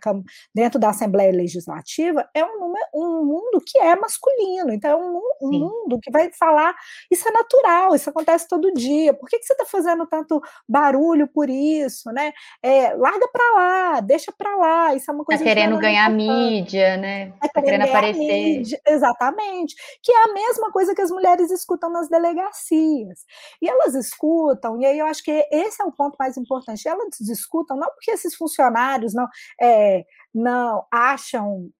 dentro 0.54 0.78
da 0.78 0.90
Assembleia 0.90 1.32
Legislativa, 1.32 2.28
é 2.34 2.44
um, 2.44 2.74
um 2.94 3.24
mundo 3.24 3.62
que 3.66 3.78
é 3.78 3.96
masculino, 3.96 4.72
então 4.72 4.90
é 4.90 4.96
um, 4.96 5.20
um 5.42 5.58
mundo 5.58 5.98
que 6.00 6.10
vai 6.10 6.30
falar, 6.32 6.74
isso 7.10 7.28
é 7.28 7.32
natural, 7.32 7.94
isso 7.94 8.08
acontece 8.08 8.46
todo 8.48 8.72
dia, 8.72 9.12
por 9.12 9.28
que, 9.28 9.38
que 9.38 9.44
você 9.44 9.52
está 9.52 9.64
fazendo 9.64 10.06
tanto 10.06 10.40
barulho 10.68 11.28
por 11.28 11.50
isso, 11.50 12.10
né, 12.12 12.32
é, 12.62 12.94
larga 12.94 13.28
para 13.32 13.54
lá, 13.54 14.00
deixa 14.00 14.32
para 14.32 14.56
lá, 14.56 14.94
isso 14.94 15.10
é 15.10 15.14
uma 15.14 15.24
tá 15.24 15.26
coisa... 15.26 15.42
Está 15.42 15.54
querendo 15.54 15.78
ganhar 15.78 16.08
mídia, 16.08 16.96
né, 16.96 17.32
está 17.42 17.48
tá 17.48 17.62
querendo 17.62 17.82
aparecer. 17.82 18.22
Mídia, 18.22 18.80
exatamente, 18.86 19.74
que 20.02 20.12
é 20.12 20.24
a 20.24 20.32
mesma 20.32 20.70
coisa 20.70 20.94
que 20.94 21.02
as 21.02 21.10
mulheres 21.10 21.50
escutam 21.50 21.90
nas 21.90 22.08
delegacias, 22.08 23.24
e 23.60 23.68
elas 23.68 23.94
escutam, 23.94 24.80
e 24.80 24.86
aí 24.86 24.98
eu 24.98 25.06
acho 25.06 25.22
que 25.22 25.46
esse 25.50 25.82
é 25.82 25.84
o 25.84 25.92
ponto 25.92 26.16
mais 26.18 26.36
importante, 26.36 26.88
elas 26.88 27.20
escutam 27.20 27.71
não 27.76 27.88
porque 27.88 28.10
esses 28.10 28.34
funcionários 28.34 29.14
não, 29.14 29.26
é, 29.60 30.04
não 30.34 30.86
acham 30.90 31.70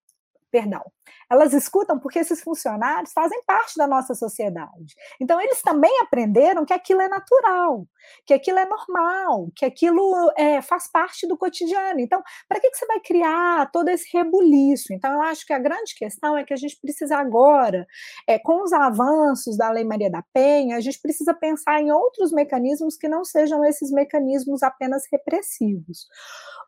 perdão. 0.52 0.85
Elas 1.33 1.55
escutam 1.55 1.99
porque 1.99 2.18
esses 2.18 2.42
funcionários 2.42 3.11
fazem 3.14 3.42
parte 3.47 3.73
da 3.79 3.87
nossa 3.87 4.14
sociedade. 4.14 4.95
Então, 5.18 5.40
eles 5.40 5.62
também 5.62 5.90
aprenderam 6.03 6.66
que 6.66 6.75
aquilo 6.75 7.01
é 7.01 7.09
natural, 7.09 7.87
que 8.27 8.35
aquilo 8.35 8.59
é 8.59 8.66
normal, 8.66 9.49
que 9.57 9.64
aquilo 9.64 10.31
é, 10.37 10.61
faz 10.61 10.90
parte 10.92 11.27
do 11.27 11.38
cotidiano. 11.38 12.01
Então, 12.01 12.23
para 12.47 12.61
que, 12.61 12.68
que 12.68 12.77
você 12.77 12.85
vai 12.85 13.01
criar 13.01 13.71
todo 13.73 13.88
esse 13.88 14.07
rebuliço? 14.12 14.92
Então, 14.92 15.11
eu 15.11 15.23
acho 15.23 15.47
que 15.47 15.55
a 15.55 15.59
grande 15.59 15.95
questão 15.97 16.37
é 16.37 16.45
que 16.45 16.53
a 16.53 16.57
gente 16.57 16.79
precisa 16.79 17.16
agora, 17.16 17.87
é, 18.29 18.38
com 18.38 18.62
os 18.62 18.73
avanços 18.75 19.57
da 19.57 19.71
Lei 19.71 19.85
Maria 19.85 20.11
da 20.11 20.23
Penha, 20.35 20.77
a 20.77 20.81
gente 20.81 21.01
precisa 21.01 21.33
pensar 21.33 21.81
em 21.81 21.90
outros 21.90 22.31
mecanismos 22.31 22.99
que 22.99 23.09
não 23.09 23.25
sejam 23.25 23.64
esses 23.64 23.90
mecanismos 23.90 24.62
apenas 24.62 25.05
repressivos. 25.11 26.09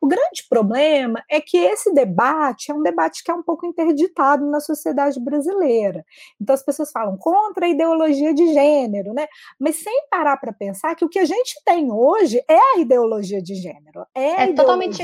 O 0.01 0.07
grande 0.07 0.47
problema 0.49 1.23
é 1.31 1.41
que 1.41 1.57
esse 1.57 1.93
debate 1.93 2.71
é 2.71 2.75
um 2.75 2.83
debate 2.83 3.23
que 3.25 3.31
é 3.31 3.35
um 3.35 3.43
pouco 3.43 3.67
interditado 3.67 4.45
na 4.55 4.61
sociedade 4.61 5.21
brasileira. 5.21 6.05
Então 6.41 6.55
as 6.55 6.63
pessoas 6.63 6.91
falam 6.91 7.17
contra 7.19 7.67
a 7.67 7.69
ideologia 7.69 8.33
de 8.33 8.53
gênero, 8.53 9.13
né? 9.13 9.27
Mas 9.59 9.77
sem 9.77 10.07
parar 10.09 10.37
para 10.37 10.53
pensar 10.53 10.95
que 10.95 11.05
o 11.05 11.09
que 11.09 11.19
a 11.19 11.25
gente 11.25 11.61
tem 11.65 11.91
hoje 11.91 12.43
é 12.49 12.59
a 12.59 12.79
ideologia 12.79 13.43
de 13.43 13.55
gênero. 13.55 14.07
É, 14.15 14.45
é 14.45 14.53
totalmente 14.53 15.03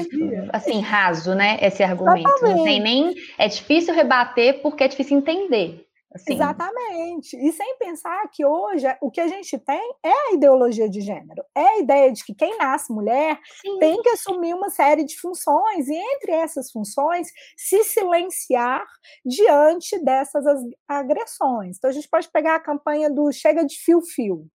assim 0.53 0.81
raso, 0.81 1.35
né? 1.35 1.59
Esse 1.61 1.83
argumento. 1.83 2.31
Não 2.43 2.65
tem 2.65 2.81
nem 2.81 3.15
é 3.37 3.49
difícil 3.49 3.95
rebater 3.95 4.63
porque 4.63 4.85
é 4.85 4.89
difícil 4.89 5.19
entender. 5.19 5.90
Assim. 6.13 6.35
Exatamente. 6.35 7.37
E 7.37 7.53
sem 7.53 7.79
pensar 7.79 8.29
que 8.33 8.45
hoje 8.45 8.87
o 9.01 9.11
que 9.11 9.21
a 9.21 9.29
gente 9.29 9.57
tem 9.59 9.95
é 10.03 10.11
a 10.11 10.33
ideologia 10.33 10.89
de 10.89 11.01
gênero. 11.01 11.45
É 11.55 11.61
a 11.61 11.79
ideia 11.79 12.13
de 12.13 12.25
que 12.25 12.35
quem 12.35 12.59
nasce 12.59 12.93
mulher 12.93 13.39
Sim. 13.63 13.79
tem 13.79 14.03
que 14.03 14.09
assumir 14.09 14.53
uma 14.55 14.71
série 14.71 15.05
de 15.05 15.19
funções, 15.21 15.89
e 15.89 15.95
entre 15.95 16.33
essas 16.33 16.71
funções, 16.73 17.29
se 17.57 17.85
silenciar 17.85 18.85
diante 19.25 20.03
dessas 20.05 20.45
agressões. 20.89 21.77
Então, 21.77 21.91
a 21.91 21.93
gente 21.93 22.09
pode 22.09 22.29
pegar 22.31 22.57
a 22.57 22.61
campanha 22.61 23.09
do 23.09 23.31
Chega 23.31 23.65
de 23.65 23.77
Fio-Fio 23.77 24.47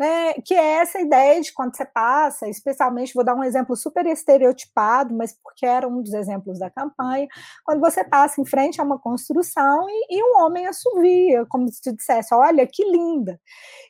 né, 0.00 0.32
que 0.46 0.54
é 0.54 0.76
essa 0.76 0.98
ideia 0.98 1.38
de 1.42 1.52
quando 1.52 1.76
você 1.76 1.84
passa, 1.84 2.48
especialmente, 2.48 3.12
vou 3.12 3.22
dar 3.22 3.34
um 3.34 3.44
exemplo 3.44 3.76
super 3.76 4.06
estereotipado, 4.06 5.14
mas 5.14 5.36
porque 5.44 5.66
era 5.66 5.86
um 5.86 6.00
dos 6.00 6.14
exemplos 6.14 6.58
da 6.58 6.70
campanha, 6.70 7.28
quando 7.66 7.80
você 7.80 8.02
passa 8.02 8.40
em 8.40 8.46
frente 8.46 8.80
a 8.80 8.84
uma 8.84 8.98
construção 8.98 9.86
e, 9.90 10.16
e 10.16 10.24
um 10.24 10.42
homem 10.42 10.66
assovia, 10.66 11.44
como 11.50 11.68
se 11.68 11.82
te 11.82 11.92
dissesse, 11.92 12.34
olha, 12.34 12.66
que 12.66 12.82
linda. 12.82 13.38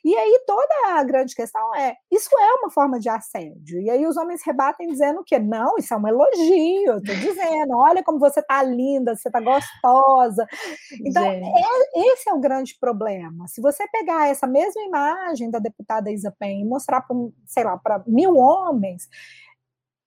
E 0.03 0.13
aí 0.13 0.43
toda 0.45 0.99
a 0.99 1.03
grande 1.05 1.33
questão 1.33 1.73
é, 1.75 1.95
isso 2.11 2.29
é 2.37 2.53
uma 2.55 2.69
forma 2.69 2.99
de 2.99 3.07
assédio, 3.07 3.79
e 3.79 3.89
aí 3.89 4.05
os 4.05 4.17
homens 4.17 4.41
rebatem 4.45 4.87
dizendo 4.87 5.23
que 5.23 5.39
não, 5.39 5.77
isso 5.77 5.93
é 5.93 5.97
um 5.97 6.07
elogio, 6.09 6.91
eu 6.91 6.97
estou 6.97 7.15
dizendo, 7.15 7.77
olha 7.77 8.03
como 8.03 8.19
você 8.19 8.41
está 8.41 8.61
linda, 8.61 9.15
você 9.15 9.29
está 9.29 9.39
gostosa. 9.39 10.45
Então, 11.05 11.23
é, 11.23 11.41
esse 11.95 12.29
é 12.29 12.33
o 12.33 12.39
grande 12.39 12.77
problema. 12.77 13.47
Se 13.47 13.61
você 13.61 13.87
pegar 13.87 14.27
essa 14.27 14.45
mesma 14.45 14.81
imagem 14.81 15.49
da 15.49 15.57
deputada 15.57 16.00
da 16.01 16.11
Isa 16.11 16.35
Pen 16.37 16.61
e 16.61 16.65
mostrar 16.65 17.01
para, 17.01 17.15
sei 17.45 17.63
lá, 17.63 17.77
para 17.77 18.03
mil 18.07 18.35
homens, 18.35 19.07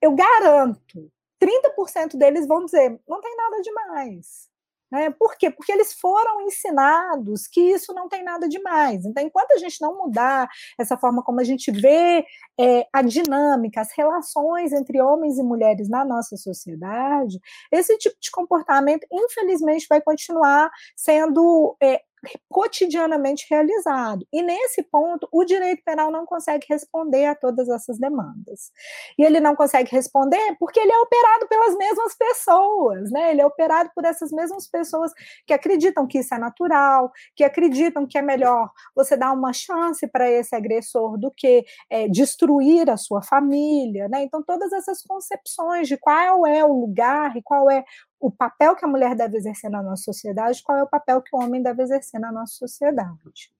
eu 0.02 0.14
garanto, 0.14 1.11
30% 1.40 2.16
deles 2.16 2.46
vão 2.46 2.64
dizer, 2.64 3.00
não 3.09 3.20
tem 3.20 3.37
nada 3.37 3.61
demais. 3.62 4.52
Né? 4.94 5.11
Por 5.11 5.37
quê? 5.37 5.50
Porque 5.50 5.72
eles 5.72 5.92
foram 5.92 6.42
ensinados 6.42 7.48
que 7.48 7.61
isso 7.61 7.92
não 7.92 8.09
tem 8.09 8.22
nada 8.22 8.48
demais. 8.48 9.04
Então, 9.04 9.22
enquanto 9.24 9.50
a 9.50 9.59
gente 9.59 9.80
não 9.80 9.98
mudar 9.98 10.48
essa 10.78 10.96
forma 10.96 11.20
como 11.20 11.40
a 11.40 11.44
gente 11.44 11.72
vê 11.72 12.24
é, 12.61 12.87
a 12.92 13.02
dinâmica, 13.02 13.80
as 13.80 13.90
relações 13.92 14.72
entre 14.72 15.00
homens 15.00 15.37
e 15.37 15.42
mulheres 15.42 15.88
na 15.88 16.04
nossa 16.04 16.37
sociedade, 16.37 17.40
esse 17.72 17.98
tipo 17.98 18.16
de 18.20 18.30
comportamento, 18.30 19.04
infelizmente, 19.11 19.87
vai 19.88 20.00
continuar 20.00 20.70
sendo 20.94 21.76
é, 21.83 22.00
cotidianamente 22.48 23.46
realizado. 23.50 24.26
E 24.32 24.42
nesse 24.42 24.82
ponto, 24.82 25.28
o 25.32 25.44
direito 25.44 25.82
penal 25.84 26.10
não 26.10 26.26
consegue 26.26 26.66
responder 26.68 27.26
a 27.26 27.34
todas 27.34 27.68
essas 27.68 27.98
demandas. 27.98 28.70
E 29.18 29.24
ele 29.24 29.40
não 29.40 29.54
consegue 29.56 29.90
responder 29.90 30.56
porque 30.58 30.80
ele 30.80 30.92
é 30.92 30.98
operado 30.98 31.48
pelas 31.48 31.76
mesmas 31.76 32.14
pessoas, 32.16 33.10
né? 33.10 33.30
Ele 33.30 33.40
é 33.40 33.46
operado 33.46 33.90
por 33.94 34.04
essas 34.04 34.30
mesmas 34.30 34.66
pessoas 34.68 35.12
que 35.46 35.52
acreditam 35.52 36.06
que 36.06 36.18
isso 36.18 36.34
é 36.34 36.38
natural, 36.38 37.12
que 37.37 37.44
acreditam 37.44 38.06
que 38.06 38.18
é 38.18 38.22
melhor 38.22 38.70
você 38.94 39.16
dar 39.16 39.32
uma 39.32 39.52
chance 39.52 40.06
para 40.06 40.30
esse 40.30 40.54
agressor 40.54 41.18
do 41.18 41.30
que 41.30 41.64
é, 41.90 42.08
destruir 42.08 42.90
a 42.90 42.96
sua 42.96 43.22
família, 43.22 44.08
né? 44.08 44.22
Então, 44.22 44.42
todas 44.42 44.72
essas 44.72 45.02
concepções 45.02 45.88
de 45.88 45.96
qual 45.96 46.46
é 46.46 46.64
o 46.64 46.72
lugar 46.72 47.37
e 47.37 47.42
qual 47.42 47.70
é 47.70 47.84
o 48.24 48.30
papel 48.30 48.74
que 48.74 48.87
a 48.87 48.88
mulher 48.88 49.14
deve 49.14 49.37
exercer 49.37 49.70
na 49.70 49.82
nossa 49.82 50.04
sociedade, 50.04 50.62
qual 50.62 50.78
é 50.78 50.82
o 50.82 50.88
papel 50.88 51.20
que 51.20 51.37
o 51.37 51.38
homem 51.38 51.62
deve 51.62 51.82
exercer 51.82 52.18
na 52.18 52.32
nossa 52.32 52.54
sociedade. 52.54 53.50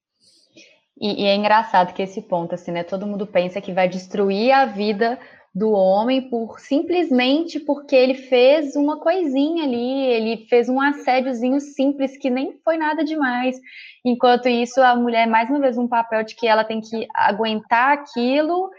E, 0.98 1.24
e, 1.24 1.27
é 1.27 1.35
engraçado 1.35 1.92
que 1.92 2.03
esse 2.03 2.22
ponto, 2.22 2.55
assim, 2.55 2.70
né? 2.70 2.83
Todo 2.83 3.07
mundo 3.07 3.27
pensa 3.27 3.61
que 3.61 3.74
vai 3.74 3.90
destruir 3.90 4.53
a 4.53 4.64
vida 4.64 5.18
do 5.55 5.70
homem 5.72 6.31
por 6.31 6.59
simplesmente 6.59 7.61
porque 7.61 7.94
ele 7.94 8.14
fez 8.14 8.74
uma 8.74 8.98
coisinha 8.98 9.64
ali, 9.64 10.07
ele 10.07 10.46
fez 10.46 10.68
um 10.68 10.81
assédiozinho 10.81 11.61
simples 11.61 12.16
que 12.16 12.31
nem 12.31 12.59
foi 12.64 12.79
nada 12.79 13.05
demais. 13.05 13.61
Enquanto 14.03 14.48
isso, 14.48 14.81
a 14.81 14.96
mulher, 14.96 15.27
mais 15.27 15.50
uma 15.50 15.61
vez, 15.61 15.77
um 15.77 15.87
papel 15.87 16.24
de 16.24 16.35
que 16.35 16.46
ela 16.46 16.64
tem 16.64 16.81
que 16.81 17.07
aguentar 17.14 17.92
aquilo, 17.92 18.70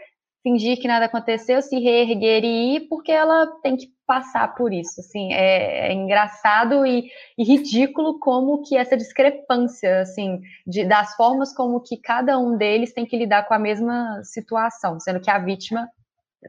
fingir 0.42 0.80
que 0.80 0.88
nada 0.88 1.04
aconteceu, 1.04 1.62
se 1.62 1.78
reerguer 1.78 2.42
e 2.44 2.76
ir, 2.76 2.80
porque 2.88 3.12
ela 3.12 3.46
tem 3.62 3.76
que 3.76 3.95
passar 4.06 4.54
por 4.54 4.72
isso. 4.72 5.00
Assim, 5.00 5.32
é, 5.32 5.88
é 5.88 5.92
engraçado 5.92 6.86
e, 6.86 7.10
e, 7.36 7.44
ridículo 7.44 8.18
como 8.18 8.62
que 8.62 8.76
essa 8.76 8.96
discrepância, 8.96 10.00
assim, 10.00 10.40
de, 10.66 10.84
das 10.84 11.14
formas 11.16 11.54
como 11.54 11.80
que 11.80 11.96
cada 11.96 12.38
um 12.38 12.56
deles 12.56 12.92
tem 12.92 13.04
que 13.04 13.16
lidar 13.16 13.46
com 13.46 13.54
a 13.54 13.58
mesma 13.58 14.22
situação, 14.24 15.00
sendo 15.00 15.20
que 15.20 15.30
a 15.30 15.38
vítima 15.38 15.88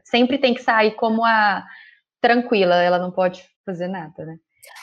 sempre 0.04 0.38
tem 0.38 0.54
que 0.54 0.62
sair 0.62 0.92
como 0.92 1.24
a 1.24 1.64
tranquila, 2.20 2.76
ela 2.76 2.98
não 2.98 3.10
pode 3.10 3.44
fazer 3.64 3.88
nada, 3.88 4.24
né? 4.24 4.38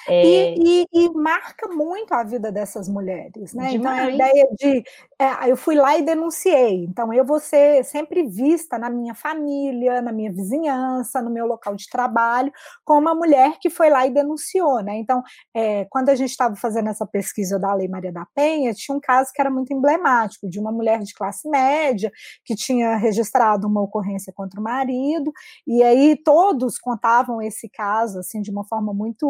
É... 0.07 0.25
E, 0.25 0.85
e, 0.93 1.05
e, 1.05 1.09
marca 1.13 1.67
muito 1.67 2.13
a 2.13 2.23
vida 2.23 2.51
dessas 2.51 2.87
mulheres, 2.87 3.53
né? 3.53 3.69
Demais. 3.69 3.75
Então, 3.75 3.91
a 3.91 4.11
ideia 4.11 4.47
de 4.59 4.83
é, 5.17 5.49
eu 5.49 5.57
fui 5.57 5.75
lá 5.75 5.97
e 5.97 6.03
denunciei, 6.03 6.83
então 6.83 7.11
eu 7.13 7.25
vou 7.25 7.39
ser 7.39 7.83
sempre 7.85 8.23
vista 8.23 8.77
na 8.77 8.89
minha 8.89 9.15
família, 9.15 10.01
na 10.01 10.11
minha 10.11 10.31
vizinhança, 10.31 11.21
no 11.21 11.29
meu 11.29 11.47
local 11.47 11.75
de 11.75 11.89
trabalho, 11.89 12.51
como 12.83 13.01
uma 13.01 13.15
mulher 13.15 13.57
que 13.59 13.69
foi 13.69 13.89
lá 13.89 14.05
e 14.05 14.11
denunciou, 14.11 14.81
né? 14.83 14.97
Então, 14.97 15.23
é, 15.53 15.85
quando 15.85 16.09
a 16.09 16.15
gente 16.15 16.31
estava 16.31 16.55
fazendo 16.55 16.89
essa 16.89 17.05
pesquisa 17.05 17.57
da 17.57 17.73
Lei 17.73 17.87
Maria 17.87 18.11
da 18.11 18.27
Penha, 18.35 18.73
tinha 18.73 18.95
um 18.95 18.99
caso 18.99 19.31
que 19.33 19.41
era 19.41 19.49
muito 19.49 19.73
emblemático, 19.73 20.49
de 20.49 20.59
uma 20.59 20.71
mulher 20.71 20.99
de 20.99 21.13
classe 21.13 21.49
média 21.49 22.11
que 22.43 22.55
tinha 22.55 22.95
registrado 22.95 23.67
uma 23.67 23.81
ocorrência 23.81 24.31
contra 24.33 24.59
o 24.59 24.63
marido, 24.63 25.31
e 25.65 25.81
aí 25.81 26.15
todos 26.15 26.77
contavam 26.77 27.41
esse 27.41 27.69
caso, 27.69 28.19
assim, 28.19 28.41
de 28.41 28.51
uma 28.51 28.65
forma 28.65 28.93
muito 28.93 29.25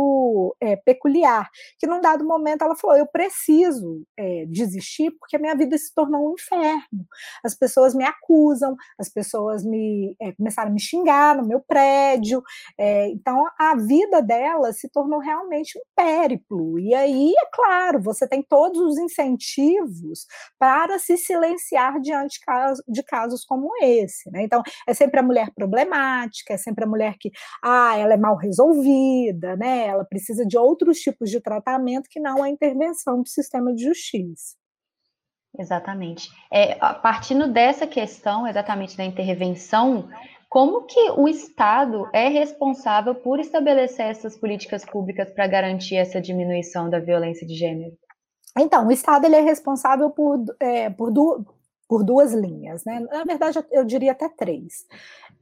é, 0.61 0.75
peculiar, 0.75 1.49
que 1.79 1.87
num 1.87 2.01
dado 2.01 2.25
momento 2.25 2.63
ela 2.63 2.75
falou: 2.75 2.97
eu 2.97 3.07
preciso 3.07 4.03
é, 4.17 4.45
desistir 4.47 5.11
porque 5.19 5.35
a 5.35 5.39
minha 5.39 5.55
vida 5.55 5.77
se 5.77 5.93
tornou 5.93 6.29
um 6.29 6.33
inferno. 6.33 7.05
As 7.43 7.55
pessoas 7.55 7.93
me 7.93 8.03
acusam, 8.03 8.75
as 8.99 9.09
pessoas 9.09 9.63
me 9.63 10.15
é, 10.21 10.31
começaram 10.33 10.69
a 10.69 10.73
me 10.73 10.79
xingar 10.79 11.35
no 11.35 11.47
meu 11.47 11.59
prédio. 11.59 12.41
É, 12.77 13.09
então 13.09 13.45
a 13.59 13.75
vida 13.75 14.21
dela 14.21 14.71
se 14.73 14.89
tornou 14.89 15.19
realmente 15.19 15.77
um 15.77 15.83
périplo. 15.95 16.79
E 16.79 16.93
aí, 16.93 17.31
é 17.31 17.49
claro, 17.51 18.01
você 18.01 18.27
tem 18.27 18.43
todos 18.43 18.79
os 18.79 18.97
incentivos 18.97 20.25
para 20.59 20.99
se 20.99 21.17
silenciar 21.17 21.99
diante 21.99 22.39
de 22.87 23.03
casos 23.03 23.43
como 23.45 23.71
esse. 23.81 24.29
Né? 24.31 24.43
Então, 24.43 24.61
é 24.87 24.93
sempre 24.93 25.19
a 25.19 25.23
mulher 25.23 25.51
problemática, 25.55 26.53
é 26.53 26.57
sempre 26.57 26.83
a 26.83 26.87
mulher 26.87 27.15
que 27.19 27.31
ah, 27.63 27.97
ela 27.97 28.13
é 28.13 28.17
mal 28.17 28.35
resolvida, 28.35 29.55
né? 29.55 29.87
ela 29.87 30.05
precisa 30.05 30.24
de 30.33 30.45
de 30.45 30.57
outros 30.57 30.99
tipos 30.99 31.29
de 31.29 31.39
tratamento 31.39 32.09
que 32.09 32.19
não 32.19 32.41
a 32.41 32.49
intervenção 32.49 33.21
do 33.21 33.27
sistema 33.27 33.73
de 33.73 33.83
justiça. 33.83 34.55
Exatamente. 35.57 36.29
É, 36.51 36.75
partindo 36.75 37.47
dessa 37.47 37.87
questão 37.87 38.47
exatamente 38.47 38.97
da 38.97 39.05
intervenção, 39.05 40.09
como 40.49 40.83
que 40.83 41.11
o 41.11 41.27
Estado 41.27 42.09
é 42.13 42.27
responsável 42.27 43.15
por 43.15 43.39
estabelecer 43.39 44.05
essas 44.07 44.37
políticas 44.37 44.85
públicas 44.85 45.29
para 45.31 45.47
garantir 45.47 45.95
essa 45.95 46.21
diminuição 46.21 46.89
da 46.89 46.99
violência 46.99 47.45
de 47.45 47.55
gênero? 47.55 47.97
Então, 48.57 48.87
o 48.87 48.91
Estado 48.91 49.25
ele 49.25 49.35
é 49.35 49.41
responsável 49.41 50.09
por, 50.09 50.43
é, 50.59 50.89
por, 50.89 51.11
du 51.11 51.45
por 51.87 52.03
duas 52.03 52.33
linhas, 52.33 52.83
né? 52.85 52.99
Na 53.01 53.23
verdade, 53.23 53.59
eu 53.71 53.83
diria 53.83 54.13
até 54.13 54.29
três. 54.29 54.85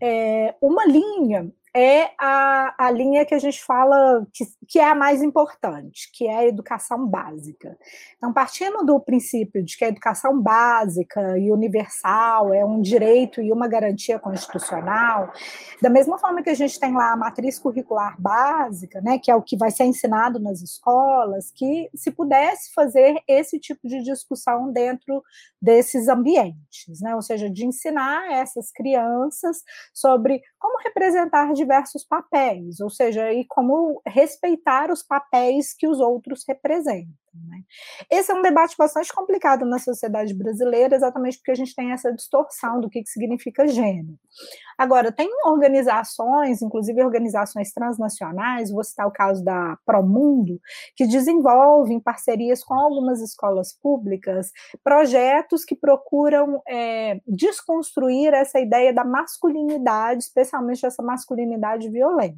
É, 0.02 0.56
uma 0.60 0.86
linha 0.86 1.50
é 1.76 2.12
a, 2.20 2.76
a 2.78 2.92
linha 2.92 3.26
que 3.26 3.34
a 3.34 3.40
gente 3.40 3.64
fala 3.64 4.28
que, 4.32 4.46
que 4.68 4.80
é 4.80 4.88
a 4.88 4.94
mais 4.94 5.24
importante, 5.24 6.12
que 6.14 6.28
é 6.28 6.36
a 6.36 6.46
educação 6.46 7.08
básica. 7.08 7.76
Então, 8.18 8.32
partindo 8.32 8.86
do 8.86 9.00
princípio 9.00 9.64
de 9.64 9.76
que 9.76 9.84
a 9.84 9.88
educação 9.88 10.40
básica 10.40 11.38
e 11.40 11.52
universal 11.52 12.54
é 12.54 12.64
um 12.64 12.80
direito 12.80 13.42
e 13.42 13.52
uma 13.52 13.68
garantia 13.68 14.20
constitucional, 14.20 15.34
da 15.82 15.90
mesma 15.90 16.20
forma 16.20 16.44
que 16.44 16.50
a 16.52 16.56
gente 16.56 16.80
tem 16.80 16.94
lá 16.94 17.12
a 17.12 17.18
matriz 17.18 17.58
curricular 17.58 18.16
básica, 18.22 19.02
né, 19.02 19.18
que 19.18 19.32
é 19.32 19.36
o 19.36 19.42
que 19.42 19.58
vai 19.58 19.72
ser 19.72 19.86
ensinado 19.86 20.40
nas 20.40 20.62
escolas, 20.62 21.52
que 21.52 21.90
se 21.96 22.12
pudesse 22.12 22.72
fazer 22.72 23.20
esse 23.28 23.60
tipo 23.60 23.88
de 23.88 24.04
discussão 24.04 24.72
dentro 24.72 25.24
desses 25.60 26.08
ambientes, 26.08 27.02
né, 27.02 27.16
ou 27.16 27.22
seja, 27.22 27.50
de 27.50 27.66
ensinar 27.66 28.32
essas 28.32 28.72
crianças 28.72 29.64
sobre 29.92 30.42
como 30.60 30.78
representar 30.84 31.54
diversos 31.63 32.04
papéis, 32.04 32.80
ou 32.80 32.89
seja, 32.89 33.32
e 33.32 33.45
como 33.45 34.02
respeitar 34.06 34.91
os 34.91 35.02
papéis 35.02 35.73
que 35.73 35.88
os 35.88 35.99
outros 35.99 36.43
representam. 36.47 37.13
Né? 37.34 37.63
Esse 38.12 38.32
é 38.32 38.36
um 38.36 38.41
debate 38.41 38.76
bastante 38.78 39.12
complicado 39.12 39.65
na 39.65 39.80
sociedade 39.80 40.34
brasileira, 40.34 40.95
exatamente 40.95 41.38
porque 41.38 41.52
a 41.52 41.56
gente 41.56 41.73
tem 41.73 41.91
essa 41.91 42.13
distorção 42.13 42.80
do 42.80 42.89
que, 42.89 43.02
que 43.02 43.10
significa 43.10 43.67
gênero. 43.67 44.19
Agora, 44.78 45.12
tem 45.12 45.30
organizações, 45.46 46.62
inclusive 46.62 47.04
organizações 47.04 47.72
transnacionais, 47.72 48.72
vou 48.72 48.84
citar 48.84 49.08
o 49.08 49.12
caso 49.12 49.44
da 49.44 49.78
Promundo, 49.86 50.60
que 50.96 51.06
desenvolvem 51.06 52.00
parcerias 52.00 52.64
com 52.64 52.74
algumas 52.74 53.22
escolas 53.22 53.74
públicas 53.74 54.52
projetos 54.84 55.64
que 55.64 55.76
procuram 55.76 56.62
é, 56.68 57.20
desconstruir 57.28 58.34
essa 58.34 58.60
ideia 58.60 58.94
da 58.94 59.04
masculinidade, 59.04 60.24
especialmente 60.24 60.86
essa 60.86 61.04
masculinidade 61.04 61.90
violenta. 61.90 62.38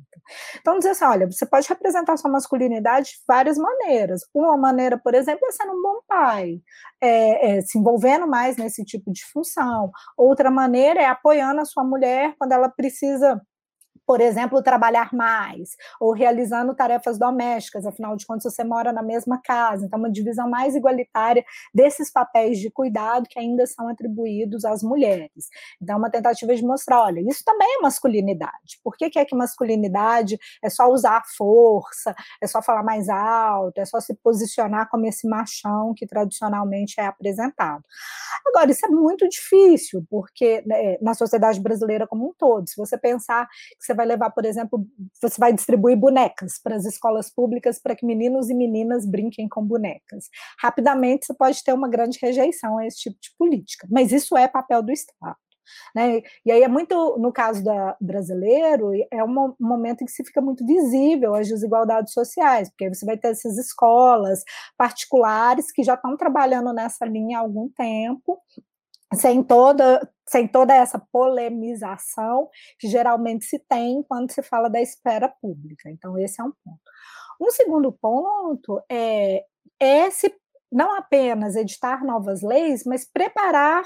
Então, 0.60 0.78
dizer 0.78 0.92
assim, 0.92 1.06
olha, 1.06 1.30
você 1.30 1.46
pode 1.46 1.68
representar 1.68 2.18
sua 2.18 2.32
masculinidade 2.32 3.08
de 3.08 3.18
várias 3.28 3.58
maneiras. 3.58 4.22
Uma 4.34 4.58
maneira, 4.58 4.98
por 4.98 5.14
exemplo, 5.14 5.48
é 5.48 5.52
sendo 5.52 5.74
um 5.74 5.82
bom 5.82 6.00
pai, 6.08 6.60
é, 7.02 7.58
é, 7.58 7.62
se 7.62 7.78
envolvendo 7.78 8.28
mais 8.28 8.58
nesse 8.58 8.84
tipo 8.84 9.12
de 9.12 9.24
função. 9.32 9.92
Outra 10.18 10.50
maneira 10.50 11.02
é 11.02 11.06
apoiando 11.06 11.62
a 11.62 11.66
sua 11.66 11.84
mulher 11.84 12.25
quando 12.34 12.54
ela 12.54 12.70
precisa 12.70 13.42
por 14.06 14.22
exemplo, 14.22 14.62
trabalhar 14.62 15.14
mais, 15.14 15.72
ou 16.00 16.14
realizando 16.14 16.76
tarefas 16.76 17.18
domésticas, 17.18 17.86
afinal 17.86 18.16
de 18.16 18.26
contas, 18.26 18.44
você 18.54 18.64
mora 18.64 18.94
na 18.94 19.02
mesma 19.02 19.42
casa, 19.42 19.86
então, 19.86 19.98
uma 19.98 20.12
divisão 20.12 20.50
mais 20.50 20.76
igualitária 20.76 21.44
desses 21.74 22.12
papéis 22.12 22.60
de 22.60 22.70
cuidado 22.70 23.28
que 23.30 23.40
ainda 23.40 23.66
são 23.66 23.88
atribuídos 23.88 24.64
às 24.66 24.84
mulheres. 24.84 25.50
Então, 25.82 25.98
uma 25.98 26.10
tentativa 26.10 26.56
de 26.56 26.64
mostrar: 26.64 27.04
olha, 27.04 27.20
isso 27.22 27.44
também 27.44 27.68
é 27.80 27.82
masculinidade. 27.82 28.80
Por 28.84 28.96
que, 28.96 29.10
que 29.10 29.20
é 29.20 29.26
que 29.26 29.36
masculinidade 29.36 30.38
é 30.64 30.70
só 30.70 30.88
usar 30.88 31.24
força, 31.38 32.14
é 32.42 32.48
só 32.48 32.62
falar 32.62 32.84
mais 32.84 33.10
alto, 33.10 33.80
é 33.80 33.86
só 33.86 34.00
se 34.00 34.14
posicionar 34.16 34.90
como 34.90 35.06
esse 35.06 35.28
machão 35.28 35.94
que 35.96 36.06
tradicionalmente 36.06 37.00
é 37.00 37.06
apresentado? 37.08 37.84
Agora, 38.48 38.72
isso 38.72 38.86
é 38.86 38.90
muito 38.90 39.28
difícil, 39.28 40.06
porque 40.10 40.64
né, 40.66 40.98
na 41.02 41.14
sociedade 41.14 41.60
brasileira 41.60 42.08
como 42.08 42.30
um 42.30 42.34
todo, 42.38 42.68
se 42.68 42.76
você 42.78 42.98
pensar 42.98 43.48
que 43.48 43.86
você 43.86 43.95
vai 43.96 44.06
levar, 44.06 44.30
por 44.32 44.46
exemplo, 44.46 44.86
você 45.22 45.40
vai 45.40 45.54
distribuir 45.54 45.98
bonecas 45.98 46.60
para 46.62 46.76
as 46.76 46.86
escolas 46.86 47.30
públicas 47.30 47.80
para 47.80 47.96
que 47.96 48.06
meninos 48.06 48.50
e 48.50 48.54
meninas 48.54 49.06
brinquem 49.06 49.48
com 49.48 49.64
bonecas. 49.64 50.30
Rapidamente 50.60 51.26
você 51.26 51.34
pode 51.34 51.64
ter 51.64 51.74
uma 51.74 51.90
grande 51.90 52.20
rejeição 52.22 52.78
a 52.78 52.86
esse 52.86 52.98
tipo 52.98 53.18
de 53.20 53.30
política, 53.38 53.88
mas 53.90 54.12
isso 54.12 54.38
é 54.38 54.48
papel 54.48 54.84
do 54.84 54.92
Estado. 54.92 55.38
Né? 55.96 56.22
E 56.46 56.52
aí 56.52 56.62
é 56.62 56.68
muito, 56.68 57.18
no 57.18 57.32
caso 57.32 57.64
da 57.64 57.98
brasileiro, 58.00 58.92
é 59.12 59.24
um 59.24 59.56
momento 59.60 60.02
em 60.02 60.06
que 60.06 60.12
se 60.12 60.24
fica 60.24 60.42
muito 60.42 60.66
visível 60.66 61.36
as 61.36 61.48
desigualdades 61.48 62.14
sociais, 62.14 62.70
porque 62.70 62.94
você 62.94 63.06
vai 63.06 63.18
ter 63.18 63.30
essas 63.30 63.58
escolas 63.58 64.44
particulares 64.78 65.72
que 65.72 65.84
já 65.84 65.96
estão 65.96 66.16
trabalhando 66.16 66.72
nessa 66.74 67.06
linha 67.06 67.40
há 67.40 67.42
algum 67.42 67.70
tempo, 67.70 68.40
sem 69.16 69.44
toda, 69.44 70.08
sem 70.28 70.48
toda 70.48 70.74
essa 70.74 71.00
polemização 71.12 72.50
que 72.80 72.88
geralmente 72.88 73.46
se 73.46 73.60
tem 73.60 74.04
quando 74.04 74.32
se 74.32 74.42
fala 74.42 74.70
da 74.70 74.82
esfera 74.82 75.30
pública. 75.42 75.90
Então, 75.90 76.18
esse 76.18 76.42
é 76.42 76.44
um 76.44 76.52
ponto. 76.64 76.92
Um 77.42 77.52
segundo 77.52 77.92
ponto 77.92 78.82
é, 78.90 79.44
é 79.80 80.10
se, 80.10 80.34
não 80.72 80.96
apenas 80.96 81.56
editar 81.56 82.04
novas 82.04 82.42
leis, 82.42 82.84
mas 82.86 83.06
preparar 83.10 83.84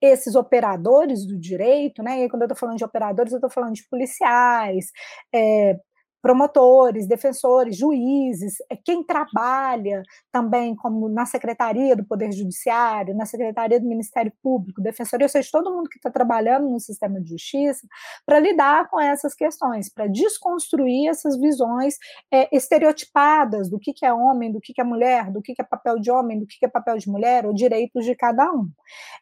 esses 0.00 0.34
operadores 0.34 1.26
do 1.26 1.38
direito, 1.38 2.02
né? 2.02 2.24
E 2.24 2.28
quando 2.28 2.42
eu 2.42 2.46
estou 2.46 2.58
falando 2.58 2.78
de 2.78 2.84
operadores, 2.84 3.32
eu 3.32 3.38
estou 3.38 3.50
falando 3.50 3.74
de 3.74 3.86
policiais, 3.88 4.86
é, 5.34 5.76
promotores, 6.20 7.06
defensores, 7.06 7.76
juízes, 7.76 8.54
é 8.70 8.76
quem 8.76 9.04
trabalha 9.04 10.02
também 10.32 10.74
como 10.74 11.08
na 11.08 11.24
Secretaria 11.24 11.94
do 11.94 12.04
Poder 12.04 12.32
Judiciário, 12.32 13.16
na 13.16 13.24
Secretaria 13.24 13.78
do 13.78 13.86
Ministério 13.86 14.32
Público, 14.42 14.82
Defensoria, 14.82 15.26
ou 15.26 15.28
seja, 15.28 15.48
todo 15.52 15.72
mundo 15.72 15.88
que 15.88 15.98
está 15.98 16.10
trabalhando 16.10 16.68
no 16.68 16.80
sistema 16.80 17.20
de 17.20 17.30
justiça, 17.30 17.86
para 18.26 18.40
lidar 18.40 18.88
com 18.88 19.00
essas 19.00 19.34
questões, 19.34 19.92
para 19.92 20.06
desconstruir 20.06 21.08
essas 21.08 21.38
visões 21.38 21.96
é, 22.32 22.54
estereotipadas 22.54 23.70
do 23.70 23.78
que, 23.78 23.92
que 23.92 24.04
é 24.04 24.12
homem, 24.12 24.50
do 24.50 24.60
que, 24.60 24.72
que 24.72 24.80
é 24.80 24.84
mulher, 24.84 25.30
do 25.30 25.40
que, 25.40 25.54
que 25.54 25.62
é 25.62 25.64
papel 25.64 25.98
de 26.00 26.10
homem, 26.10 26.38
do 26.38 26.46
que, 26.46 26.58
que 26.58 26.66
é 26.66 26.68
papel 26.68 26.98
de 26.98 27.08
mulher, 27.08 27.46
ou 27.46 27.54
direitos 27.54 28.04
de 28.04 28.14
cada 28.14 28.50
um. 28.52 28.68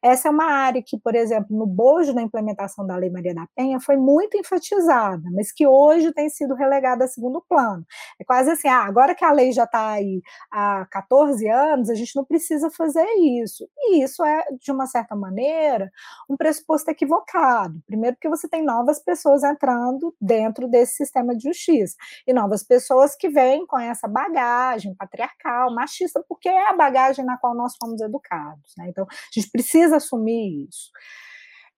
Essa 0.03 0.29
é 0.29 0.31
uma 0.31 0.47
área 0.47 0.83
que, 0.83 0.99
por 0.99 1.15
exemplo, 1.15 1.57
no 1.57 1.67
bojo 1.67 2.15
da 2.15 2.23
implementação 2.23 2.87
da 2.87 2.97
Lei 2.97 3.11
Maria 3.11 3.35
da 3.35 3.47
Penha 3.55 3.79
foi 3.81 3.97
muito 3.97 4.37
enfatizada, 4.37 5.23
mas 5.33 5.53
que 5.53 5.67
hoje 5.67 6.13
tem 6.13 6.29
sido 6.31 6.55
relegada 6.55 6.86
relegada 6.87 7.05
a 7.05 7.09
segundo 7.09 7.43
plano. 7.49 7.85
É 8.21 8.25
quase 8.25 8.51
assim, 8.51 8.69
ah, 8.69 8.85
agora 8.85 9.15
que 9.15 9.25
a 9.25 9.33
lei 9.33 9.53
já 9.53 9.65
está 9.65 9.91
aí 9.91 10.23
há 10.51 10.87
14 10.87 11.47
anos, 11.49 11.91
a 11.91 11.95
gente 11.95 12.15
não 12.15 12.25
precisa 12.25 12.71
fazer 12.71 13.07
isso. 13.43 13.69
E 13.77 14.03
isso 14.03 14.25
é, 14.25 14.45
de 14.61 14.71
uma 14.71 14.87
certa 14.87 15.17
maneira, 15.17 15.91
um 16.31 16.37
pressuposto 16.37 16.91
equivocado. 16.91 17.81
Primeiro, 17.87 18.17
porque 18.17 18.29
você 18.29 18.49
tem 18.49 18.65
novas 18.65 19.01
pessoas 19.03 19.43
entrando 19.43 20.15
dentro 20.21 20.69
desse 20.69 20.97
sistema 20.97 21.35
de 21.35 21.45
justiça, 21.45 21.97
e 22.27 22.33
novas 22.33 22.63
pessoas 22.63 23.17
que 23.17 23.29
vêm 23.29 23.67
com 23.67 23.79
essa 23.79 24.07
bagagem 24.07 24.95
patriarcal, 24.95 25.75
machista, 25.75 26.23
porque 26.29 26.49
é 26.49 26.71
a 26.71 26.77
bagagem 26.77 27.25
na 27.25 27.37
qual 27.37 27.55
nós 27.55 27.75
fomos 27.77 28.01
educados. 28.01 28.73
Né? 28.77 28.89
Então, 28.89 29.05
a 29.05 29.33
gente 29.33 29.51
precisa 29.51 29.97
assumir 29.97 30.67
isso. 30.69 30.91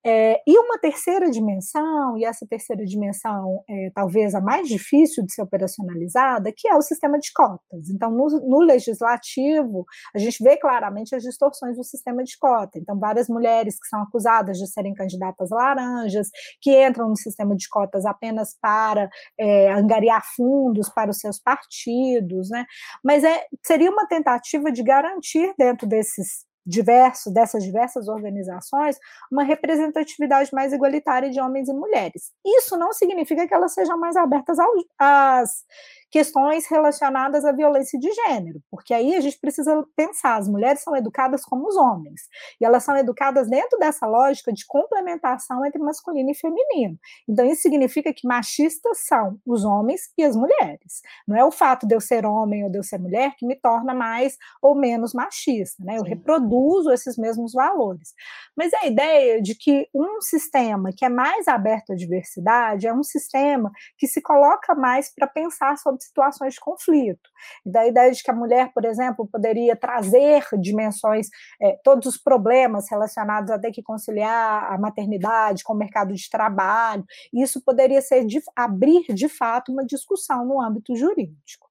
É, 0.05 0.41
e 0.47 0.57
uma 0.57 0.77
terceira 0.79 1.29
dimensão, 1.29 2.17
e 2.17 2.23
essa 2.23 2.45
terceira 2.47 2.85
dimensão 2.85 3.63
é 3.69 3.91
talvez 3.93 4.33
a 4.33 4.39
mais 4.39 4.67
difícil 4.67 5.25
de 5.25 5.33
ser 5.33 5.41
operacionalizada, 5.41 6.53
que 6.55 6.69
é 6.69 6.75
o 6.75 6.81
sistema 6.81 7.19
de 7.19 7.31
cotas. 7.33 7.89
Então, 7.89 8.09
no, 8.09 8.27
no 8.27 8.59
legislativo, 8.59 9.85
a 10.15 10.19
gente 10.19 10.41
vê 10.41 10.57
claramente 10.57 11.13
as 11.13 11.23
distorções 11.23 11.75
do 11.75 11.83
sistema 11.83 12.23
de 12.23 12.37
cota. 12.37 12.79
Então, 12.79 12.97
várias 12.97 13.27
mulheres 13.27 13.77
que 13.77 13.87
são 13.87 14.01
acusadas 14.01 14.57
de 14.57 14.67
serem 14.67 14.93
candidatas 14.93 15.49
laranjas, 15.49 16.29
que 16.61 16.85
entram 16.85 17.09
no 17.09 17.17
sistema 17.17 17.55
de 17.55 17.67
cotas 17.67 18.05
apenas 18.05 18.55
para 18.61 19.09
é, 19.37 19.71
angariar 19.73 20.23
fundos 20.35 20.89
para 20.89 21.11
os 21.11 21.17
seus 21.17 21.39
partidos, 21.39 22.49
né? 22.49 22.65
Mas 23.03 23.23
é, 23.23 23.45
seria 23.65 23.91
uma 23.91 24.07
tentativa 24.07 24.71
de 24.71 24.81
garantir 24.83 25.53
dentro 25.57 25.87
desses 25.87 26.48
diversos, 26.65 27.33
dessas 27.33 27.63
diversas 27.63 28.07
organizações, 28.07 28.97
uma 29.31 29.43
representatividade 29.43 30.49
mais 30.53 30.73
igualitária 30.73 31.29
de 31.29 31.39
homens 31.39 31.67
e 31.67 31.73
mulheres. 31.73 32.31
Isso 32.45 32.77
não 32.77 32.93
significa 32.93 33.47
que 33.47 33.53
elas 33.53 33.73
sejam 33.73 33.97
mais 33.97 34.15
abertas 34.15 34.57
às 34.97 35.65
questões 36.11 36.67
relacionadas 36.67 37.45
à 37.45 37.51
violência 37.51 37.99
de 37.99 38.11
gênero, 38.11 38.61
porque 38.69 38.93
aí 38.93 39.15
a 39.15 39.19
gente 39.19 39.39
precisa 39.39 39.85
pensar, 39.95 40.37
as 40.37 40.47
mulheres 40.47 40.81
são 40.81 40.95
educadas 40.95 41.43
como 41.43 41.67
os 41.67 41.75
homens, 41.75 42.21
e 42.59 42.65
elas 42.65 42.83
são 42.83 42.97
educadas 42.97 43.47
dentro 43.49 43.77
dessa 43.77 44.07
lógica 44.07 44.51
de 44.51 44.65
complementação 44.65 45.65
entre 45.65 45.81
masculino 45.81 46.31
e 46.31 46.35
feminino. 46.35 46.97
Então 47.27 47.45
isso 47.45 47.61
significa 47.61 48.13
que 48.13 48.27
machistas 48.27 49.05
são 49.05 49.39
os 49.45 49.63
homens 49.63 50.11
e 50.17 50.23
as 50.23 50.35
mulheres. 50.35 51.01
Não 51.27 51.37
é 51.37 51.43
o 51.43 51.51
fato 51.51 51.87
de 51.87 51.93
eu 51.93 52.01
ser 52.01 52.25
homem 52.25 52.63
ou 52.63 52.69
de 52.69 52.77
eu 52.77 52.83
ser 52.83 52.97
mulher 52.97 53.35
que 53.37 53.45
me 53.45 53.55
torna 53.55 53.93
mais 53.93 54.37
ou 54.61 54.75
menos 54.75 55.13
machista, 55.13 55.83
né? 55.83 55.97
Eu 55.97 56.03
Sim. 56.03 56.09
reproduzo 56.09 56.91
esses 56.91 57.17
mesmos 57.17 57.53
valores. 57.53 58.13
Mas 58.55 58.73
a 58.73 58.85
ideia 58.87 59.41
de 59.41 59.55
que 59.55 59.87
um 59.93 60.21
sistema 60.21 60.91
que 60.95 61.05
é 61.05 61.09
mais 61.09 61.47
aberto 61.47 61.93
à 61.93 61.95
diversidade 61.95 62.87
é 62.87 62.93
um 62.93 63.03
sistema 63.03 63.71
que 63.97 64.07
se 64.07 64.21
coloca 64.21 64.73
mais 64.73 65.13
para 65.13 65.27
pensar 65.27 65.77
sobre 65.77 65.98
de 65.99 66.05
situações 66.05 66.55
de 66.55 66.59
conflito. 66.59 67.29
Da 67.65 67.85
ideia 67.87 68.11
de 68.11 68.23
que 68.23 68.31
a 68.31 68.33
mulher, 68.33 68.71
por 68.73 68.85
exemplo, 68.85 69.27
poderia 69.27 69.75
trazer 69.75 70.43
dimensões, 70.59 71.27
é, 71.61 71.77
todos 71.83 72.07
os 72.07 72.17
problemas 72.17 72.89
relacionados 72.89 73.51
a 73.51 73.59
ter 73.59 73.71
que 73.71 73.83
conciliar 73.83 74.73
a 74.73 74.77
maternidade 74.77 75.63
com 75.63 75.73
o 75.73 75.77
mercado 75.77 76.13
de 76.13 76.29
trabalho, 76.29 77.05
isso 77.33 77.61
poderia 77.63 78.01
ser 78.01 78.25
de, 78.25 78.41
abrir 78.55 79.13
de 79.13 79.29
fato 79.29 79.71
uma 79.71 79.85
discussão 79.85 80.45
no 80.45 80.61
âmbito 80.61 80.95
jurídico. 80.95 81.69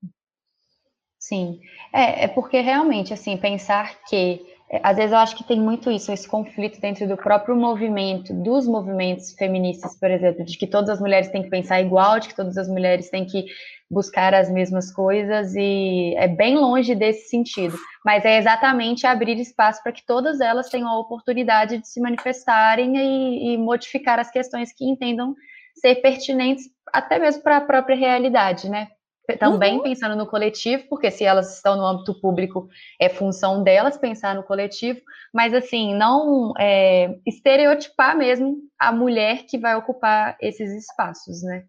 Sim, 1.18 1.60
é, 1.92 2.24
é 2.24 2.28
porque 2.28 2.60
realmente, 2.60 3.12
assim, 3.12 3.36
pensar 3.36 4.00
que 4.08 4.57
às 4.82 4.96
vezes 4.96 5.12
eu 5.12 5.18
acho 5.18 5.36
que 5.36 5.44
tem 5.44 5.58
muito 5.58 5.90
isso, 5.90 6.12
esse 6.12 6.28
conflito 6.28 6.78
dentro 6.80 7.08
do 7.08 7.16
próprio 7.16 7.56
movimento, 7.56 8.34
dos 8.34 8.66
movimentos 8.66 9.32
feministas, 9.32 9.98
por 9.98 10.10
exemplo, 10.10 10.44
de 10.44 10.58
que 10.58 10.66
todas 10.66 10.90
as 10.90 11.00
mulheres 11.00 11.30
têm 11.30 11.42
que 11.42 11.48
pensar 11.48 11.80
igual, 11.80 12.20
de 12.20 12.28
que 12.28 12.36
todas 12.36 12.58
as 12.58 12.68
mulheres 12.68 13.08
têm 13.08 13.24
que 13.24 13.46
buscar 13.90 14.34
as 14.34 14.50
mesmas 14.50 14.92
coisas, 14.92 15.54
e 15.54 16.14
é 16.18 16.28
bem 16.28 16.56
longe 16.56 16.94
desse 16.94 17.30
sentido. 17.30 17.78
Mas 18.04 18.24
é 18.26 18.36
exatamente 18.36 19.06
abrir 19.06 19.40
espaço 19.40 19.82
para 19.82 19.92
que 19.92 20.04
todas 20.04 20.38
elas 20.40 20.68
tenham 20.68 20.88
a 20.88 20.98
oportunidade 20.98 21.78
de 21.78 21.88
se 21.88 22.00
manifestarem 22.00 22.94
e, 22.94 23.54
e 23.54 23.58
modificar 23.58 24.18
as 24.18 24.30
questões 24.30 24.70
que 24.72 24.84
entendam 24.84 25.34
ser 25.74 25.96
pertinentes, 25.96 26.64
até 26.92 27.18
mesmo 27.18 27.42
para 27.42 27.56
a 27.56 27.62
própria 27.62 27.96
realidade, 27.96 28.68
né? 28.68 28.88
Também 29.36 29.76
uhum. 29.76 29.82
pensando 29.82 30.16
no 30.16 30.26
coletivo, 30.26 30.84
porque 30.88 31.10
se 31.10 31.24
elas 31.24 31.56
estão 31.56 31.76
no 31.76 31.84
âmbito 31.84 32.18
público, 32.20 32.68
é 32.98 33.08
função 33.08 33.62
delas 33.62 33.98
pensar 33.98 34.34
no 34.34 34.42
coletivo, 34.42 35.00
mas 35.32 35.52
assim, 35.52 35.94
não 35.94 36.54
é, 36.58 37.18
estereotipar 37.26 38.16
mesmo 38.16 38.56
a 38.78 38.90
mulher 38.90 39.44
que 39.44 39.58
vai 39.58 39.76
ocupar 39.76 40.36
esses 40.40 40.70
espaços, 40.72 41.42
né? 41.42 41.64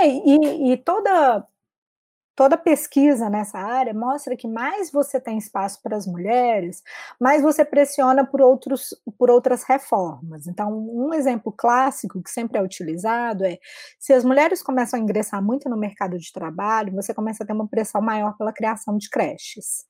É, 0.00 0.08
e, 0.08 0.72
e 0.72 0.76
toda 0.76 1.46
toda 2.38 2.56
pesquisa 2.56 3.28
nessa 3.28 3.58
área 3.58 3.92
mostra 3.92 4.36
que 4.36 4.46
mais 4.46 4.92
você 4.92 5.20
tem 5.20 5.36
espaço 5.36 5.82
para 5.82 5.96
as 5.96 6.06
mulheres, 6.06 6.84
mais 7.18 7.42
você 7.42 7.64
pressiona 7.64 8.24
por, 8.24 8.40
outros, 8.40 8.94
por 9.18 9.28
outras 9.28 9.64
reformas. 9.64 10.46
Então, 10.46 10.72
um 10.72 11.12
exemplo 11.12 11.50
clássico 11.50 12.22
que 12.22 12.30
sempre 12.30 12.56
é 12.56 12.62
utilizado 12.62 13.44
é 13.44 13.58
se 13.98 14.12
as 14.12 14.24
mulheres 14.24 14.62
começam 14.62 15.00
a 15.00 15.02
ingressar 15.02 15.42
muito 15.42 15.68
no 15.68 15.76
mercado 15.76 16.16
de 16.16 16.32
trabalho, 16.32 16.94
você 16.94 17.12
começa 17.12 17.42
a 17.42 17.46
ter 17.46 17.52
uma 17.52 17.66
pressão 17.66 18.00
maior 18.00 18.36
pela 18.38 18.52
criação 18.52 18.96
de 18.96 19.10
creches 19.10 19.88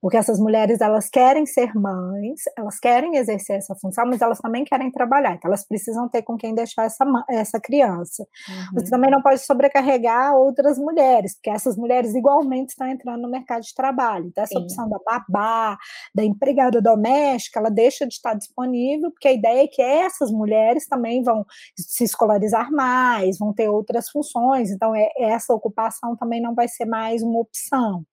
porque 0.00 0.16
essas 0.16 0.38
mulheres 0.38 0.80
elas 0.80 1.08
querem 1.08 1.46
ser 1.46 1.74
mães, 1.74 2.42
elas 2.56 2.78
querem 2.78 3.16
exercer 3.16 3.56
essa 3.56 3.74
função, 3.74 4.04
mas 4.06 4.20
elas 4.20 4.38
também 4.38 4.64
querem 4.64 4.90
trabalhar, 4.90 5.34
então 5.34 5.48
elas 5.48 5.66
precisam 5.66 6.08
ter 6.08 6.22
com 6.22 6.36
quem 6.36 6.54
deixar 6.54 6.84
essa, 6.84 7.04
essa 7.28 7.58
criança. 7.58 8.26
Uhum. 8.48 8.80
Você 8.80 8.90
também 8.90 9.10
não 9.10 9.22
pode 9.22 9.40
sobrecarregar 9.40 10.34
outras 10.36 10.78
mulheres, 10.78 11.34
porque 11.34 11.50
essas 11.50 11.76
mulheres 11.76 12.14
igualmente 12.14 12.70
estão 12.70 12.86
entrando 12.86 13.22
no 13.22 13.28
mercado 13.28 13.62
de 13.62 13.74
trabalho. 13.74 14.26
Então, 14.26 14.44
essa 14.44 14.58
Sim. 14.58 14.64
opção 14.64 14.88
da 14.88 14.98
babá, 15.04 15.76
da 16.14 16.24
empregada 16.24 16.80
doméstica, 16.80 17.58
ela 17.58 17.70
deixa 17.70 18.06
de 18.06 18.14
estar 18.14 18.34
disponível, 18.34 19.10
porque 19.10 19.28
a 19.28 19.32
ideia 19.32 19.64
é 19.64 19.66
que 19.66 19.82
essas 19.82 20.30
mulheres 20.30 20.86
também 20.86 21.22
vão 21.22 21.44
se 21.76 22.04
escolarizar 22.04 22.70
mais, 22.70 23.38
vão 23.38 23.52
ter 23.52 23.68
outras 23.68 24.08
funções, 24.10 24.70
então 24.70 24.94
é, 24.94 25.08
essa 25.18 25.54
ocupação 25.54 26.14
também 26.16 26.40
não 26.40 26.54
vai 26.54 26.68
ser 26.68 26.84
mais 26.84 27.22
uma 27.22 27.40
opção. 27.40 28.04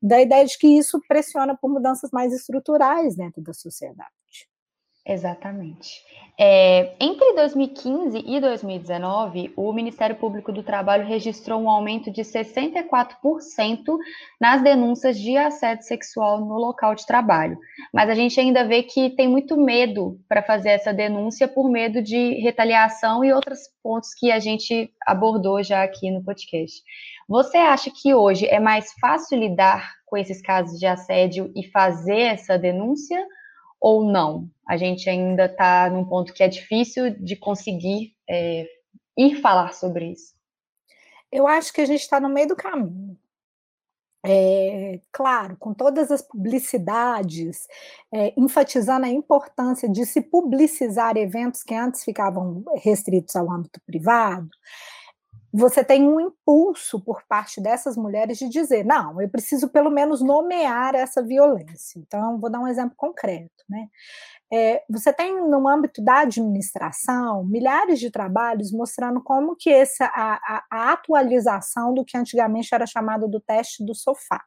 Da 0.00 0.20
ideia 0.20 0.44
de 0.44 0.56
que 0.56 0.66
isso 0.66 1.00
pressiona 1.08 1.31
por 1.56 1.68
mudanças 1.70 2.10
mais 2.12 2.32
estruturais 2.32 3.16
dentro 3.16 3.42
da 3.42 3.52
sociedade. 3.52 4.21
Exatamente. 5.04 6.00
É, 6.38 6.94
entre 7.00 7.34
2015 7.34 8.22
e 8.24 8.40
2019, 8.40 9.52
o 9.56 9.72
Ministério 9.72 10.14
Público 10.14 10.52
do 10.52 10.62
Trabalho 10.62 11.06
registrou 11.06 11.60
um 11.60 11.68
aumento 11.68 12.08
de 12.08 12.22
64% 12.22 13.98
nas 14.40 14.62
denúncias 14.62 15.18
de 15.18 15.36
assédio 15.36 15.84
sexual 15.84 16.40
no 16.40 16.54
local 16.54 16.94
de 16.94 17.04
trabalho. 17.04 17.58
Mas 17.92 18.08
a 18.08 18.14
gente 18.14 18.38
ainda 18.38 18.64
vê 18.64 18.84
que 18.84 19.10
tem 19.10 19.26
muito 19.26 19.56
medo 19.56 20.20
para 20.28 20.42
fazer 20.42 20.70
essa 20.70 20.92
denúncia 20.92 21.48
por 21.48 21.68
medo 21.68 22.00
de 22.00 22.34
retaliação 22.40 23.24
e 23.24 23.32
outros 23.32 23.58
pontos 23.82 24.14
que 24.14 24.30
a 24.30 24.38
gente 24.38 24.88
abordou 25.04 25.62
já 25.64 25.82
aqui 25.82 26.12
no 26.12 26.22
podcast. 26.22 26.80
Você 27.28 27.58
acha 27.58 27.90
que 27.90 28.14
hoje 28.14 28.46
é 28.46 28.60
mais 28.60 28.92
fácil 29.00 29.36
lidar 29.36 29.94
com 30.06 30.16
esses 30.16 30.40
casos 30.40 30.78
de 30.78 30.86
assédio 30.86 31.52
e 31.56 31.68
fazer 31.70 32.20
essa 32.20 32.56
denúncia 32.56 33.26
ou 33.82 34.04
não? 34.04 34.48
A 34.66 34.76
gente 34.76 35.10
ainda 35.10 35.46
está 35.46 35.90
num 35.90 36.04
ponto 36.04 36.32
que 36.32 36.44
é 36.44 36.48
difícil 36.48 37.10
de 37.18 37.34
conseguir 37.34 38.14
é, 38.30 38.64
ir 39.18 39.40
falar 39.40 39.74
sobre 39.74 40.12
isso. 40.12 40.32
Eu 41.30 41.48
acho 41.48 41.72
que 41.72 41.80
a 41.80 41.86
gente 41.86 42.00
está 42.00 42.20
no 42.20 42.28
meio 42.28 42.46
do 42.46 42.56
caminho. 42.56 43.18
É, 44.24 45.00
claro, 45.10 45.56
com 45.56 45.74
todas 45.74 46.12
as 46.12 46.22
publicidades, 46.22 47.66
é, 48.14 48.32
enfatizando 48.36 49.04
a 49.04 49.08
importância 49.08 49.88
de 49.88 50.06
se 50.06 50.20
publicizar 50.20 51.16
eventos 51.16 51.64
que 51.64 51.74
antes 51.74 52.04
ficavam 52.04 52.62
restritos 52.84 53.34
ao 53.34 53.50
âmbito 53.50 53.80
privado, 53.84 54.48
você 55.52 55.84
tem 55.84 56.08
um 56.08 56.18
impulso 56.18 56.98
por 56.98 57.22
parte 57.28 57.60
dessas 57.60 57.96
mulheres 57.96 58.38
de 58.38 58.48
dizer, 58.48 58.84
não, 58.84 59.20
eu 59.20 59.28
preciso 59.28 59.68
pelo 59.68 59.90
menos 59.90 60.22
nomear 60.22 60.94
essa 60.94 61.22
violência. 61.22 61.98
Então, 61.98 62.40
vou 62.40 62.50
dar 62.50 62.60
um 62.60 62.66
exemplo 62.66 62.94
concreto, 62.96 63.62
né? 63.68 63.88
É, 64.50 64.82
você 64.88 65.12
tem 65.12 65.34
no 65.48 65.66
âmbito 65.68 66.02
da 66.02 66.20
administração 66.20 67.44
milhares 67.44 67.98
de 67.98 68.10
trabalhos 68.10 68.70
mostrando 68.70 69.22
como 69.22 69.56
que 69.56 69.70
essa 69.70 70.04
a, 70.06 70.62
a, 70.70 70.92
atualização 70.92 71.94
do 71.94 72.04
que 72.04 72.18
antigamente 72.18 72.74
era 72.74 72.86
chamado 72.86 73.26
do 73.28 73.40
teste 73.40 73.84
do 73.84 73.94
sofá. 73.94 74.42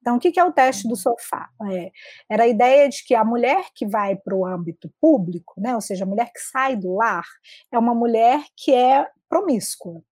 Então, 0.00 0.16
o 0.16 0.20
que, 0.20 0.38
é 0.38 0.44
o 0.44 0.52
teste 0.52 0.88
do 0.88 0.96
sofá? 0.96 1.48
É, 1.70 1.90
era 2.28 2.44
a 2.44 2.48
ideia 2.48 2.88
de 2.88 3.04
que 3.04 3.14
a 3.14 3.24
mulher 3.24 3.66
que 3.74 3.86
vai 3.86 4.16
para 4.16 4.34
o 4.34 4.44
âmbito 4.44 4.90
público, 5.00 5.54
né, 5.58 5.74
ou 5.74 5.80
seja, 5.80 6.04
a 6.04 6.08
mulher 6.08 6.30
que 6.32 6.40
sai 6.40 6.76
do 6.76 6.94
lar, 6.94 7.24
é 7.72 7.78
uma 7.78 7.94
mulher 7.94 8.42
que 8.56 8.74
é 8.74 9.06
promíscua. 9.28 10.02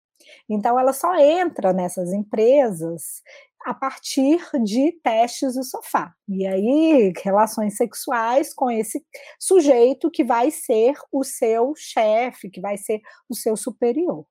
Então, 0.48 0.78
ela 0.78 0.92
só 0.92 1.14
entra 1.16 1.72
nessas 1.72 2.12
empresas 2.12 3.22
a 3.66 3.74
partir 3.74 4.40
de 4.64 4.92
testes 5.02 5.54
do 5.54 5.64
sofá. 5.64 6.14
E 6.28 6.46
aí, 6.46 7.12
relações 7.22 7.76
sexuais 7.76 8.54
com 8.54 8.70
esse 8.70 9.04
sujeito 9.38 10.10
que 10.10 10.24
vai 10.24 10.50
ser 10.50 10.94
o 11.12 11.24
seu 11.24 11.74
chefe, 11.76 12.50
que 12.50 12.60
vai 12.60 12.76
ser 12.76 13.00
o 13.28 13.34
seu 13.34 13.56
superior. 13.56 14.24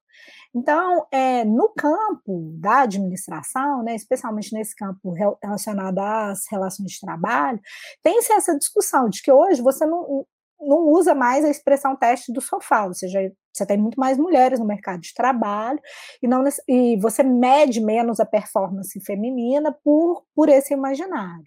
Então, 0.55 1.05
é, 1.11 1.43
no 1.45 1.69
campo 1.69 2.51
da 2.59 2.81
administração, 2.81 3.83
né, 3.83 3.95
especialmente 3.95 4.53
nesse 4.53 4.75
campo 4.75 5.13
relacionado 5.41 5.99
às 5.99 6.47
relações 6.49 6.91
de 6.91 6.99
trabalho, 6.99 7.59
tem-se 8.01 8.31
essa 8.33 8.57
discussão 8.57 9.09
de 9.09 9.21
que 9.21 9.31
hoje 9.31 9.61
você 9.61 9.85
não, 9.85 10.25
não 10.59 10.87
usa 10.87 11.13
mais 11.13 11.45
a 11.45 11.49
expressão 11.49 11.95
teste 11.95 12.31
do 12.31 12.41
sofá, 12.41 12.85
ou 12.85 12.93
seja, 12.93 13.31
você 13.57 13.65
tem 13.65 13.77
muito 13.77 13.99
mais 13.99 14.17
mulheres 14.17 14.59
no 14.59 14.65
mercado 14.65 15.01
de 15.01 15.13
trabalho 15.13 15.79
e, 16.21 16.27
não, 16.27 16.43
e 16.67 16.97
você 16.97 17.23
mede 17.23 17.81
menos 17.81 18.19
a 18.19 18.25
performance 18.25 18.99
feminina 19.01 19.75
por, 19.83 20.23
por 20.35 20.49
esse 20.49 20.73
imaginário. 20.73 21.45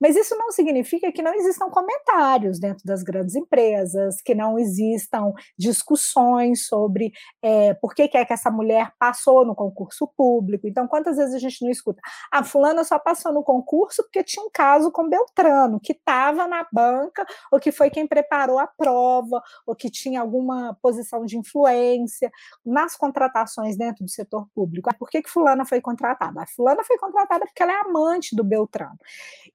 Mas 0.00 0.16
isso 0.16 0.36
não 0.36 0.50
significa 0.50 1.12
que 1.12 1.22
não 1.22 1.32
existam 1.32 1.70
comentários 1.70 2.58
dentro 2.58 2.84
das 2.84 3.04
grandes 3.04 3.36
empresas, 3.36 4.20
que 4.20 4.34
não 4.34 4.58
existam 4.58 5.32
discussões 5.56 6.66
sobre 6.66 7.12
é, 7.40 7.72
por 7.74 7.94
que, 7.94 8.08
que 8.08 8.16
é 8.16 8.24
que 8.24 8.32
essa 8.32 8.50
mulher 8.50 8.90
passou 8.98 9.46
no 9.46 9.54
concurso 9.54 10.08
público. 10.16 10.66
Então, 10.66 10.88
quantas 10.88 11.18
vezes 11.18 11.34
a 11.34 11.38
gente 11.38 11.62
não 11.62 11.70
escuta? 11.70 12.00
A 12.32 12.40
ah, 12.40 12.44
fulana 12.44 12.82
só 12.82 12.98
passou 12.98 13.32
no 13.32 13.44
concurso 13.44 14.02
porque 14.02 14.24
tinha 14.24 14.44
um 14.44 14.50
caso 14.52 14.90
com 14.90 15.08
Beltrano, 15.08 15.78
que 15.80 15.92
estava 15.92 16.48
na 16.48 16.66
banca, 16.72 17.24
ou 17.52 17.60
que 17.60 17.70
foi 17.70 17.88
quem 17.88 18.04
preparou 18.04 18.58
a 18.58 18.66
prova, 18.66 19.40
ou 19.64 19.76
que 19.76 19.88
tinha 19.88 20.20
alguma 20.20 20.76
posição 20.82 21.24
de 21.24 21.38
influência 21.38 21.51
nas 22.64 22.96
contratações 22.96 23.76
dentro 23.76 24.04
do 24.04 24.10
setor 24.10 24.46
público. 24.54 24.90
Por 24.98 25.08
que, 25.10 25.22
que 25.22 25.30
fulana 25.30 25.64
foi 25.64 25.80
contratada? 25.80 26.42
A 26.42 26.46
fulana 26.46 26.82
foi 26.84 26.98
contratada 26.98 27.44
porque 27.46 27.62
ela 27.62 27.72
é 27.72 27.80
amante 27.80 28.34
do 28.34 28.44
Beltrano. 28.44 28.98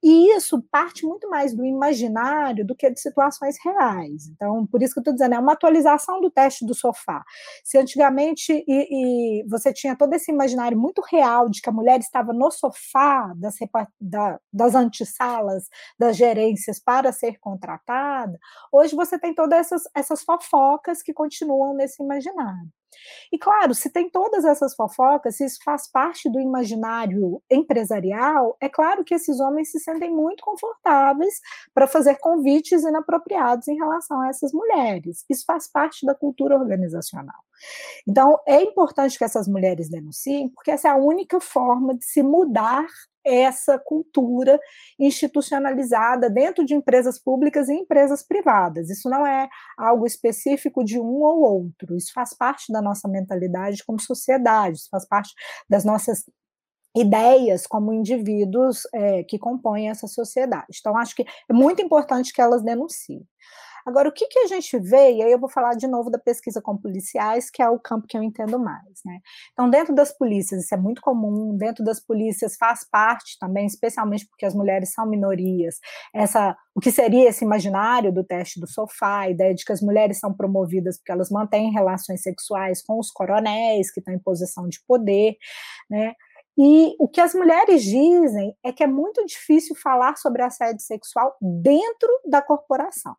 E 0.02 0.36
isso 0.36 0.62
parte 0.72 1.06
muito 1.06 1.30
mais 1.30 1.54
do 1.54 1.66
imaginário 1.66 2.66
do 2.66 2.76
que 2.76 2.90
de 2.90 3.00
situações 3.00 3.58
reais. 3.64 4.28
Então, 4.28 4.66
por 4.68 4.82
isso 4.82 4.94
que 4.94 5.00
eu 5.00 5.02
estou 5.02 5.14
dizendo, 5.14 5.36
é 5.36 5.40
uma 5.40 5.54
atualização 5.54 6.22
do 6.22 6.30
teste 6.30 6.66
do 6.66 6.74
sofá. 6.74 7.24
Se 7.64 7.78
antigamente 7.78 8.64
e, 8.68 9.42
e 9.42 9.44
você 9.48 9.74
tinha 9.74 9.96
todo 9.96 10.14
esse 10.14 10.32
imaginário 10.32 10.78
muito 10.78 11.02
real 11.02 11.50
de 11.50 11.62
que 11.62 11.70
a 11.70 11.74
mulher 11.74 12.00
estava 12.00 12.34
no 12.34 12.52
sofá 12.52 13.34
das, 13.36 13.56
da, 14.00 14.40
das 14.52 14.76
antessalas 14.76 15.68
das 15.98 16.16
gerências 16.16 16.80
para 16.80 17.12
ser 17.12 17.40
contratada, 17.40 18.38
hoje 18.72 18.96
você 18.96 19.18
tem 19.18 19.34
todas 19.34 19.60
essas, 19.60 19.84
essas 19.96 20.24
fofocas 20.24 21.02
que 21.02 21.14
continuam 21.14 21.74
nesse 21.74 21.87
imaginário. 22.02 22.72
E 23.32 23.38
claro, 23.38 23.74
se 23.74 23.90
tem 23.90 24.10
todas 24.10 24.46
essas 24.46 24.76
fofocas, 24.76 25.36
se 25.38 25.46
isso 25.46 25.60
faz 25.64 25.90
parte 25.90 26.30
do 26.30 26.40
imaginário 26.40 27.42
empresarial, 27.50 28.56
é 28.60 28.70
claro 28.70 29.04
que 29.04 29.14
esses 29.14 29.40
homens 29.40 29.72
se 29.72 29.80
sentem 29.80 30.12
muito 30.12 30.44
confortáveis 30.44 31.40
para 31.74 31.88
fazer 31.88 32.16
convites 32.20 32.84
inapropriados 32.84 33.68
em 33.68 33.76
relação 33.76 34.22
a 34.22 34.30
essas 34.30 34.52
mulheres. 34.54 35.24
Isso 35.30 35.44
faz 35.46 35.70
parte 35.70 36.06
da 36.06 36.16
cultura 36.16 36.56
organizacional. 36.58 37.44
Então, 38.08 38.40
é 38.48 38.62
importante 38.62 39.18
que 39.18 39.24
essas 39.24 39.48
mulheres 39.48 39.90
denunciem, 39.90 40.50
porque 40.50 40.72
essa 40.72 40.88
é 40.88 40.92
a 40.92 40.98
única 40.98 41.40
forma 41.40 41.96
de 41.96 42.06
se 42.06 42.22
mudar 42.22 42.88
essa 43.28 43.78
cultura 43.78 44.58
institucionalizada 44.98 46.30
dentro 46.30 46.66
de 46.66 46.74
empresas 46.74 47.20
públicas 47.20 47.68
e 47.68 47.74
empresas 47.74 48.24
privadas. 48.24 48.90
Isso 48.90 49.10
não 49.10 49.28
é 49.28 49.50
algo 49.78 50.08
específico 50.08 50.84
de 50.84 50.98
um 50.98 51.22
ou 51.24 51.42
outro, 51.42 51.96
isso 51.96 52.14
faz 52.14 52.34
parte 52.34 52.72
da 52.78 52.82
nossa 52.82 53.08
mentalidade 53.08 53.84
como 53.86 54.00
sociedade, 54.00 54.78
isso 54.78 54.90
faz 54.92 55.08
parte 55.08 55.34
das 55.68 55.84
nossas 55.84 56.24
ideias 56.96 57.68
como 57.68 57.94
indivíduos 57.94 58.84
é, 58.94 59.24
que 59.24 59.38
compõem 59.38 59.90
essa 59.90 60.08
sociedade. 60.08 60.78
Então, 60.80 60.98
acho 60.98 61.16
que 61.16 61.24
é 61.50 61.54
muito 61.54 61.82
importante 61.82 62.34
que 62.34 62.42
elas 62.42 62.64
denunciem. 62.64 63.22
Agora, 63.88 64.10
o 64.10 64.12
que, 64.12 64.28
que 64.28 64.40
a 64.40 64.48
gente 64.48 64.78
vê, 64.78 65.14
e 65.14 65.24
aí 65.24 65.32
eu 65.32 65.40
vou 65.40 65.48
falar 65.48 65.74
de 65.74 65.88
novo 65.88 66.10
da 66.10 66.20
pesquisa 66.20 66.62
com 66.62 66.76
policiais, 66.76 67.50
que 67.50 67.62
é 67.62 67.70
o 67.70 67.80
campo 67.80 68.06
que 68.06 68.18
eu 68.18 68.22
entendo 68.22 68.60
mais, 68.60 69.00
né? 69.06 69.22
Então, 69.54 69.70
dentro 69.70 69.96
das 69.96 70.12
polícias, 70.12 70.66
isso 70.66 70.76
é 70.76 70.78
muito 70.78 71.02
comum, 71.02 71.56
dentro 71.56 71.86
das 71.86 71.98
polícias 71.98 72.58
faz 72.58 72.86
parte 72.92 73.40
também, 73.40 73.66
especialmente 73.66 74.28
porque 74.28 74.46
as 74.46 74.54
mulheres 74.54 74.92
são 74.92 75.08
minorias, 75.08 75.80
essa 76.14 76.54
o 76.76 76.82
que 76.82 76.92
seria 76.92 77.30
esse 77.30 77.46
imaginário 77.46 78.12
do 78.12 78.26
teste 78.26 78.60
do 78.60 78.68
sofá, 78.68 79.22
a 79.22 79.30
ideia 79.30 79.56
de 79.56 79.64
que 79.64 79.72
as 79.72 79.82
mulheres 79.82 80.20
são 80.20 80.34
promovidas 80.34 80.98
porque 80.98 81.14
elas 81.14 81.30
mantêm 81.30 81.72
relações 81.72 82.22
sexuais 82.22 82.84
com 82.84 83.00
os 83.00 83.10
coronéis 83.10 83.90
que 83.90 84.02
estão 84.02 84.14
em 84.14 84.20
posição 84.20 84.68
de 84.68 84.84
poder, 84.86 85.38
né? 85.90 86.14
E 86.58 86.94
o 87.00 87.08
que 87.08 87.22
as 87.22 87.34
mulheres 87.34 87.84
dizem 87.84 88.54
é 88.66 88.74
que 88.74 88.84
é 88.84 88.88
muito 88.88 89.26
difícil 89.26 89.78
falar 89.78 90.18
sobre 90.18 90.42
assédio 90.42 90.82
sexual 90.82 91.38
dentro 91.40 92.10
da 92.26 92.42
corporação. 92.42 93.16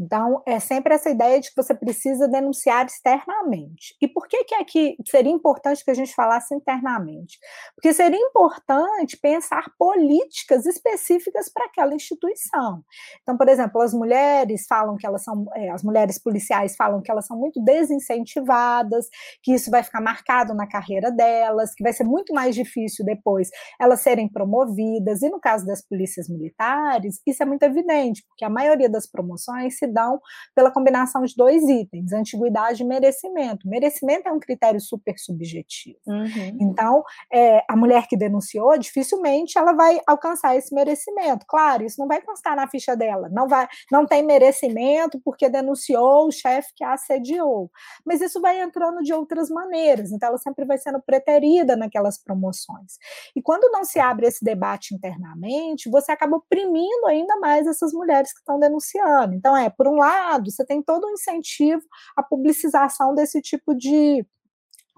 Então, 0.00 0.42
é 0.46 0.60
sempre 0.60 0.94
essa 0.94 1.10
ideia 1.10 1.40
de 1.40 1.50
que 1.50 1.56
você 1.56 1.74
precisa 1.74 2.28
denunciar 2.28 2.86
externamente. 2.86 3.96
E 4.00 4.06
por 4.06 4.28
que, 4.28 4.44
que 4.44 4.54
é 4.54 4.62
que 4.62 4.96
seria 5.04 5.32
importante 5.32 5.84
que 5.84 5.90
a 5.90 5.94
gente 5.94 6.14
falasse 6.14 6.54
internamente? 6.54 7.36
Porque 7.74 7.92
seria 7.92 8.20
importante 8.20 9.16
pensar 9.16 9.64
políticas 9.76 10.66
específicas 10.66 11.48
para 11.48 11.64
aquela 11.64 11.94
instituição. 11.94 12.84
Então, 13.22 13.36
por 13.36 13.48
exemplo, 13.48 13.80
as 13.80 13.92
mulheres 13.92 14.66
falam 14.68 14.96
que 14.96 15.04
elas 15.04 15.24
são, 15.24 15.46
é, 15.56 15.70
as 15.70 15.82
mulheres 15.82 16.16
policiais 16.22 16.76
falam 16.76 17.02
que 17.02 17.10
elas 17.10 17.26
são 17.26 17.36
muito 17.36 17.60
desincentivadas, 17.60 19.08
que 19.42 19.52
isso 19.52 19.68
vai 19.68 19.82
ficar 19.82 20.00
marcado 20.00 20.54
na 20.54 20.68
carreira 20.68 21.10
delas, 21.10 21.74
que 21.74 21.82
vai 21.82 21.92
ser 21.92 22.04
muito 22.04 22.32
mais 22.32 22.54
difícil 22.54 23.04
depois 23.04 23.50
elas 23.80 24.00
serem 24.00 24.28
promovidas. 24.28 25.22
E 25.22 25.28
no 25.28 25.40
caso 25.40 25.66
das 25.66 25.82
polícias 25.82 26.28
militares, 26.28 27.20
isso 27.26 27.42
é 27.42 27.46
muito 27.46 27.64
evidente, 27.64 28.24
porque 28.28 28.44
a 28.44 28.50
maioria 28.50 28.88
das 28.88 29.06
promoções 29.10 29.76
se 29.76 29.87
dão 29.88 30.20
pela 30.54 30.70
combinação 30.70 31.22
de 31.24 31.34
dois 31.34 31.62
itens, 31.68 32.12
antiguidade 32.12 32.82
e 32.82 32.86
merecimento. 32.86 33.68
Merecimento 33.68 34.28
é 34.28 34.32
um 34.32 34.40
critério 34.40 34.80
super 34.80 35.18
subjetivo. 35.18 35.98
Uhum. 36.06 36.58
Então, 36.60 37.02
é, 37.32 37.64
a 37.68 37.76
mulher 37.76 38.06
que 38.06 38.16
denunciou, 38.16 38.76
dificilmente 38.78 39.58
ela 39.58 39.72
vai 39.72 40.00
alcançar 40.06 40.56
esse 40.56 40.74
merecimento. 40.74 41.46
Claro, 41.46 41.84
isso 41.84 42.00
não 42.00 42.06
vai 42.06 42.20
constar 42.20 42.54
na 42.54 42.68
ficha 42.68 42.96
dela, 42.96 43.28
não 43.30 43.48
vai, 43.48 43.66
não 43.90 44.06
tem 44.06 44.22
merecimento 44.22 45.20
porque 45.24 45.48
denunciou 45.48 46.26
o 46.26 46.32
chefe 46.32 46.72
que 46.74 46.84
a 46.84 46.92
assediou. 46.92 47.70
Mas 48.04 48.20
isso 48.20 48.40
vai 48.40 48.60
entrando 48.60 49.02
de 49.02 49.12
outras 49.12 49.48
maneiras, 49.48 50.12
então 50.12 50.28
ela 50.28 50.38
sempre 50.38 50.64
vai 50.64 50.78
sendo 50.78 51.00
preterida 51.00 51.76
naquelas 51.76 52.18
promoções. 52.18 52.98
E 53.34 53.40
quando 53.40 53.70
não 53.70 53.84
se 53.84 53.98
abre 53.98 54.26
esse 54.26 54.44
debate 54.44 54.94
internamente, 54.94 55.88
você 55.88 56.12
acaba 56.12 56.36
oprimindo 56.36 57.06
ainda 57.06 57.36
mais 57.38 57.66
essas 57.66 57.92
mulheres 57.92 58.32
que 58.32 58.40
estão 58.40 58.58
denunciando. 58.58 59.34
Então, 59.34 59.56
é, 59.56 59.70
por 59.78 59.88
um 59.88 59.96
lado, 59.96 60.50
você 60.50 60.66
tem 60.66 60.82
todo 60.82 61.06
um 61.06 61.12
incentivo 61.12 61.82
à 62.16 62.22
publicização 62.22 63.14
desse 63.14 63.40
tipo 63.40 63.74
de 63.74 64.26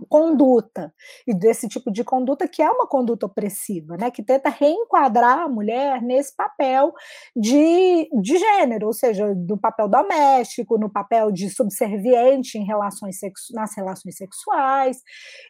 conduta 0.08 0.92
e 1.26 1.34
desse 1.34 1.68
tipo 1.68 1.90
de 1.90 2.04
conduta 2.04 2.48
que 2.48 2.62
é 2.62 2.70
uma 2.70 2.86
conduta 2.86 3.26
opressiva, 3.26 3.96
né, 3.96 4.10
que 4.10 4.22
tenta 4.22 4.48
reenquadrar 4.48 5.40
a 5.40 5.48
mulher 5.48 6.02
nesse 6.02 6.34
papel 6.34 6.92
de, 7.36 8.08
de 8.20 8.38
gênero, 8.38 8.86
ou 8.86 8.92
seja, 8.92 9.34
do 9.34 9.58
papel 9.58 9.88
doméstico, 9.88 10.78
no 10.78 10.90
papel 10.90 11.30
de 11.30 11.50
subserviente 11.50 12.58
em 12.58 12.64
relações 12.64 13.16
nas 13.52 13.76
relações 13.76 14.16
sexuais. 14.16 14.98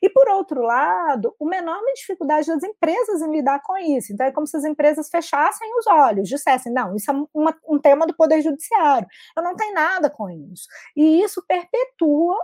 E 0.02 0.08
por 0.08 0.28
outro 0.28 0.62
lado, 0.62 1.34
uma 1.38 1.56
enorme 1.56 1.92
dificuldade 1.94 2.46
das 2.46 2.62
empresas 2.62 3.22
em 3.22 3.30
lidar 3.30 3.60
com 3.62 3.76
isso. 3.76 4.12
Então 4.12 4.26
é 4.26 4.32
como 4.32 4.46
se 4.46 4.56
as 4.56 4.64
empresas 4.64 5.08
fechassem 5.08 5.68
os 5.78 5.86
olhos, 5.86 6.28
dissessem, 6.28 6.72
não, 6.72 6.94
isso 6.94 7.10
é 7.10 7.14
uma, 7.34 7.56
um 7.68 7.78
tema 7.78 8.06
do 8.06 8.14
poder 8.14 8.42
judiciário. 8.42 9.06
Eu 9.36 9.42
não 9.42 9.54
tenho 9.54 9.74
nada 9.74 10.10
com 10.10 10.28
isso. 10.30 10.66
E 10.96 11.22
isso 11.22 11.44
perpetua 11.46 12.36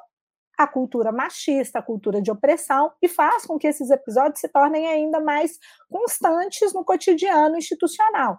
a 0.57 0.67
cultura 0.67 1.13
machista, 1.13 1.79
a 1.79 1.83
cultura 1.83 2.21
de 2.21 2.31
opressão, 2.31 2.91
e 3.03 3.09
faz 3.09 3.45
com 3.45 3.59
que 3.59 3.67
esses 3.67 3.91
episódios 3.91 4.41
se 4.41 4.49
tornem 4.49 4.87
ainda 4.87 5.21
mais 5.21 5.59
constantes 5.91 6.73
no 6.73 6.85
cotidiano 6.85 7.57
institucional. 7.57 8.39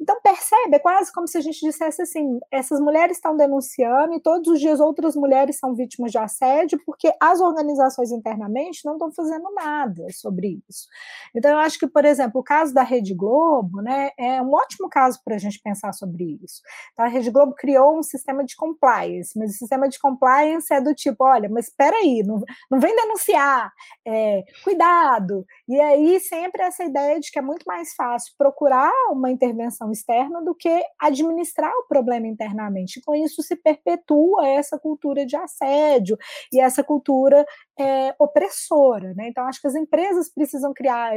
Então, 0.00 0.20
percebe, 0.20 0.76
é 0.76 0.78
quase 0.78 1.12
como 1.12 1.26
se 1.26 1.38
a 1.38 1.40
gente 1.40 1.60
dissesse 1.60 2.02
assim: 2.02 2.38
essas 2.50 2.80
mulheres 2.80 3.16
estão 3.16 3.36
denunciando 3.36 4.14
e 4.14 4.20
todos 4.20 4.48
os 4.48 4.60
dias 4.60 4.80
outras 4.80 5.14
mulheres 5.16 5.58
são 5.58 5.74
vítimas 5.74 6.10
de 6.10 6.18
assédio, 6.18 6.80
porque 6.84 7.12
as 7.20 7.40
organizações 7.40 8.10
internamente 8.10 8.84
não 8.84 8.94
estão 8.94 9.12
fazendo 9.12 9.50
nada 9.54 10.06
sobre 10.12 10.62
isso. 10.68 10.86
Então, 11.34 11.50
eu 11.52 11.58
acho 11.58 11.78
que, 11.78 11.86
por 11.86 12.04
exemplo, 12.04 12.40
o 12.40 12.44
caso 12.44 12.74
da 12.74 12.82
Rede 12.82 13.14
Globo 13.14 13.80
né, 13.80 14.10
é 14.18 14.40
um 14.42 14.52
ótimo 14.52 14.88
caso 14.88 15.20
para 15.24 15.36
a 15.36 15.38
gente 15.38 15.60
pensar 15.60 15.92
sobre 15.92 16.38
isso. 16.42 16.62
Então, 16.92 17.04
a 17.04 17.08
Rede 17.08 17.30
Globo 17.30 17.54
criou 17.54 17.98
um 17.98 18.02
sistema 18.02 18.44
de 18.44 18.56
compliance, 18.56 19.38
mas 19.38 19.52
o 19.52 19.58
sistema 19.58 19.88
de 19.88 19.98
compliance 19.98 20.72
é 20.72 20.80
do 20.80 20.94
tipo: 20.94 21.24
olha, 21.24 21.48
mas 21.52 21.66
espera 21.68 21.96
aí, 21.96 22.22
não, 22.24 22.40
não 22.70 22.80
vem 22.80 22.94
denunciar, 22.94 23.70
é, 24.06 24.42
cuidado. 24.64 25.44
E 25.68 25.80
aí 25.80 26.20
sempre 26.20 26.62
essa 26.62 26.84
ideia 26.84 27.20
de 27.20 27.30
que 27.30 27.38
é 27.38 27.42
muito 27.42 27.64
mais 27.66 27.94
fácil 27.94 28.32
procurar 28.36 28.92
uma 29.10 29.30
intervenção 29.30 29.90
externa 29.90 30.42
do 30.42 30.54
que 30.54 30.82
administrar 31.00 31.72
o 31.78 31.86
problema 31.86 32.26
internamente. 32.26 33.00
Com 33.04 33.14
isso 33.14 33.42
se 33.42 33.56
perpetua 33.56 34.46
essa 34.48 34.78
cultura 34.78 35.24
de 35.26 35.36
assédio 35.36 36.16
e 36.52 36.60
essa 36.60 36.82
cultura 36.82 37.44
é, 37.78 38.14
opressora. 38.18 39.12
Né? 39.14 39.28
Então, 39.28 39.46
acho 39.46 39.60
que 39.60 39.66
as 39.66 39.74
empresas 39.74 40.32
precisam 40.32 40.72
criar 40.72 41.16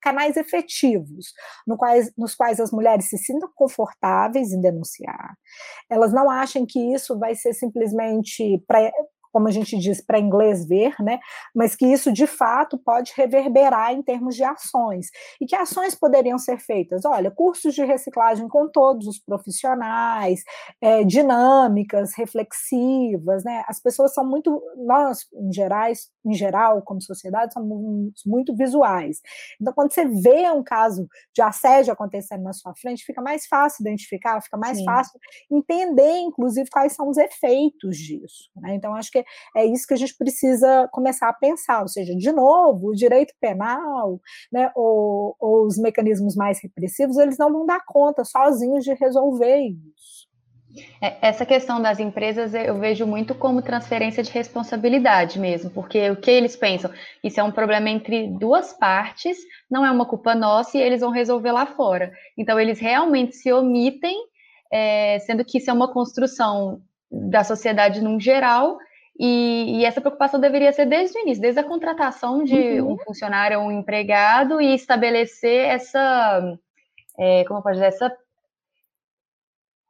canais 0.00 0.36
efetivos 0.36 1.32
no 1.66 1.76
quais, 1.76 2.12
nos 2.16 2.34
quais 2.34 2.60
as 2.60 2.72
mulheres 2.72 3.08
se 3.08 3.18
sintam 3.18 3.50
confortáveis 3.54 4.52
em 4.52 4.60
denunciar. 4.60 5.36
Elas 5.90 6.12
não 6.12 6.30
achem 6.30 6.66
que 6.66 6.78
isso 6.94 7.18
vai 7.18 7.34
ser 7.34 7.54
simplesmente 7.54 8.62
como 9.32 9.48
a 9.48 9.50
gente 9.50 9.78
diz, 9.78 10.00
para 10.00 10.18
inglês 10.18 10.66
ver, 10.66 10.94
né? 11.00 11.18
Mas 11.54 11.74
que 11.74 11.86
isso 11.86 12.12
de 12.12 12.26
fato 12.26 12.78
pode 12.78 13.12
reverberar 13.16 13.92
em 13.92 14.02
termos 14.02 14.36
de 14.36 14.44
ações. 14.44 15.08
E 15.40 15.46
que 15.46 15.56
ações 15.56 15.94
poderiam 15.94 16.38
ser 16.38 16.58
feitas? 16.60 17.04
Olha, 17.04 17.30
cursos 17.30 17.74
de 17.74 17.84
reciclagem 17.84 18.46
com 18.46 18.68
todos 18.68 19.06
os 19.06 19.18
profissionais, 19.18 20.42
é, 20.80 21.02
dinâmicas, 21.02 22.12
reflexivas, 22.14 23.42
né? 23.42 23.64
As 23.66 23.80
pessoas 23.80 24.12
são 24.12 24.24
muito, 24.24 24.62
nós, 24.76 25.26
em, 25.34 25.52
gerais, 25.52 26.10
em 26.24 26.34
geral, 26.34 26.82
como 26.82 27.00
sociedade, 27.00 27.54
somos 27.54 28.22
muito 28.26 28.54
visuais. 28.54 29.20
Então, 29.60 29.72
quando 29.72 29.92
você 29.92 30.04
vê 30.04 30.50
um 30.50 30.62
caso 30.62 31.08
de 31.34 31.40
assédio 31.40 31.92
acontecendo 31.92 32.42
na 32.42 32.52
sua 32.52 32.74
frente, 32.74 33.04
fica 33.04 33.22
mais 33.22 33.46
fácil 33.46 33.82
identificar, 33.82 34.42
fica 34.42 34.58
mais 34.58 34.78
Sim. 34.78 34.84
fácil 34.84 35.18
entender, 35.50 36.18
inclusive, 36.18 36.68
quais 36.70 36.92
são 36.92 37.08
os 37.08 37.16
efeitos 37.16 37.96
disso. 37.96 38.50
Né? 38.56 38.74
Então, 38.74 38.94
acho 38.94 39.10
que 39.10 39.21
é 39.56 39.64
isso 39.64 39.86
que 39.86 39.94
a 39.94 39.96
gente 39.96 40.16
precisa 40.16 40.88
começar 40.92 41.28
a 41.28 41.34
pensar, 41.34 41.82
ou 41.82 41.88
seja, 41.88 42.14
de 42.14 42.32
novo, 42.32 42.88
o 42.88 42.94
direito 42.94 43.34
penal, 43.40 44.20
né, 44.52 44.70
ou, 44.74 45.36
ou 45.38 45.66
os 45.66 45.78
mecanismos 45.78 46.34
mais 46.36 46.60
repressivos, 46.62 47.16
eles 47.18 47.38
não 47.38 47.52
vão 47.52 47.66
dar 47.66 47.80
conta 47.86 48.24
sozinhos 48.24 48.84
de 48.84 48.94
resolver 48.94 49.58
isso. 49.58 50.22
É, 51.00 51.28
essa 51.28 51.44
questão 51.44 51.82
das 51.82 51.98
empresas 51.98 52.54
eu 52.54 52.78
vejo 52.78 53.06
muito 53.06 53.34
como 53.34 53.60
transferência 53.60 54.22
de 54.22 54.30
responsabilidade 54.30 55.38
mesmo, 55.38 55.70
porque 55.70 56.10
o 56.10 56.16
que 56.16 56.30
eles 56.30 56.56
pensam? 56.56 56.90
Isso 57.22 57.38
é 57.38 57.42
um 57.42 57.50
problema 57.50 57.90
entre 57.90 58.26
duas 58.28 58.72
partes, 58.72 59.36
não 59.70 59.84
é 59.84 59.90
uma 59.90 60.06
culpa 60.06 60.34
nossa 60.34 60.78
e 60.78 60.80
eles 60.80 61.00
vão 61.00 61.10
resolver 61.10 61.52
lá 61.52 61.66
fora. 61.66 62.12
Então, 62.38 62.58
eles 62.58 62.78
realmente 62.78 63.36
se 63.36 63.52
omitem, 63.52 64.16
é, 64.72 65.18
sendo 65.20 65.44
que 65.44 65.58
isso 65.58 65.70
é 65.70 65.72
uma 65.74 65.92
construção 65.92 66.80
da 67.10 67.44
sociedade 67.44 68.00
num 68.00 68.18
geral 68.18 68.78
e, 69.18 69.78
e, 69.78 69.84
essa 69.84 70.00
preocupação 70.00 70.40
deveria 70.40 70.72
ser 70.72 70.86
desde 70.86 71.18
o 71.18 71.22
início, 71.22 71.42
desde 71.42 71.60
a 71.60 71.64
contratação 71.64 72.42
de 72.42 72.80
uhum. 72.80 72.92
um 72.92 72.98
funcionário 72.98 73.60
ou 73.60 73.66
um 73.66 73.72
empregado 73.72 74.60
e 74.60 74.74
estabelecer 74.74 75.66
essa, 75.66 76.58
é, 77.18 77.44
como 77.44 77.62
pode 77.62 77.76
dizer, 77.76 77.88
essa 77.88 78.16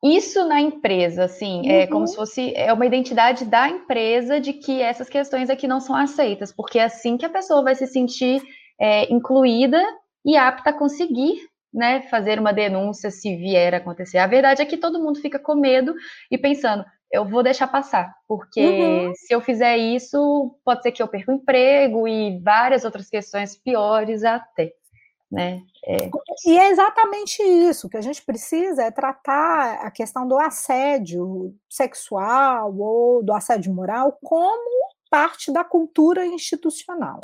isso 0.04 0.44
na 0.48 0.60
empresa, 0.60 1.24
assim, 1.24 1.60
uhum. 1.60 1.70
é 1.70 1.86
como 1.86 2.08
se 2.08 2.16
fosse 2.16 2.52
é 2.56 2.72
uma 2.72 2.84
identidade 2.84 3.44
da 3.44 3.68
empresa 3.68 4.40
de 4.40 4.52
que 4.52 4.82
essas 4.82 5.08
questões 5.08 5.48
aqui 5.48 5.68
não 5.68 5.78
são 5.78 5.94
aceitas, 5.94 6.52
porque 6.52 6.80
é 6.80 6.84
assim 6.84 7.16
que 7.16 7.24
a 7.24 7.30
pessoa 7.30 7.62
vai 7.62 7.76
se 7.76 7.86
sentir 7.86 8.42
é, 8.80 9.12
incluída 9.12 9.80
e 10.24 10.36
apta 10.36 10.70
a 10.70 10.72
conseguir 10.72 11.40
né, 11.72 12.02
fazer 12.02 12.40
uma 12.40 12.52
denúncia 12.52 13.10
se 13.10 13.36
vier 13.36 13.74
a 13.74 13.76
acontecer. 13.78 14.18
A 14.18 14.26
verdade 14.26 14.60
é 14.60 14.66
que 14.66 14.76
todo 14.76 15.00
mundo 15.00 15.20
fica 15.20 15.38
com 15.38 15.54
medo 15.54 15.94
e 16.30 16.36
pensando, 16.36 16.84
eu 17.12 17.28
vou 17.28 17.42
deixar 17.42 17.68
passar, 17.68 18.14
porque 18.26 18.60
uhum. 18.60 19.12
se 19.14 19.34
eu 19.34 19.40
fizer 19.42 19.76
isso, 19.76 20.56
pode 20.64 20.82
ser 20.82 20.92
que 20.92 21.02
eu 21.02 21.08
perca 21.08 21.30
o 21.30 21.34
emprego 21.34 22.08
e 22.08 22.40
várias 22.40 22.84
outras 22.84 23.10
questões 23.10 23.54
piores 23.54 24.24
até. 24.24 24.72
Né? 25.30 25.62
É. 25.86 26.10
E 26.46 26.58
é 26.58 26.70
exatamente 26.70 27.42
isso 27.42 27.88
que 27.88 27.96
a 27.96 28.00
gente 28.00 28.22
precisa 28.22 28.82
é 28.82 28.90
tratar 28.90 29.80
a 29.80 29.90
questão 29.90 30.26
do 30.28 30.38
assédio 30.38 31.54
sexual 31.70 32.74
ou 32.76 33.22
do 33.22 33.32
assédio 33.32 33.72
moral 33.72 34.18
como 34.22 34.70
parte 35.10 35.52
da 35.52 35.64
cultura 35.64 36.26
institucional. 36.26 37.20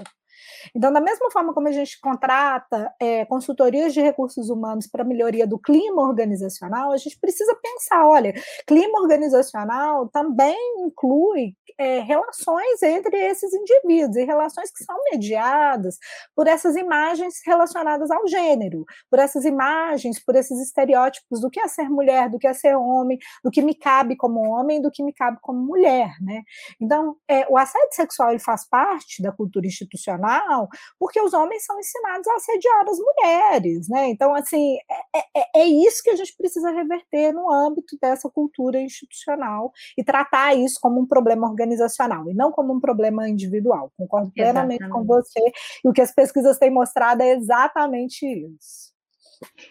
Então, 0.74 0.92
da 0.92 1.00
mesma 1.00 1.30
forma 1.30 1.52
como 1.52 1.68
a 1.68 1.72
gente 1.72 2.00
contrata 2.00 2.92
é, 3.00 3.24
consultorias 3.24 3.92
de 3.94 4.00
recursos 4.00 4.50
humanos 4.50 4.86
para 4.86 5.04
melhoria 5.04 5.46
do 5.46 5.58
clima 5.58 6.02
organizacional, 6.02 6.92
a 6.92 6.96
gente 6.96 7.18
precisa 7.18 7.54
pensar: 7.62 8.06
olha, 8.06 8.32
clima 8.66 9.00
organizacional 9.00 10.08
também 10.08 10.56
inclui 10.80 11.54
é, 11.78 12.00
relações 12.00 12.82
entre 12.82 13.16
esses 13.16 13.52
indivíduos 13.52 14.16
e 14.16 14.24
relações 14.24 14.70
que 14.70 14.84
são 14.84 14.96
mediadas 15.12 15.96
por 16.34 16.46
essas 16.46 16.76
imagens 16.76 17.34
relacionadas 17.44 18.10
ao 18.10 18.26
gênero, 18.26 18.84
por 19.10 19.18
essas 19.18 19.44
imagens, 19.44 20.22
por 20.24 20.34
esses 20.34 20.60
estereótipos 20.60 21.40
do 21.40 21.50
que 21.50 21.60
é 21.60 21.68
ser 21.68 21.88
mulher, 21.88 22.28
do 22.28 22.38
que 22.38 22.46
é 22.46 22.52
ser 22.52 22.76
homem, 22.76 23.18
do 23.44 23.50
que 23.50 23.62
me 23.62 23.74
cabe 23.74 24.16
como 24.16 24.40
homem, 24.40 24.82
do 24.82 24.90
que 24.90 25.02
me 25.02 25.12
cabe 25.12 25.38
como 25.40 25.60
mulher, 25.60 26.14
né? 26.20 26.42
Então, 26.80 27.16
é, 27.28 27.46
o 27.48 27.56
assédio 27.56 27.92
sexual 27.92 28.30
ele 28.30 28.40
faz 28.40 28.68
parte 28.68 29.22
da 29.22 29.30
cultura 29.30 29.66
institucional 29.66 30.57
porque 30.98 31.20
os 31.20 31.34
homens 31.34 31.64
são 31.64 31.78
ensinados 31.78 32.26
a 32.26 32.34
assediar 32.34 32.84
as 32.88 32.98
mulheres, 32.98 33.88
né? 33.88 34.08
Então, 34.08 34.34
assim, 34.34 34.78
é, 35.36 35.60
é 35.60 35.64
isso 35.66 36.02
que 36.02 36.10
a 36.10 36.16
gente 36.16 36.34
precisa 36.36 36.70
reverter 36.70 37.32
no 37.32 37.52
âmbito 37.52 37.96
dessa 38.00 38.30
cultura 38.30 38.80
institucional 38.80 39.72
e 39.96 40.02
tratar 40.02 40.54
isso 40.54 40.78
como 40.80 41.00
um 41.00 41.06
problema 41.06 41.48
organizacional 41.48 42.28
e 42.30 42.34
não 42.34 42.50
como 42.50 42.72
um 42.72 42.80
problema 42.80 43.28
individual. 43.28 43.92
Concordo 43.96 44.32
plenamente 44.32 44.82
exatamente. 44.82 45.06
com 45.06 45.14
você. 45.14 45.52
E 45.84 45.88
o 45.88 45.92
que 45.92 46.00
as 46.00 46.12
pesquisas 46.12 46.58
têm 46.58 46.70
mostrado 46.70 47.22
é 47.22 47.32
exatamente 47.32 48.24
isso. 48.26 48.88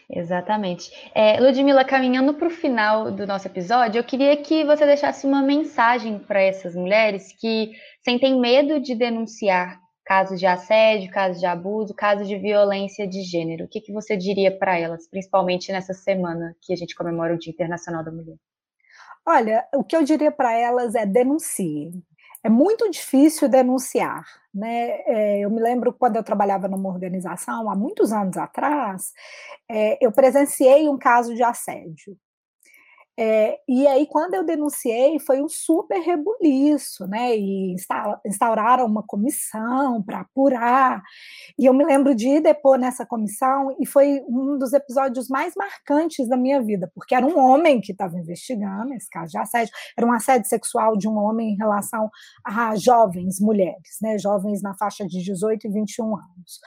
Exatamente. 0.10 0.92
É, 1.14 1.40
Ludmila, 1.40 1.84
caminhando 1.84 2.34
para 2.34 2.48
o 2.48 2.52
final 2.52 3.12
do 3.12 3.28
nosso 3.28 3.48
episódio, 3.48 4.00
eu 4.00 4.04
queria 4.04 4.38
que 4.38 4.64
você 4.64 4.86
deixasse 4.86 5.26
uma 5.26 5.42
mensagem 5.42 6.20
para 6.20 6.42
essas 6.42 6.76
mulheres 6.76 7.34
que 7.34 7.72
sentem 8.04 8.40
medo 8.40 8.80
de 8.80 8.96
denunciar 8.96 9.80
casos 10.08 10.40
de 10.40 10.46
assédio, 10.46 11.12
casos 11.12 11.38
de 11.38 11.46
abuso, 11.46 11.94
casos 11.94 12.30
de 12.30 12.38
violência 12.38 13.06
de 13.06 13.24
gênero. 13.24 13.66
O 13.66 13.68
que, 13.68 13.82
que 13.82 13.92
você 13.92 14.16
diria 14.16 14.58
para 14.58 14.80
elas, 14.80 15.06
principalmente 15.06 15.70
nessa 15.70 15.94
semana 15.94 16.56
que 16.62 16.72
a 16.72 16.78
gente 16.78 16.96
comemora 16.96 17.36
o 17.36 17.38
Dia 17.38 17.52
Internacional 17.52 18.06
da 18.06 18.12
Mulher? 18.12 18.38
Olha, 19.26 19.68
o 19.76 19.84
que 19.84 19.98
eu 19.98 20.04
diria 20.04 20.32
para 20.32 20.54
elas 20.54 20.96
é 20.96 21.06
denuncie. 21.06 21.92
É 22.42 22.48
muito 22.48 22.90
difícil 22.90 23.50
denunciar. 23.50 24.24
Né? 24.54 25.02
É, 25.06 25.40
eu 25.42 25.50
me 25.50 25.62
lembro 25.62 25.92
quando 25.92 26.16
eu 26.16 26.24
trabalhava 26.24 26.70
numa 26.70 26.88
organização, 26.88 27.70
há 27.70 27.76
muitos 27.76 28.14
anos 28.14 28.38
atrás, 28.38 29.12
é, 29.70 29.98
eu 30.04 30.10
presenciei 30.10 30.88
um 30.88 30.98
caso 30.98 31.36
de 31.36 31.44
assédio. 31.44 32.18
É, 33.20 33.60
e 33.68 33.88
aí, 33.88 34.06
quando 34.06 34.36
eu 34.36 34.44
denunciei, 34.46 35.18
foi 35.20 35.42
um 35.42 35.50
super 35.50 36.00
rebuliço, 36.00 37.08
né? 37.08 37.36
E 37.36 37.76
instauraram 38.26 38.86
uma 38.86 39.02
comissão 39.02 40.04
para 40.04 40.20
apurar. 40.22 41.02
E 41.58 41.66
eu 41.66 41.74
me 41.74 41.84
lembro 41.84 42.14
de 42.14 42.28
ir 42.28 42.42
depor 42.42 42.78
nessa 42.78 43.06
comissão, 43.08 43.76
e 43.80 43.88
foi 43.88 44.22
um 44.28 44.58
dos 44.60 44.72
episódios 44.72 45.28
mais 45.30 45.54
marcantes 45.56 46.28
da 46.30 46.38
minha 46.38 46.62
vida, 46.62 46.92
porque 46.94 47.16
era 47.16 47.26
um 47.26 47.40
homem 47.40 47.82
que 47.82 47.92
estava 47.92 48.18
investigando 48.20 48.94
esse 48.94 49.10
caso 49.10 49.32
de 49.32 49.38
assédio, 49.40 49.74
era 49.98 50.06
um 50.06 50.12
assédio 50.12 50.48
sexual 50.48 50.96
de 50.96 51.08
um 51.08 51.18
homem 51.18 51.54
em 51.54 51.58
relação 51.58 52.12
a 52.46 52.76
jovens 52.76 53.40
mulheres, 53.40 53.98
né? 54.00 54.20
Jovens 54.20 54.62
na 54.62 54.76
faixa 54.76 55.08
de 55.08 55.24
18 55.24 55.66
e 55.66 55.72
21 55.72 56.16
anos. 56.16 56.60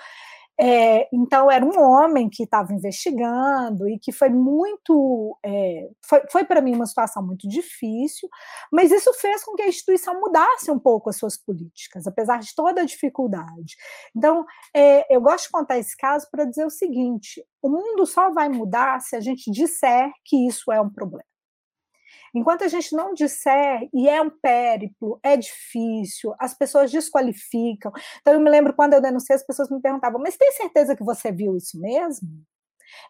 É, 0.63 1.09
então, 1.11 1.51
era 1.51 1.65
um 1.65 1.81
homem 1.81 2.29
que 2.29 2.43
estava 2.43 2.71
investigando 2.75 3.89
e 3.89 3.99
que 3.99 4.13
foi 4.13 4.29
muito. 4.29 5.39
É, 5.43 5.89
foi, 6.05 6.23
foi 6.31 6.45
para 6.45 6.61
mim 6.61 6.75
uma 6.75 6.85
situação 6.85 7.27
muito 7.27 7.49
difícil, 7.49 8.29
mas 8.71 8.93
isso 8.93 9.11
fez 9.15 9.43
com 9.43 9.55
que 9.55 9.63
a 9.63 9.69
instituição 9.69 10.21
mudasse 10.21 10.71
um 10.71 10.79
pouco 10.79 11.09
as 11.09 11.17
suas 11.17 11.39
políticas, 11.39 12.07
apesar 12.07 12.41
de 12.41 12.55
toda 12.55 12.83
a 12.83 12.85
dificuldade. 12.85 13.75
Então, 14.15 14.45
é, 14.77 15.07
eu 15.15 15.23
gosto 15.23 15.45
de 15.47 15.53
contar 15.53 15.79
esse 15.79 15.97
caso 15.97 16.29
para 16.31 16.45
dizer 16.45 16.67
o 16.67 16.71
seguinte: 16.71 17.43
o 17.63 17.71
mundo 17.71 18.05
só 18.05 18.31
vai 18.31 18.51
mudar 18.51 19.01
se 19.01 19.17
a 19.17 19.21
gente 19.21 19.51
disser 19.51 20.11
que 20.27 20.47
isso 20.47 20.71
é 20.71 20.79
um 20.79 20.91
problema. 20.91 21.25
Enquanto 22.35 22.65
a 22.65 22.69
gente 22.69 22.95
não 22.95 23.15
disser, 23.15 23.89
e 23.93 24.09
é 24.09 24.21
um 24.23 24.31
périplo, 24.31 25.19
é 25.23 25.37
difícil, 25.37 26.35
as 26.39 26.55
pessoas 26.55 26.91
desqualificam. 26.91 27.93
Então, 28.21 28.35
eu 28.35 28.41
me 28.41 28.51
lembro 28.51 28.75
quando 28.75 28.95
eu 28.95 29.01
denunciei, 29.01 29.37
as 29.37 29.47
pessoas 29.47 29.71
me 29.71 29.81
perguntavam: 29.81 30.21
mas 30.21 30.37
tem 30.37 30.53
certeza 30.53 30.97
que 30.97 31.05
você 31.05 31.33
viu 31.33 31.57
isso 31.57 31.79
mesmo? 31.81 32.29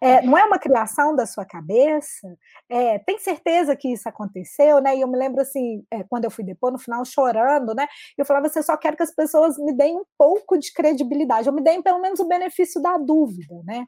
É, 0.01 0.23
não 0.23 0.37
é 0.37 0.45
uma 0.45 0.59
criação 0.59 1.15
da 1.15 1.27
sua 1.27 1.45
cabeça? 1.45 2.29
É, 2.69 2.99
tem 3.01 3.19
certeza 3.19 3.77
que 3.77 3.93
isso 3.93 4.09
aconteceu, 4.09 4.81
né? 4.81 4.97
E 4.97 5.01
eu 5.01 5.09
me 5.09 5.19
lembro 5.19 5.41
assim, 5.41 5.85
é, 5.91 6.03
quando 6.05 6.25
eu 6.25 6.31
fui 6.31 6.45
depois, 6.45 6.73
no 6.73 6.79
final, 6.79 7.05
chorando, 7.05 7.75
né? 7.75 7.87
Eu 8.17 8.25
falava 8.25 8.47
assim, 8.47 8.59
eu 8.59 8.65
só 8.65 8.77
quero 8.77 8.97
que 8.97 9.03
as 9.03 9.15
pessoas 9.15 9.59
me 9.59 9.73
deem 9.73 9.97
um 9.97 10.05
pouco 10.17 10.59
de 10.59 10.73
credibilidade, 10.73 11.49
ou 11.49 11.55
me 11.55 11.63
deem 11.63 11.83
pelo 11.83 12.01
menos 12.01 12.21
o 12.21 12.29
benefício 12.29 12.81
da 12.81 12.97
dúvida, 12.97 13.61
né? 13.65 13.85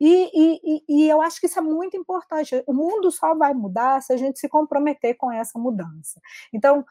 E, 0.00 0.30
e, 0.34 0.82
e 0.88 1.08
eu 1.08 1.20
acho 1.22 1.40
que 1.40 1.46
isso 1.46 1.58
é 1.58 1.62
muito 1.62 1.96
importante. 1.96 2.62
O 2.66 2.72
mundo 2.72 3.10
só 3.10 3.34
vai 3.34 3.54
mudar 3.54 4.02
se 4.02 4.12
a 4.12 4.16
gente 4.16 4.38
se 4.38 4.48
comprometer 4.48 5.16
com 5.16 5.30
essa 5.30 5.58
mudança. 5.58 6.20
Então, 6.52 6.84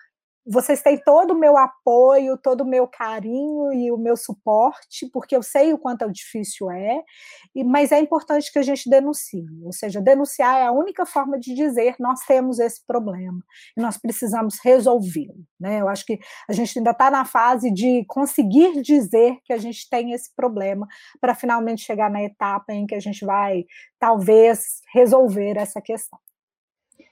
vocês 0.45 0.81
têm 0.81 0.97
todo 0.97 1.31
o 1.31 1.39
meu 1.39 1.57
apoio, 1.57 2.37
todo 2.37 2.61
o 2.61 2.67
meu 2.67 2.87
carinho 2.87 3.71
e 3.71 3.91
o 3.91 3.97
meu 3.97 4.17
suporte, 4.17 5.09
porque 5.11 5.35
eu 5.35 5.41
sei 5.41 5.73
o 5.73 5.77
quanto 5.77 6.11
difícil 6.11 6.69
é, 6.69 7.01
mas 7.65 7.91
é 7.91 7.99
importante 7.99 8.51
que 8.51 8.59
a 8.59 8.63
gente 8.63 8.89
denuncie. 8.89 9.45
Ou 9.63 9.71
seja, 9.71 10.01
denunciar 10.01 10.59
é 10.59 10.65
a 10.65 10.71
única 10.71 11.05
forma 11.05 11.39
de 11.39 11.53
dizer 11.53 11.95
nós 11.99 12.21
temos 12.21 12.59
esse 12.59 12.85
problema 12.85 13.39
e 13.77 13.81
nós 13.81 13.97
precisamos 13.97 14.59
resolvê-lo. 14.61 15.45
Né? 15.59 15.79
Eu 15.79 15.87
acho 15.87 16.05
que 16.05 16.19
a 16.49 16.53
gente 16.53 16.77
ainda 16.77 16.91
está 16.91 17.09
na 17.09 17.23
fase 17.23 17.71
de 17.71 18.03
conseguir 18.07 18.81
dizer 18.81 19.37
que 19.45 19.53
a 19.53 19.57
gente 19.57 19.89
tem 19.89 20.11
esse 20.11 20.33
problema 20.35 20.87
para 21.21 21.33
finalmente 21.33 21.83
chegar 21.83 22.09
na 22.09 22.21
etapa 22.21 22.73
em 22.73 22.85
que 22.85 22.95
a 22.95 22.99
gente 22.99 23.25
vai, 23.25 23.65
talvez, 23.97 24.81
resolver 24.93 25.57
essa 25.57 25.81
questão. 25.81 26.19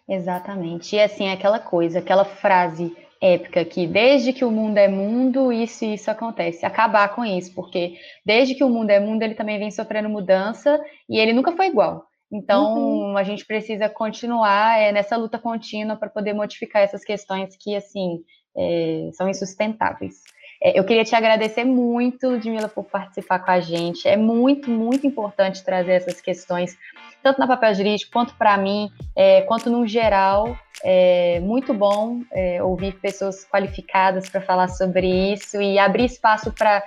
Exatamente. 0.08 0.96
E 0.96 1.02
assim, 1.02 1.30
aquela 1.30 1.60
coisa, 1.60 2.00
aquela 2.00 2.26
frase 2.26 2.96
épica 3.22 3.64
que 3.64 3.86
desde 3.86 4.34
que 4.34 4.44
o 4.44 4.50
mundo 4.50 4.78
é 4.78 4.88
mundo, 4.88 5.54
isso 5.54 5.86
e 5.86 5.94
isso 5.94 6.10
acontece. 6.10 6.66
Acabar 6.66 7.14
com 7.16 7.24
isso, 7.24 7.54
porque 7.54 7.96
desde 8.26 8.56
que 8.56 8.64
o 8.64 8.70
mundo 8.70 8.90
é 8.90 9.00
mundo, 9.00 9.22
ele 9.22 9.36
também 9.36 9.60
vem 9.60 9.70
sofrendo 9.70 10.10
mudança 10.10 10.84
e 11.08 11.20
ele 11.20 11.32
nunca 11.32 11.52
foi 11.52 11.68
igual. 11.68 12.06
Então, 12.32 12.78
uhum. 12.78 13.18
a 13.18 13.24
gente 13.24 13.46
precisa 13.46 13.90
continuar 13.90 14.80
é, 14.80 14.92
nessa 14.92 15.18
luta 15.18 15.38
contínua 15.38 15.98
para 15.98 16.10
poder 16.10 16.34
modificar 16.34 16.82
essas 16.82 17.04
questões 17.04 17.56
que, 17.58 17.76
assim, 17.76 18.24
é, 18.58 19.10
são 19.14 19.30
insustentáveis. 19.30 20.22
É, 20.64 20.78
eu 20.78 20.84
queria 20.84 21.04
te 21.04 21.16
agradecer 21.16 21.64
muito, 21.64 22.30
Ludmila, 22.30 22.70
por 22.70 22.84
participar 22.84 23.40
com 23.40 23.50
a 23.50 23.60
gente. 23.60 24.08
É 24.08 24.16
muito, 24.16 24.70
muito 24.70 25.08
importante 25.08 25.64
trazer 25.64 25.94
essas 25.94 26.22
questões, 26.22 26.78
tanto 27.24 27.40
na 27.40 27.48
papel 27.48 27.74
jurídico, 27.74 28.12
quanto 28.12 28.36
para 28.36 28.56
mim, 28.58 28.92
é, 29.16 29.42
quanto 29.42 29.70
no 29.70 29.88
geral. 29.88 30.56
É 30.84 31.40
muito 31.40 31.74
bom 31.74 32.22
é, 32.32 32.62
ouvir 32.62 32.94
pessoas 33.00 33.46
qualificadas 33.46 34.30
para 34.30 34.42
falar 34.42 34.68
sobre 34.68 35.34
isso 35.34 35.62
e 35.62 35.80
abrir 35.80 36.06
espaço 36.06 36.52
para 36.52 36.84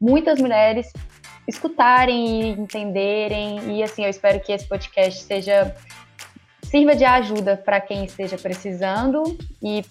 muitas 0.00 0.38
mulheres 0.38 0.92
escutarem 1.46 2.42
e 2.42 2.48
entenderem. 2.52 3.76
E 3.76 3.82
assim, 3.82 4.04
eu 4.04 4.10
espero 4.10 4.40
que 4.40 4.52
esse 4.52 4.66
podcast 4.66 5.22
seja 5.24 5.74
sirva 6.62 6.96
de 6.96 7.04
ajuda 7.04 7.56
para 7.56 7.80
quem 7.80 8.04
esteja 8.04 8.36
precisando 8.36 9.22
e 9.62 9.84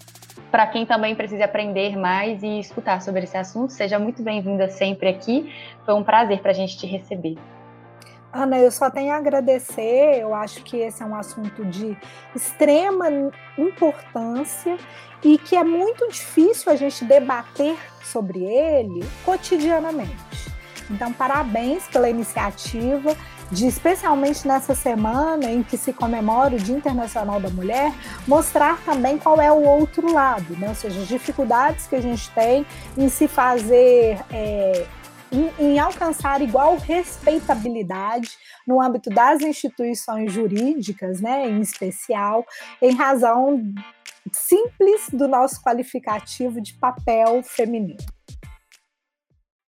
para 0.50 0.66
quem 0.66 0.84
também 0.86 1.14
precisa 1.14 1.44
aprender 1.44 1.96
mais 1.96 2.42
e 2.42 2.58
escutar 2.58 3.00
sobre 3.02 3.24
esse 3.24 3.36
assunto. 3.36 3.72
Seja 3.72 3.98
muito 3.98 4.22
bem-vinda 4.22 4.68
sempre 4.68 5.08
aqui. 5.08 5.52
Foi 5.84 5.94
um 5.94 6.02
prazer 6.02 6.40
para 6.40 6.50
a 6.50 6.54
gente 6.54 6.76
te 6.78 6.86
receber. 6.86 7.36
Ana, 8.32 8.58
eu 8.58 8.70
só 8.70 8.90
tenho 8.90 9.12
a 9.12 9.16
agradecer. 9.16 10.18
Eu 10.20 10.34
acho 10.34 10.62
que 10.64 10.76
esse 10.76 11.02
é 11.02 11.06
um 11.06 11.14
assunto 11.14 11.64
de 11.64 11.96
extrema 12.34 13.06
importância 13.56 14.76
e 15.22 15.38
que 15.38 15.56
é 15.56 15.62
muito 15.62 16.08
difícil 16.08 16.72
a 16.72 16.76
gente 16.76 17.04
debater 17.04 17.76
sobre 18.02 18.44
ele 18.44 19.00
cotidianamente. 19.24 20.53
Então, 20.90 21.12
parabéns 21.12 21.84
pela 21.88 22.08
iniciativa 22.08 23.16
de, 23.50 23.66
especialmente 23.66 24.46
nessa 24.46 24.74
semana 24.74 25.50
em 25.50 25.62
que 25.62 25.76
se 25.76 25.92
comemora 25.92 26.54
o 26.54 26.58
Dia 26.58 26.76
Internacional 26.76 27.40
da 27.40 27.50
Mulher, 27.50 27.92
mostrar 28.26 28.80
também 28.84 29.18
qual 29.18 29.40
é 29.40 29.50
o 29.50 29.62
outro 29.62 30.12
lado, 30.12 30.56
né? 30.56 30.68
ou 30.68 30.74
seja, 30.74 31.00
as 31.00 31.08
dificuldades 31.08 31.86
que 31.86 31.96
a 31.96 32.00
gente 32.00 32.30
tem 32.30 32.66
em 32.96 33.08
se 33.08 33.28
fazer 33.28 34.18
é, 34.30 34.86
em, 35.34 35.50
em 35.58 35.78
alcançar 35.78 36.40
igual 36.40 36.76
respeitabilidade 36.76 38.30
no 38.66 38.80
âmbito 38.80 39.10
das 39.10 39.42
instituições 39.42 40.32
jurídicas, 40.32 41.20
né, 41.20 41.48
em 41.48 41.60
especial, 41.60 42.46
em 42.80 42.94
razão 42.94 43.62
simples 44.32 45.08
do 45.12 45.28
nosso 45.28 45.62
qualificativo 45.62 46.60
de 46.60 46.74
papel 46.74 47.42
feminino. 47.42 48.13